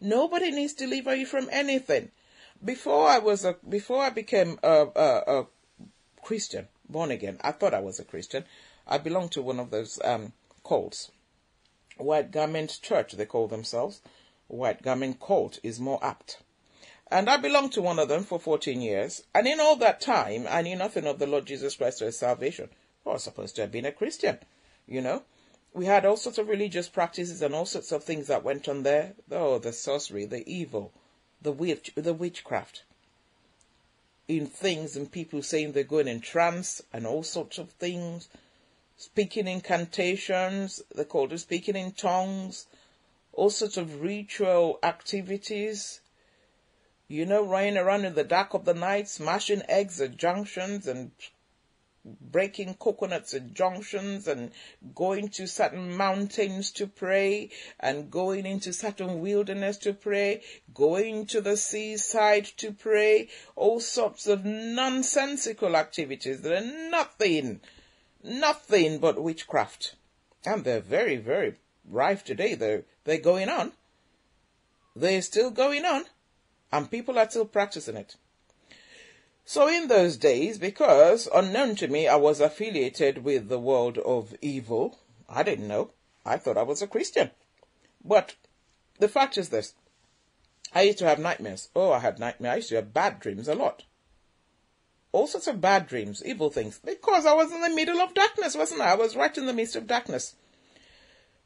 Nobody 0.00 0.50
needs 0.50 0.72
to 0.74 0.86
deliver 0.86 1.14
you 1.14 1.26
from 1.26 1.48
anything. 1.52 2.10
Before 2.64 3.06
I 3.06 3.18
was 3.18 3.44
a, 3.44 3.56
before 3.68 4.02
I 4.02 4.10
became 4.10 4.58
a, 4.62 4.86
a, 4.96 5.40
a 5.40 5.46
Christian, 6.22 6.68
born 6.88 7.10
again, 7.10 7.38
I 7.42 7.52
thought 7.52 7.74
I 7.74 7.80
was 7.80 8.00
a 8.00 8.04
Christian. 8.04 8.44
I 8.86 8.98
belong 8.98 9.28
to 9.30 9.42
one 9.42 9.60
of 9.60 9.70
those 9.70 9.98
um, 10.04 10.32
cults, 10.64 11.10
white 11.96 12.30
garment 12.30 12.78
church 12.82 13.12
they 13.12 13.26
call 13.26 13.48
themselves 13.48 14.00
white 14.48 14.82
garment 14.82 15.18
cult 15.20 15.58
is 15.62 15.80
more 15.80 15.98
apt. 16.04 16.38
And 17.10 17.30
I 17.30 17.36
belonged 17.36 17.72
to 17.72 17.82
one 17.82 17.98
of 17.98 18.08
them 18.08 18.24
for 18.24 18.38
14 18.38 18.80
years, 18.80 19.22
and 19.34 19.46
in 19.46 19.60
all 19.60 19.76
that 19.76 20.00
time, 20.00 20.46
I 20.48 20.62
knew 20.62 20.76
nothing 20.76 21.06
of 21.06 21.18
the 21.18 21.26
Lord 21.26 21.46
Jesus 21.46 21.76
Christ 21.76 22.02
or 22.02 22.06
his 22.06 22.18
salvation. 22.18 22.70
I 23.06 23.10
was 23.10 23.22
supposed 23.22 23.56
to 23.56 23.62
have 23.62 23.72
been 23.72 23.84
a 23.84 23.92
Christian, 23.92 24.38
you 24.86 25.00
know. 25.00 25.22
We 25.72 25.86
had 25.86 26.04
all 26.06 26.16
sorts 26.16 26.38
of 26.38 26.48
religious 26.48 26.88
practices 26.88 27.42
and 27.42 27.54
all 27.54 27.66
sorts 27.66 27.90
of 27.90 28.04
things 28.04 28.28
that 28.28 28.44
went 28.44 28.68
on 28.68 28.84
there. 28.84 29.14
Oh, 29.30 29.58
the 29.58 29.72
sorcery, 29.72 30.24
the 30.24 30.48
evil, 30.50 30.92
the 31.42 31.52
witch, 31.52 31.90
the 31.94 32.14
witchcraft. 32.14 32.84
In 34.28 34.46
things 34.46 34.96
and 34.96 35.10
people 35.10 35.42
saying 35.42 35.72
they're 35.72 35.84
going 35.84 36.08
in 36.08 36.20
trance 36.20 36.80
and 36.92 37.06
all 37.06 37.22
sorts 37.22 37.58
of 37.58 37.70
things. 37.70 38.28
Speaking 38.96 39.48
incantations, 39.48 40.82
they 40.94 41.04
called 41.04 41.32
it 41.32 41.38
speaking 41.38 41.76
in 41.76 41.92
tongues 41.92 42.66
all 43.36 43.50
sorts 43.50 43.76
of 43.76 44.00
ritual 44.00 44.78
activities, 44.82 46.00
you 47.08 47.26
know, 47.26 47.44
running 47.44 47.76
around 47.76 48.04
in 48.04 48.14
the 48.14 48.24
dark 48.24 48.54
of 48.54 48.64
the 48.64 48.74
night, 48.74 49.08
smashing 49.08 49.62
eggs 49.68 50.00
at 50.00 50.16
junctions 50.16 50.86
and 50.86 51.10
breaking 52.20 52.74
coconuts 52.74 53.32
at 53.32 53.54
junctions 53.54 54.28
and 54.28 54.50
going 54.94 55.28
to 55.28 55.46
certain 55.46 55.96
mountains 55.96 56.70
to 56.70 56.86
pray 56.86 57.50
and 57.80 58.10
going 58.10 58.44
into 58.44 58.72
certain 58.72 59.20
wilderness 59.20 59.78
to 59.78 59.92
pray, 59.92 60.42
going 60.72 61.26
to 61.26 61.40
the 61.40 61.56
seaside 61.56 62.44
to 62.44 62.72
pray, 62.72 63.28
all 63.56 63.80
sorts 63.80 64.26
of 64.26 64.44
nonsensical 64.44 65.76
activities. 65.76 66.42
That 66.42 66.62
are 66.62 66.90
nothing, 66.90 67.60
nothing 68.24 68.98
but 68.98 69.22
witchcraft. 69.22 69.94
And 70.44 70.64
they're 70.64 70.80
very, 70.80 71.16
very 71.16 71.56
rife 71.88 72.24
today. 72.24 72.54
They're, 72.54 72.84
they're 73.04 73.18
going 73.18 73.48
on. 73.48 73.72
They're 74.96 75.22
still 75.22 75.50
going 75.50 75.84
on. 75.84 76.04
And 76.72 76.90
people 76.90 77.18
are 77.18 77.30
still 77.30 77.44
practicing 77.44 77.96
it. 77.96 78.16
So 79.44 79.68
in 79.68 79.88
those 79.88 80.16
days, 80.16 80.58
because 80.58 81.28
unknown 81.32 81.76
to 81.76 81.88
me, 81.88 82.08
I 82.08 82.16
was 82.16 82.40
affiliated 82.40 83.24
with 83.24 83.48
the 83.48 83.58
world 83.58 83.98
of 83.98 84.34
evil, 84.40 84.98
I 85.28 85.42
didn't 85.42 85.68
know. 85.68 85.90
I 86.24 86.38
thought 86.38 86.56
I 86.56 86.62
was 86.62 86.80
a 86.80 86.86
Christian. 86.86 87.30
But 88.02 88.36
the 88.98 89.08
fact 89.08 89.36
is 89.36 89.50
this. 89.50 89.74
I 90.74 90.82
used 90.82 90.98
to 90.98 91.06
have 91.06 91.18
nightmares. 91.18 91.68
Oh, 91.76 91.92
I 91.92 91.98
had 91.98 92.18
nightmares. 92.18 92.52
I 92.52 92.56
used 92.56 92.68
to 92.70 92.76
have 92.76 92.94
bad 92.94 93.20
dreams 93.20 93.46
a 93.46 93.54
lot. 93.54 93.84
All 95.14 95.28
sorts 95.28 95.46
of 95.46 95.60
bad 95.60 95.86
dreams, 95.86 96.24
evil 96.26 96.50
things. 96.50 96.80
Because 96.84 97.24
I 97.24 97.34
was 97.34 97.52
in 97.52 97.60
the 97.60 97.70
middle 97.70 98.00
of 98.00 98.14
darkness, 98.14 98.56
wasn't 98.56 98.80
I? 98.80 98.90
I 98.90 98.94
was 98.96 99.14
right 99.14 99.38
in 99.38 99.46
the 99.46 99.52
midst 99.52 99.76
of 99.76 99.86
darkness. 99.86 100.34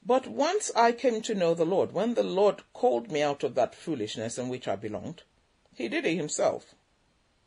But 0.02 0.26
once 0.26 0.70
I 0.74 0.92
came 0.92 1.20
to 1.20 1.34
know 1.34 1.52
the 1.52 1.66
Lord, 1.66 1.92
when 1.92 2.14
the 2.14 2.22
Lord 2.22 2.62
called 2.72 3.12
me 3.12 3.20
out 3.20 3.44
of 3.44 3.54
that 3.56 3.74
foolishness 3.74 4.38
in 4.38 4.48
which 4.48 4.66
I 4.66 4.76
belonged, 4.76 5.22
He 5.74 5.86
did 5.86 6.06
it 6.06 6.16
Himself. 6.16 6.74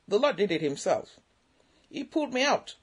The 0.08 0.20
Lord 0.20 0.36
did 0.36 0.52
it 0.52 0.62
Himself. 0.62 1.20
He 1.90 2.04
pulled 2.04 2.36
me 2.36 2.44
out. 2.44 2.76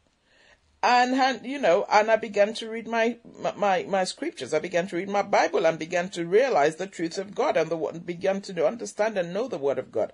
And, 0.83 1.47
you 1.47 1.61
know, 1.61 1.87
and 1.89 2.11
I 2.11 2.17
began 2.17 2.55
to 2.55 2.69
read 2.69 2.89
my, 2.89 3.19
my, 3.57 3.85
my 3.85 4.03
scriptures. 4.03 4.53
I 4.53 4.59
began 4.59 4.89
to 4.89 4.97
read 4.97 5.09
my 5.09 5.23
Bible 5.23 5.65
and 5.65 5.79
began 5.79 6.09
to 6.11 6.27
realize 6.27 6.75
the 6.75 6.89
truths 6.89 7.19
of 7.19 7.37
God 7.37 7.57
and 7.57 7.71
the, 7.71 8.01
began 8.05 8.41
to 8.43 8.67
understand 8.67 9.17
and 9.17 9.33
know 9.33 9.47
the 9.47 9.59
Word 9.59 9.79
of 9.79 9.93
God. 9.93 10.13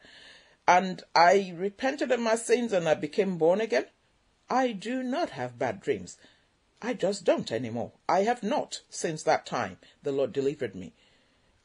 And 0.67 1.03
I 1.15 1.55
repented 1.57 2.11
of 2.11 2.21
my 2.21 2.37
sins 2.37 2.73
and 2.73 2.89
I 2.89 2.95
became 2.95 3.37
born 3.37 3.61
again. 3.61 3.87
I 4.49 4.73
do 4.73 5.03
not 5.03 5.31
have 5.31 5.59
bad 5.59 5.81
dreams. 5.81 6.17
I 6.81 6.95
just 6.95 7.25
don't 7.25 7.51
anymore. 7.51 7.93
I 8.09 8.21
have 8.21 8.43
not 8.43 8.81
since 8.91 9.23
that 9.23 9.47
time 9.47 9.79
the 10.03 10.13
Lord 10.13 10.33
delivered 10.33 10.75
me. 10.75 10.93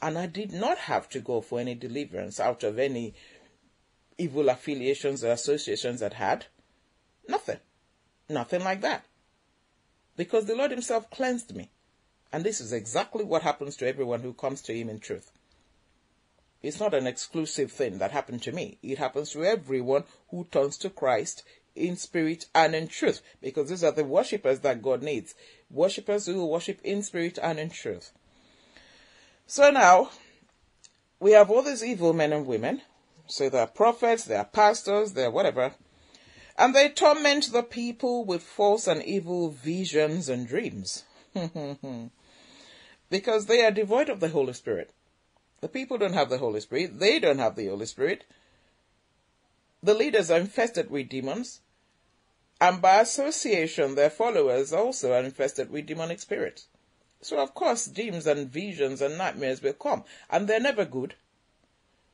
And 0.01 0.17
I 0.17 0.27
did 0.27 0.53
not 0.53 0.77
have 0.77 1.09
to 1.09 1.19
go 1.19 1.41
for 1.41 1.59
any 1.59 1.75
deliverance 1.75 2.39
out 2.39 2.63
of 2.63 2.79
any 2.79 3.13
evil 4.17 4.49
affiliations 4.49 5.23
or 5.23 5.31
associations 5.31 5.99
that 5.99 6.13
had. 6.13 6.45
Nothing. 7.27 7.59
Nothing 8.29 8.63
like 8.63 8.81
that. 8.81 9.05
Because 10.15 10.45
the 10.45 10.55
Lord 10.55 10.71
Himself 10.71 11.09
cleansed 11.09 11.55
me. 11.55 11.69
And 12.31 12.43
this 12.43 12.61
is 12.61 12.71
exactly 12.71 13.23
what 13.23 13.41
happens 13.41 13.75
to 13.77 13.87
everyone 13.87 14.21
who 14.21 14.33
comes 14.33 14.61
to 14.63 14.73
Him 14.73 14.89
in 14.89 14.99
truth. 14.99 15.31
It's 16.61 16.79
not 16.79 16.93
an 16.93 17.07
exclusive 17.07 17.71
thing 17.71 17.99
that 17.99 18.11
happened 18.11 18.41
to 18.43 18.51
me. 18.51 18.77
It 18.83 18.97
happens 18.97 19.31
to 19.31 19.45
everyone 19.45 20.03
who 20.29 20.45
turns 20.51 20.77
to 20.79 20.89
Christ 20.89 21.43
in 21.75 21.95
spirit 21.95 22.47
and 22.53 22.75
in 22.75 22.87
truth, 22.87 23.21
because 23.41 23.69
these 23.69 23.83
are 23.83 23.91
the 23.91 24.03
worshippers 24.03 24.59
that 24.59 24.81
God 24.81 25.01
needs. 25.01 25.35
Worshippers 25.69 26.25
who 26.25 26.45
worship 26.45 26.79
in 26.83 27.01
spirit 27.03 27.39
and 27.41 27.59
in 27.59 27.69
truth. 27.69 28.11
So 29.47 29.71
now, 29.71 30.11
we 31.19 31.31
have 31.31 31.49
all 31.49 31.61
these 31.61 31.83
evil 31.83 32.13
men 32.13 32.33
and 32.33 32.45
women. 32.45 32.81
So 33.27 33.49
they 33.49 33.59
are 33.59 33.67
prophets, 33.67 34.25
they 34.25 34.35
are 34.35 34.45
pastors, 34.45 35.13
they 35.13 35.23
are 35.25 35.31
whatever. 35.31 35.73
And 36.57 36.75
they 36.75 36.89
torment 36.89 37.53
the 37.53 37.63
people 37.63 38.25
with 38.25 38.43
false 38.43 38.85
and 38.87 39.01
evil 39.03 39.49
visions 39.49 40.27
and 40.27 40.47
dreams. 40.47 41.05
because 43.09 43.45
they 43.45 43.63
are 43.63 43.71
devoid 43.71 44.09
of 44.09 44.19
the 44.19 44.29
Holy 44.29 44.53
Spirit. 44.53 44.91
The 45.61 45.67
people 45.67 45.97
don't 45.97 46.13
have 46.13 46.29
the 46.29 46.37
Holy 46.37 46.61
Spirit. 46.61 46.99
They 46.99 47.19
don't 47.19 47.39
have 47.39 47.55
the 47.55 47.67
Holy 47.67 47.85
Spirit. 47.85 48.25
The 49.83 49.93
leaders 49.93 50.31
are 50.31 50.39
infested 50.39 50.89
with 50.89 51.09
demons. 51.09 51.61
And 52.61 52.81
by 52.81 52.99
association, 52.99 53.95
their 53.95 54.09
followers 54.09 54.73
also 54.73 55.13
are 55.13 55.23
infested 55.23 55.71
with 55.71 55.85
demonic 55.85 56.19
spirits. 56.19 56.67
So, 57.21 57.39
of 57.39 57.53
course, 57.53 57.87
dreams 57.87 58.27
and 58.27 58.49
visions 58.49 59.01
and 59.01 59.17
nightmares 59.17 59.61
will 59.61 59.73
come, 59.73 60.03
and 60.29 60.47
they're 60.47 60.59
never 60.59 60.85
good. 60.85 61.15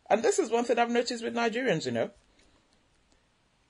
And 0.10 0.24
this 0.24 0.40
is 0.40 0.52
one 0.52 0.66
thing 0.66 0.80
I've 0.80 0.90
noticed 0.92 1.24
with 1.24 1.36
Nigerians, 1.36 1.86
you 1.86 1.92
know. 1.92 2.12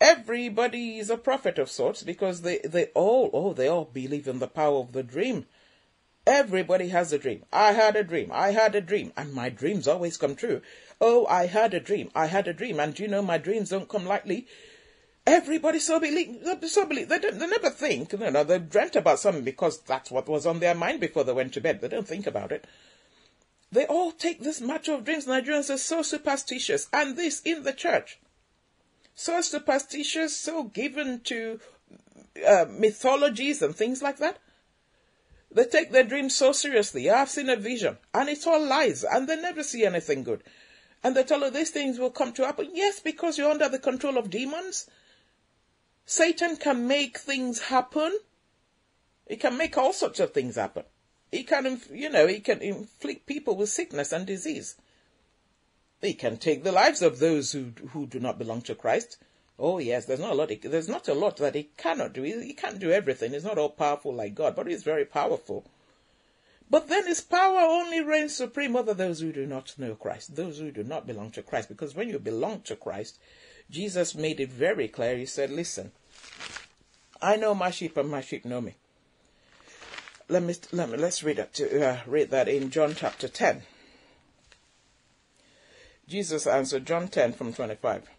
everybody 0.02 0.98
is 0.98 1.10
a 1.10 1.18
prophet 1.18 1.58
of 1.58 1.70
sorts 1.70 2.04
because 2.04 2.42
they, 2.42 2.60
they 2.60 2.86
all, 2.88 3.30
oh, 3.34 3.54
they 3.54 3.68
all 3.68 3.86
believe 3.86 4.28
in 4.28 4.40
the 4.40 4.48
power 4.48 4.80
of 4.80 4.92
the 4.92 5.04
dream. 5.04 5.46
Everybody 6.28 6.90
has 6.90 7.14
a 7.14 7.20
dream. 7.20 7.44
I 7.54 7.74
had 7.74 7.96
a 7.96 8.04
dream. 8.04 8.32
I 8.34 8.52
had 8.52 8.74
a 8.74 8.82
dream. 8.82 9.14
And 9.16 9.34
my 9.34 9.50
dreams 9.50 9.88
always 9.88 10.18
come 10.18 10.36
true. 10.36 10.62
Oh, 11.00 11.26
I 11.28 11.46
had 11.46 11.74
a 11.74 11.80
dream. 11.80 12.10
I 12.16 12.26
had 12.26 12.48
a 12.48 12.54
dream. 12.54 12.80
And 12.80 12.98
you 12.98 13.08
know, 13.08 13.22
my 13.22 13.38
dreams 13.38 13.70
don't 13.70 13.90
come 13.90 14.06
lightly. 14.06 14.48
Everybody 15.28 15.80
so 15.80 16.00
believe, 16.00 16.38
so 16.68 16.86
believe. 16.86 17.10
They, 17.10 17.20
don't, 17.20 17.40
they 17.40 17.48
never 17.48 17.72
think, 17.72 18.14
you 18.14 18.20
know, 18.20 18.44
they 18.44 18.60
dreamt 18.60 18.96
about 18.96 19.20
something 19.20 19.44
because 19.44 19.82
that's 19.82 20.12
what 20.12 20.30
was 20.30 20.46
on 20.46 20.60
their 20.60 20.76
mind 20.76 21.00
before 21.00 21.24
they 21.24 21.34
went 21.34 21.54
to 21.54 21.62
bed. 21.62 21.82
They 21.82 21.88
don't 21.88 22.08
think 22.08 22.28
about 22.28 22.52
it. 22.52 22.66
They 23.72 23.86
all 23.88 24.12
take 24.12 24.42
this 24.42 24.62
matter 24.62 24.94
of 24.94 25.04
dreams. 25.04 25.26
Nigerians 25.26 25.74
are 25.74 25.80
so 25.80 26.04
superstitious. 26.04 26.88
And 26.94 27.18
this 27.18 27.42
in 27.42 27.64
the 27.64 27.74
church. 27.74 28.20
So 29.16 29.42
superstitious, 29.42 30.36
so 30.38 30.64
given 30.64 31.22
to 31.22 31.60
uh, 32.48 32.66
mythologies 32.70 33.62
and 33.62 33.76
things 33.76 34.04
like 34.04 34.18
that. 34.18 34.38
They 35.56 35.64
take 35.64 35.92
their 35.92 36.04
dreams 36.04 36.36
so 36.36 36.52
seriously. 36.52 37.10
I've 37.10 37.30
seen 37.30 37.50
a 37.50 37.56
vision, 37.56 37.98
and 38.14 38.28
it's 38.28 38.46
all 38.46 38.62
lies, 38.62 39.06
and 39.06 39.26
they 39.26 39.42
never 39.42 39.64
see 39.64 39.86
anything 39.86 40.24
good. 40.24 40.44
And 41.02 41.16
they 41.16 41.24
tell 41.24 41.40
you 41.40 41.50
these 41.50 41.70
things 41.70 41.98
will 41.98 42.12
come 42.12 42.34
to 42.34 42.46
happen. 42.46 42.72
Yes, 42.74 43.00
because 43.00 43.38
you're 43.38 43.50
under 43.50 43.70
the 43.70 43.80
control 43.80 44.18
of 44.18 44.30
demons. 44.30 44.90
Satan 46.06 46.58
can 46.58 46.90
make 46.90 47.18
things 47.18 47.62
happen. 47.62 48.20
He 49.30 49.38
can 49.38 49.56
make 49.58 49.78
all 49.78 49.94
sorts 49.94 50.20
of 50.20 50.34
things 50.34 50.58
happen. 50.58 50.84
He 51.32 51.44
can, 51.44 51.82
you 51.90 52.10
know, 52.10 52.28
he 52.28 52.42
can 52.42 52.62
inflict 52.62 53.26
people 53.26 53.56
with 53.56 53.70
sickness 53.70 54.12
and 54.12 54.28
disease. 54.28 54.76
He 56.02 56.16
can 56.16 56.36
take 56.36 56.66
the 56.66 56.74
lives 56.74 57.02
of 57.02 57.20
those 57.20 57.54
who 57.54 57.72
who 57.92 58.08
do 58.08 58.20
not 58.20 58.38
belong 58.38 58.62
to 58.64 58.76
Christ. 58.76 59.18
Oh 59.58 59.78
yes, 59.78 60.06
there's 60.06 60.20
not 60.20 60.32
a 60.32 60.36
lot. 60.36 60.52
There's 60.62 60.90
not 60.90 61.08
a 61.08 61.14
lot 61.14 61.38
that 61.38 61.56
he 61.56 61.70
cannot 61.78 62.14
do. 62.14 62.24
He, 62.24 62.34
he 62.42 62.54
can't 62.54 62.80
do 62.80 62.92
everything. 62.92 63.32
He's 63.32 63.46
not 63.46 63.58
all 63.58 63.70
powerful 63.70 64.14
like 64.14 64.36
God, 64.36 64.56
but 64.56 64.68
he's 64.68 64.84
very 64.84 65.06
powerful. 65.06 65.66
But 66.70 66.90
then 66.90 67.06
his 67.06 67.22
power 67.22 67.60
only 67.60 68.02
reigns 68.02 68.36
supreme 68.36 68.76
over 68.76 68.94
those 68.94 69.20
who 69.22 69.32
do 69.32 69.46
not 69.46 69.78
know 69.78 69.96
Christ, 69.96 70.36
those 70.36 70.60
who 70.60 70.72
do 70.72 70.84
not 70.84 71.08
belong 71.08 71.32
to 71.32 71.44
Christ. 71.44 71.70
Because 71.70 71.96
when 71.96 72.10
you 72.10 72.20
belong 72.20 72.62
to 72.62 72.76
Christ, 72.76 73.20
Jesus 73.70 74.16
made 74.16 74.40
it 74.40 74.52
very 74.52 74.88
clear. 74.88 75.16
He 75.16 75.26
said, 75.26 75.52
"Listen, 75.52 75.92
I 77.22 77.36
know 77.36 77.56
my 77.56 77.72
sheep, 77.72 77.96
and 77.98 78.10
my 78.10 78.22
sheep 78.22 78.46
know 78.46 78.62
me." 78.62 78.76
Let 80.28 80.42
me 80.42 80.56
let 80.72 80.90
me 80.90 80.98
let's 80.98 81.24
read 81.24 81.38
that 81.38 81.54
to 81.54 81.88
uh, 81.88 82.00
read 82.08 82.32
that 82.32 82.48
in 82.48 82.72
John 82.72 82.96
chapter 82.96 83.28
ten. 83.28 83.62
Jesus 86.08 86.48
answered, 86.48 86.86
John 86.86 87.08
ten 87.08 87.32
from 87.32 87.54
twenty 87.54 87.76
five. 87.76 88.10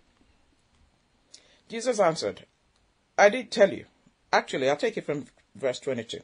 Jesus 1.68 1.98
answered, 1.98 2.46
I 3.18 3.28
did 3.28 3.50
tell 3.50 3.72
you. 3.72 3.86
Actually, 4.32 4.68
I'll 4.68 4.76
take 4.76 4.96
it 4.96 5.06
from 5.06 5.26
verse 5.54 5.80
22. 5.80 6.20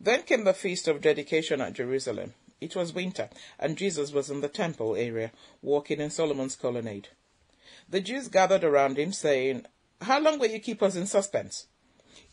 Then 0.00 0.22
came 0.22 0.44
the 0.44 0.54
feast 0.54 0.88
of 0.88 1.00
dedication 1.00 1.60
at 1.60 1.74
Jerusalem. 1.74 2.34
It 2.60 2.74
was 2.74 2.92
winter, 2.92 3.28
and 3.58 3.76
Jesus 3.76 4.12
was 4.12 4.30
in 4.30 4.40
the 4.40 4.48
temple 4.48 4.96
area, 4.96 5.32
walking 5.62 6.00
in 6.00 6.10
Solomon's 6.10 6.56
colonnade. 6.56 7.08
The 7.88 8.00
Jews 8.00 8.28
gathered 8.28 8.64
around 8.64 8.98
him, 8.98 9.12
saying, 9.12 9.66
How 10.00 10.20
long 10.20 10.38
will 10.38 10.50
you 10.50 10.58
keep 10.58 10.82
us 10.82 10.96
in 10.96 11.06
suspense? 11.06 11.66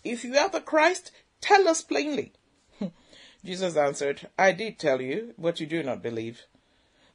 If 0.03 0.23
you 0.23 0.35
are 0.37 0.49
the 0.49 0.61
Christ, 0.61 1.11
tell 1.41 1.67
us 1.67 1.81
plainly. 1.81 2.33
Jesus 3.45 3.75
answered, 3.75 4.27
I 4.37 4.51
did 4.53 4.79
tell 4.79 5.01
you, 5.01 5.33
but 5.37 5.59
you 5.59 5.67
do 5.67 5.83
not 5.83 6.01
believe. 6.01 6.43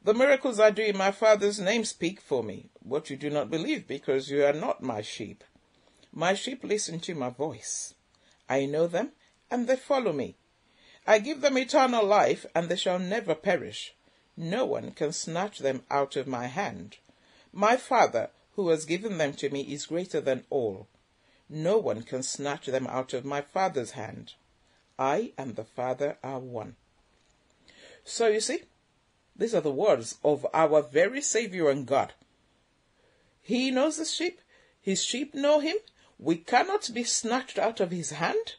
The 0.05 0.13
miracles 0.13 0.61
I 0.61 0.69
do 0.69 0.83
in 0.83 0.99
my 0.99 1.11
Father's 1.11 1.59
name 1.59 1.87
speak 1.87 2.21
for 2.21 2.43
me, 2.43 2.69
what 2.83 3.09
you 3.09 3.17
do 3.17 3.31
not 3.31 3.51
believe 3.51 3.89
because 3.89 4.29
you 4.29 4.45
are 4.45 4.53
not 4.53 4.83
my 4.83 5.01
sheep. 5.01 5.43
My 6.13 6.35
sheep 6.35 6.63
listen 6.63 7.01
to 7.01 7.15
my 7.15 7.31
voice. 7.31 7.95
I 8.47 8.67
know 8.67 8.87
them, 8.87 9.13
and 9.51 9.67
they 9.67 9.77
follow 9.77 10.13
me. 10.13 10.37
I 11.07 11.21
give 11.21 11.41
them 11.41 11.57
eternal 11.57 12.05
life, 12.05 12.45
and 12.55 12.69
they 12.69 12.77
shall 12.77 12.99
never 12.99 13.35
perish. 13.35 13.95
No 14.37 14.67
one 14.67 14.91
can 14.91 15.13
snatch 15.13 15.61
them 15.61 15.85
out 15.91 16.17
of 16.17 16.27
my 16.27 16.49
hand. 16.49 16.99
My 17.51 17.79
Father, 17.79 18.29
who 18.57 18.69
has 18.69 18.85
given 18.85 19.17
them 19.17 19.33
to 19.35 19.49
me, 19.49 19.63
is 19.63 19.87
greater 19.87 20.21
than 20.21 20.45
all. 20.51 20.87
No 21.49 21.79
one 21.79 22.03
can 22.03 22.23
snatch 22.23 22.67
them 22.67 22.87
out 22.89 23.15
of 23.15 23.25
my 23.25 23.41
Father's 23.41 23.93
hand. 23.93 24.35
I 24.99 25.33
and 25.39 25.57
the 25.57 25.65
Father 25.65 26.19
are 26.23 26.41
one. 26.41 26.77
So 28.05 28.29
you 28.29 28.41
see, 28.41 28.65
these 29.37 29.55
are 29.55 29.61
the 29.61 29.73
words 29.73 30.19
of 30.23 30.47
our 30.55 30.83
very 30.83 31.21
Savior 31.21 31.69
and 31.69 31.87
God. 31.87 32.13
He 33.43 33.71
knows 33.71 33.97
the 33.97 34.05
sheep. 34.05 34.41
His 34.81 35.03
sheep 35.03 35.35
know 35.35 35.61
him. 35.61 35.77
We 36.19 36.37
cannot 36.37 36.91
be 36.95 37.05
snatched 37.05 37.59
out 37.59 37.81
of 37.81 37.91
his 37.91 38.11
hand. 38.11 38.55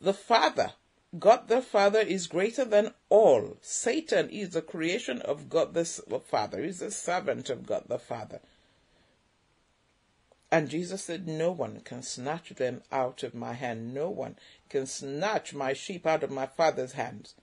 The 0.00 0.14
Father, 0.14 0.72
God 1.18 1.48
the 1.48 1.60
Father, 1.60 2.00
is 2.00 2.26
greater 2.26 2.64
than 2.64 2.94
all. 3.10 3.58
Satan 3.60 4.30
is 4.30 4.50
the 4.50 4.62
creation 4.62 5.20
of 5.20 5.50
God 5.50 5.74
the 5.74 5.84
Father, 5.84 6.64
is 6.64 6.80
a 6.80 6.90
servant 6.90 7.50
of 7.50 7.66
God 7.66 7.84
the 7.86 7.98
Father. 7.98 8.40
And 10.50 10.68
Jesus 10.68 11.04
said, 11.04 11.28
No 11.28 11.52
one 11.52 11.80
can 11.80 12.02
snatch 12.02 12.50
them 12.50 12.82
out 12.90 13.22
of 13.22 13.34
my 13.34 13.52
hand. 13.52 13.94
No 13.94 14.10
one 14.10 14.36
can 14.68 14.86
snatch 14.86 15.54
my 15.54 15.74
sheep 15.74 16.06
out 16.06 16.24
of 16.24 16.30
my 16.30 16.46
Father's 16.46 16.92
hands. 16.92 17.34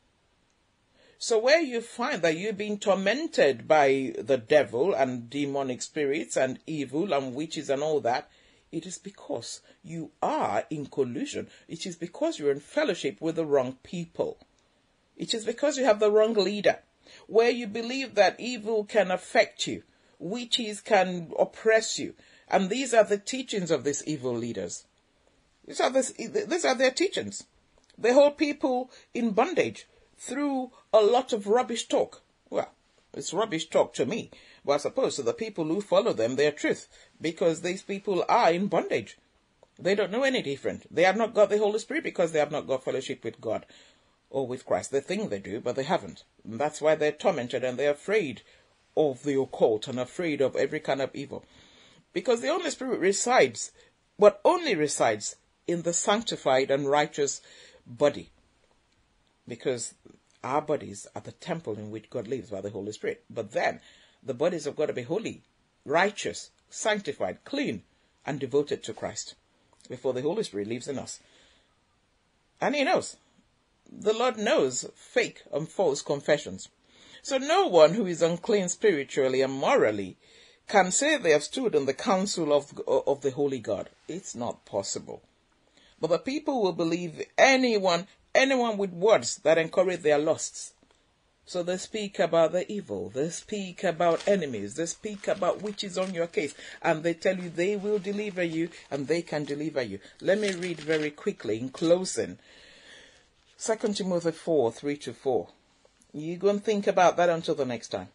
So 1.20 1.39
where 1.39 1.61
you 1.61 1.82
find 1.82 2.22
that 2.22 2.38
you've 2.38 2.57
been 2.57 2.78
tormented 2.78 3.68
by 3.68 4.13
the 4.20 4.38
devil 4.38 4.93
and 4.93 5.30
demonic 5.30 5.82
spirits 5.82 6.38
and 6.38 6.59
evil 6.68 7.11
and 7.11 7.34
witches 7.34 7.70
and 7.70 7.82
all 7.82 7.99
that, 8.01 8.30
it 8.72 8.86
is 8.86 8.99
because 8.99 9.61
you 9.84 10.11
are 10.22 10.65
in 10.70 10.86
collusion. 10.86 11.49
It 11.68 11.86
is 11.88 11.95
because 11.95 12.38
you're 12.38 12.51
in 12.51 12.59
fellowship 12.59 13.20
with 13.20 13.36
the 13.36 13.45
wrong 13.45 13.78
people. 13.82 14.38
It 15.15 15.34
is 15.34 15.45
because 15.45 15.78
you 15.78 15.86
have 15.86 15.99
the 15.99 16.11
wrong 16.11 16.36
leader. 16.36 16.80
Where 17.26 17.49
you 17.49 17.65
believe 17.65 18.15
that 18.15 18.39
evil 18.39 18.84
can 18.84 19.09
affect 19.09 19.65
you, 19.65 19.84
witches 20.20 20.82
can 20.82 21.32
oppress 21.39 21.97
you. 21.97 22.13
And 22.47 22.70
these 22.70 22.93
are 22.93 23.03
the 23.03 23.18
teachings 23.18 23.72
of 23.72 23.84
these 23.84 24.03
evil 24.05 24.36
leaders. 24.36 24.86
These 25.65 25.82
are, 25.82 25.89
this, 25.89 26.11
these 26.11 26.65
are 26.65 26.76
their 26.76 26.91
teachings. 26.91 27.45
They 27.97 28.13
hold 28.13 28.38
people 28.38 28.91
in 29.13 29.32
bondage 29.32 29.88
through 30.18 30.72
a 31.00 31.06
lot 31.06 31.34
of 31.34 31.48
rubbish 31.48 31.88
talk. 31.88 32.22
Well, 32.50 32.72
it's 33.14 33.34
rubbish 33.34 33.70
talk 33.70 33.93
to 33.95 34.06
me, 34.06 34.32
but 34.66 34.74
I 34.74 34.78
suppose 34.78 35.16
to 35.16 35.24
the 35.24 35.34
people 35.34 35.66
who 35.66 35.82
follow 35.82 36.14
them, 36.14 36.36
they're 36.36 36.52
truth, 36.52 36.88
because 37.20 37.62
these 37.62 37.82
people 37.82 38.26
are 38.30 38.52
in 38.52 38.68
bondage. 38.68 39.18
They 39.80 39.95
don't 39.95 40.12
know 40.12 40.24
any 40.24 40.41
different. 40.41 40.93
They 40.93 41.04
have 41.04 41.18
not 41.18 41.34
got 41.34 41.50
the 41.50 41.58
Holy 41.58 41.80
Spirit 41.80 42.04
because 42.04 42.32
they 42.32 42.39
have 42.39 42.52
not 42.52 42.68
got 42.68 42.84
fellowship 42.84 43.24
with 43.24 43.39
God 43.39 43.66
or 44.30 44.48
with 44.48 44.66
Christ. 44.66 44.91
They 44.91 45.00
think 45.00 45.30
they 45.30 45.39
do, 45.39 45.60
but 45.60 45.76
they 45.76 45.84
haven't. 45.84 46.24
And 46.43 46.60
that's 46.60 46.82
why 46.82 46.95
they're 46.95 47.12
tormented 47.12 47.64
and 47.64 47.78
they're 47.78 47.91
afraid 47.91 48.41
of 48.95 49.24
the 49.24 49.39
occult 49.39 49.88
and 49.88 50.00
afraid 50.00 50.41
of 50.41 50.56
every 50.56 50.80
kind 50.80 51.02
of 51.02 51.12
evil. 51.14 51.45
Because 52.14 52.41
the 52.41 52.48
Holy 52.48 52.72
Spirit 52.72 53.00
resides, 53.00 53.72
but 54.18 54.41
only 54.43 54.76
resides 54.76 55.36
in 55.68 55.84
the 55.84 55.93
sanctified 55.93 56.72
and 56.72 56.89
righteous 56.89 57.41
body 57.86 58.32
because 59.48 59.93
our 60.48 60.62
bodies 60.62 61.08
are 61.14 61.22
the 61.22 61.34
temple 61.34 61.78
in 61.78 61.91
which 61.91 62.10
God 62.10 62.28
lives 62.28 62.50
by 62.50 62.62
the 62.62 62.70
Holy 62.70 62.91
Spirit. 62.93 63.24
But 63.30 63.52
then 63.52 63.82
the 64.24 64.34
bodies 64.34 64.66
have 64.66 64.76
got 64.76 64.88
to 64.88 64.93
be 64.93 65.04
holy, 65.04 65.41
righteous, 65.86 66.52
sanctified, 66.70 67.43
clean, 67.43 67.84
and 68.26 68.39
devoted 68.39 68.84
to 68.84 68.93
Christ 68.93 69.36
before 69.89 70.14
the 70.14 70.22
Holy 70.22 70.43
Spirit 70.43 70.68
lives 70.68 70.88
in 70.88 70.98
us. 70.98 71.20
And 72.62 72.76
He 72.76 72.84
knows. 72.84 73.18
The 73.91 74.14
Lord 74.14 74.38
knows 74.38 74.89
fake 74.95 75.43
and 75.52 75.68
false 75.68 76.02
confessions. 76.02 76.70
So 77.22 77.38
no 77.38 77.68
one 77.68 77.93
who 77.93 78.06
is 78.06 78.22
unclean 78.22 78.70
spiritually 78.70 79.41
and 79.41 79.54
morally 79.54 80.18
can 80.68 80.91
say 80.91 81.18
they 81.18 81.32
have 81.32 81.43
stood 81.43 81.76
in 81.76 81.86
the 81.86 81.93
council 81.93 82.54
of, 82.54 82.80
of 82.88 83.22
the 83.22 83.32
Holy 83.32 83.60
God. 83.60 83.89
It's 84.08 84.36
not 84.36 84.66
possible. 84.66 85.22
But 86.00 86.10
the 86.10 86.20
people 86.20 86.62
will 86.62 86.74
believe 86.74 87.26
anyone 87.38 88.08
anyone 88.38 88.77
with 88.77 88.91
words 88.91 89.38
that 89.38 89.57
encourage 89.57 90.01
their 90.01 90.19
lusts. 90.19 90.73
So 91.45 91.63
they 91.63 91.77
speak 91.77 92.19
about 92.19 92.51
the 92.51 92.69
evil, 92.69 93.09
they 93.09 93.29
speak 93.29 93.83
about 93.83 94.27
enemies, 94.27 94.75
they 94.75 94.85
speak 94.85 95.29
about 95.29 95.61
witches 95.61 95.97
on 95.97 96.13
your 96.13 96.27
case, 96.27 96.53
and 96.81 97.03
they 97.03 97.13
tell 97.13 97.38
you 97.38 97.49
they 97.49 97.77
will 97.77 97.99
deliver 97.99 98.43
you 98.43 98.69
and 98.91 99.07
they 99.07 99.21
can 99.21 99.45
deliver 99.45 99.81
you. 99.81 99.99
Let 100.19 100.39
me 100.39 100.51
read 100.51 100.81
very 100.81 101.09
quickly 101.09 101.57
in 101.59 101.69
closing. 101.69 102.38
2 103.59 103.93
Timothy 103.93 104.31
4 104.31 104.71
3 104.73 104.97
to 104.97 105.13
4. 105.13 105.47
You 106.13 106.35
go 106.35 106.49
and 106.49 106.63
think 106.63 106.85
about 106.85 107.15
that 107.17 107.29
until 107.29 107.55
the 107.55 107.65
next 107.65 107.89
time. 107.89 108.09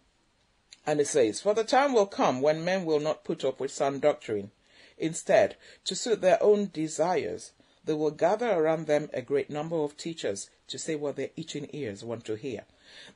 And 0.86 1.00
it 1.00 1.06
says, 1.06 1.40
For 1.40 1.54
the 1.54 1.64
time 1.64 1.94
will 1.94 2.06
come 2.06 2.42
when 2.42 2.64
men 2.64 2.84
will 2.84 3.00
not 3.00 3.24
put 3.24 3.44
up 3.44 3.60
with 3.60 3.70
sound 3.70 4.02
doctrine. 4.02 4.50
Instead, 4.98 5.56
to 5.86 5.94
suit 5.94 6.20
their 6.20 6.42
own 6.42 6.70
desires, 6.72 7.52
they 7.84 7.94
will 7.94 8.10
gather 8.10 8.50
around 8.50 8.86
them 8.86 9.10
a 9.12 9.22
great 9.22 9.50
number 9.50 9.76
of 9.76 9.96
teachers 9.96 10.50
to 10.68 10.78
say 10.78 10.94
what 10.94 11.16
their 11.16 11.30
itching 11.36 11.68
ears 11.72 12.04
want 12.04 12.24
to 12.24 12.36
hear. 12.36 12.64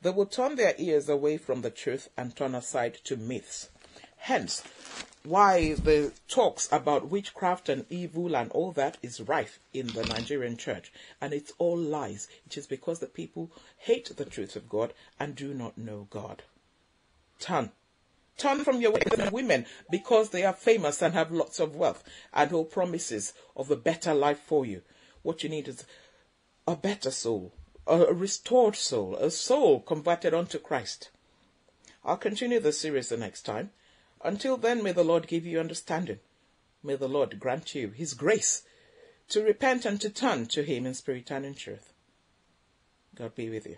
They 0.01 0.09
will 0.09 0.25
turn 0.25 0.55
their 0.55 0.75
ears 0.77 1.07
away 1.07 1.37
from 1.37 1.61
the 1.61 1.69
truth 1.69 2.09
and 2.17 2.35
turn 2.35 2.55
aside 2.55 2.95
to 3.05 3.15
myths. 3.15 3.69
Hence, 4.17 4.63
why 5.23 5.73
the 5.73 6.13
talks 6.27 6.67
about 6.71 7.09
witchcraft 7.09 7.69
and 7.69 7.85
evil 7.89 8.35
and 8.35 8.51
all 8.51 8.71
that 8.71 8.97
is 9.01 9.21
rife 9.21 9.59
in 9.73 9.87
the 9.87 10.05
Nigerian 10.05 10.57
church. 10.57 10.91
And 11.21 11.33
it's 11.33 11.53
all 11.57 11.77
lies. 11.77 12.27
It 12.45 12.57
is 12.57 12.67
because 12.67 12.99
the 12.99 13.07
people 13.07 13.51
hate 13.77 14.15
the 14.15 14.25
truth 14.25 14.55
of 14.55 14.69
God 14.69 14.93
and 15.19 15.35
do 15.35 15.53
not 15.53 15.77
know 15.77 16.07
God. 16.09 16.43
Turn. 17.39 17.71
Turn 18.37 18.63
from 18.63 18.79
your 18.79 18.93
women 19.31 19.65
because 19.89 20.29
they 20.29 20.43
are 20.45 20.53
famous 20.53 21.01
and 21.01 21.13
have 21.13 21.31
lots 21.31 21.59
of 21.59 21.75
wealth 21.75 22.03
and 22.33 22.51
hold 22.51 22.71
promises 22.71 23.33
of 23.55 23.71
a 23.71 23.75
better 23.75 24.13
life 24.13 24.39
for 24.39 24.65
you. 24.65 24.83
What 25.23 25.43
you 25.43 25.49
need 25.49 25.67
is 25.67 25.85
a 26.67 26.75
better 26.75 27.11
soul, 27.11 27.53
a 27.87 28.13
restored 28.13 28.75
soul, 28.75 29.15
a 29.15 29.31
soul 29.31 29.79
converted 29.79 30.33
unto 30.33 30.59
Christ. 30.59 31.09
I'll 32.05 32.17
continue 32.17 32.59
the 32.59 32.71
series 32.71 33.09
the 33.09 33.17
next 33.17 33.41
time. 33.41 33.71
Until 34.23 34.55
then, 34.55 34.83
may 34.83 34.91
the 34.91 35.03
Lord 35.03 35.27
give 35.27 35.45
you 35.45 35.59
understanding. 35.59 36.19
May 36.83 36.95
the 36.95 37.09
Lord 37.09 37.39
grant 37.39 37.73
you 37.75 37.89
His 37.89 38.13
grace 38.13 38.63
to 39.29 39.43
repent 39.43 39.85
and 39.85 39.99
to 40.01 40.09
turn 40.09 40.45
to 40.47 40.63
Him 40.63 40.85
in 40.85 40.93
spirit 40.93 41.31
and 41.31 41.45
in 41.45 41.55
truth. 41.55 41.91
God 43.15 43.35
be 43.35 43.49
with 43.49 43.65
you. 43.65 43.77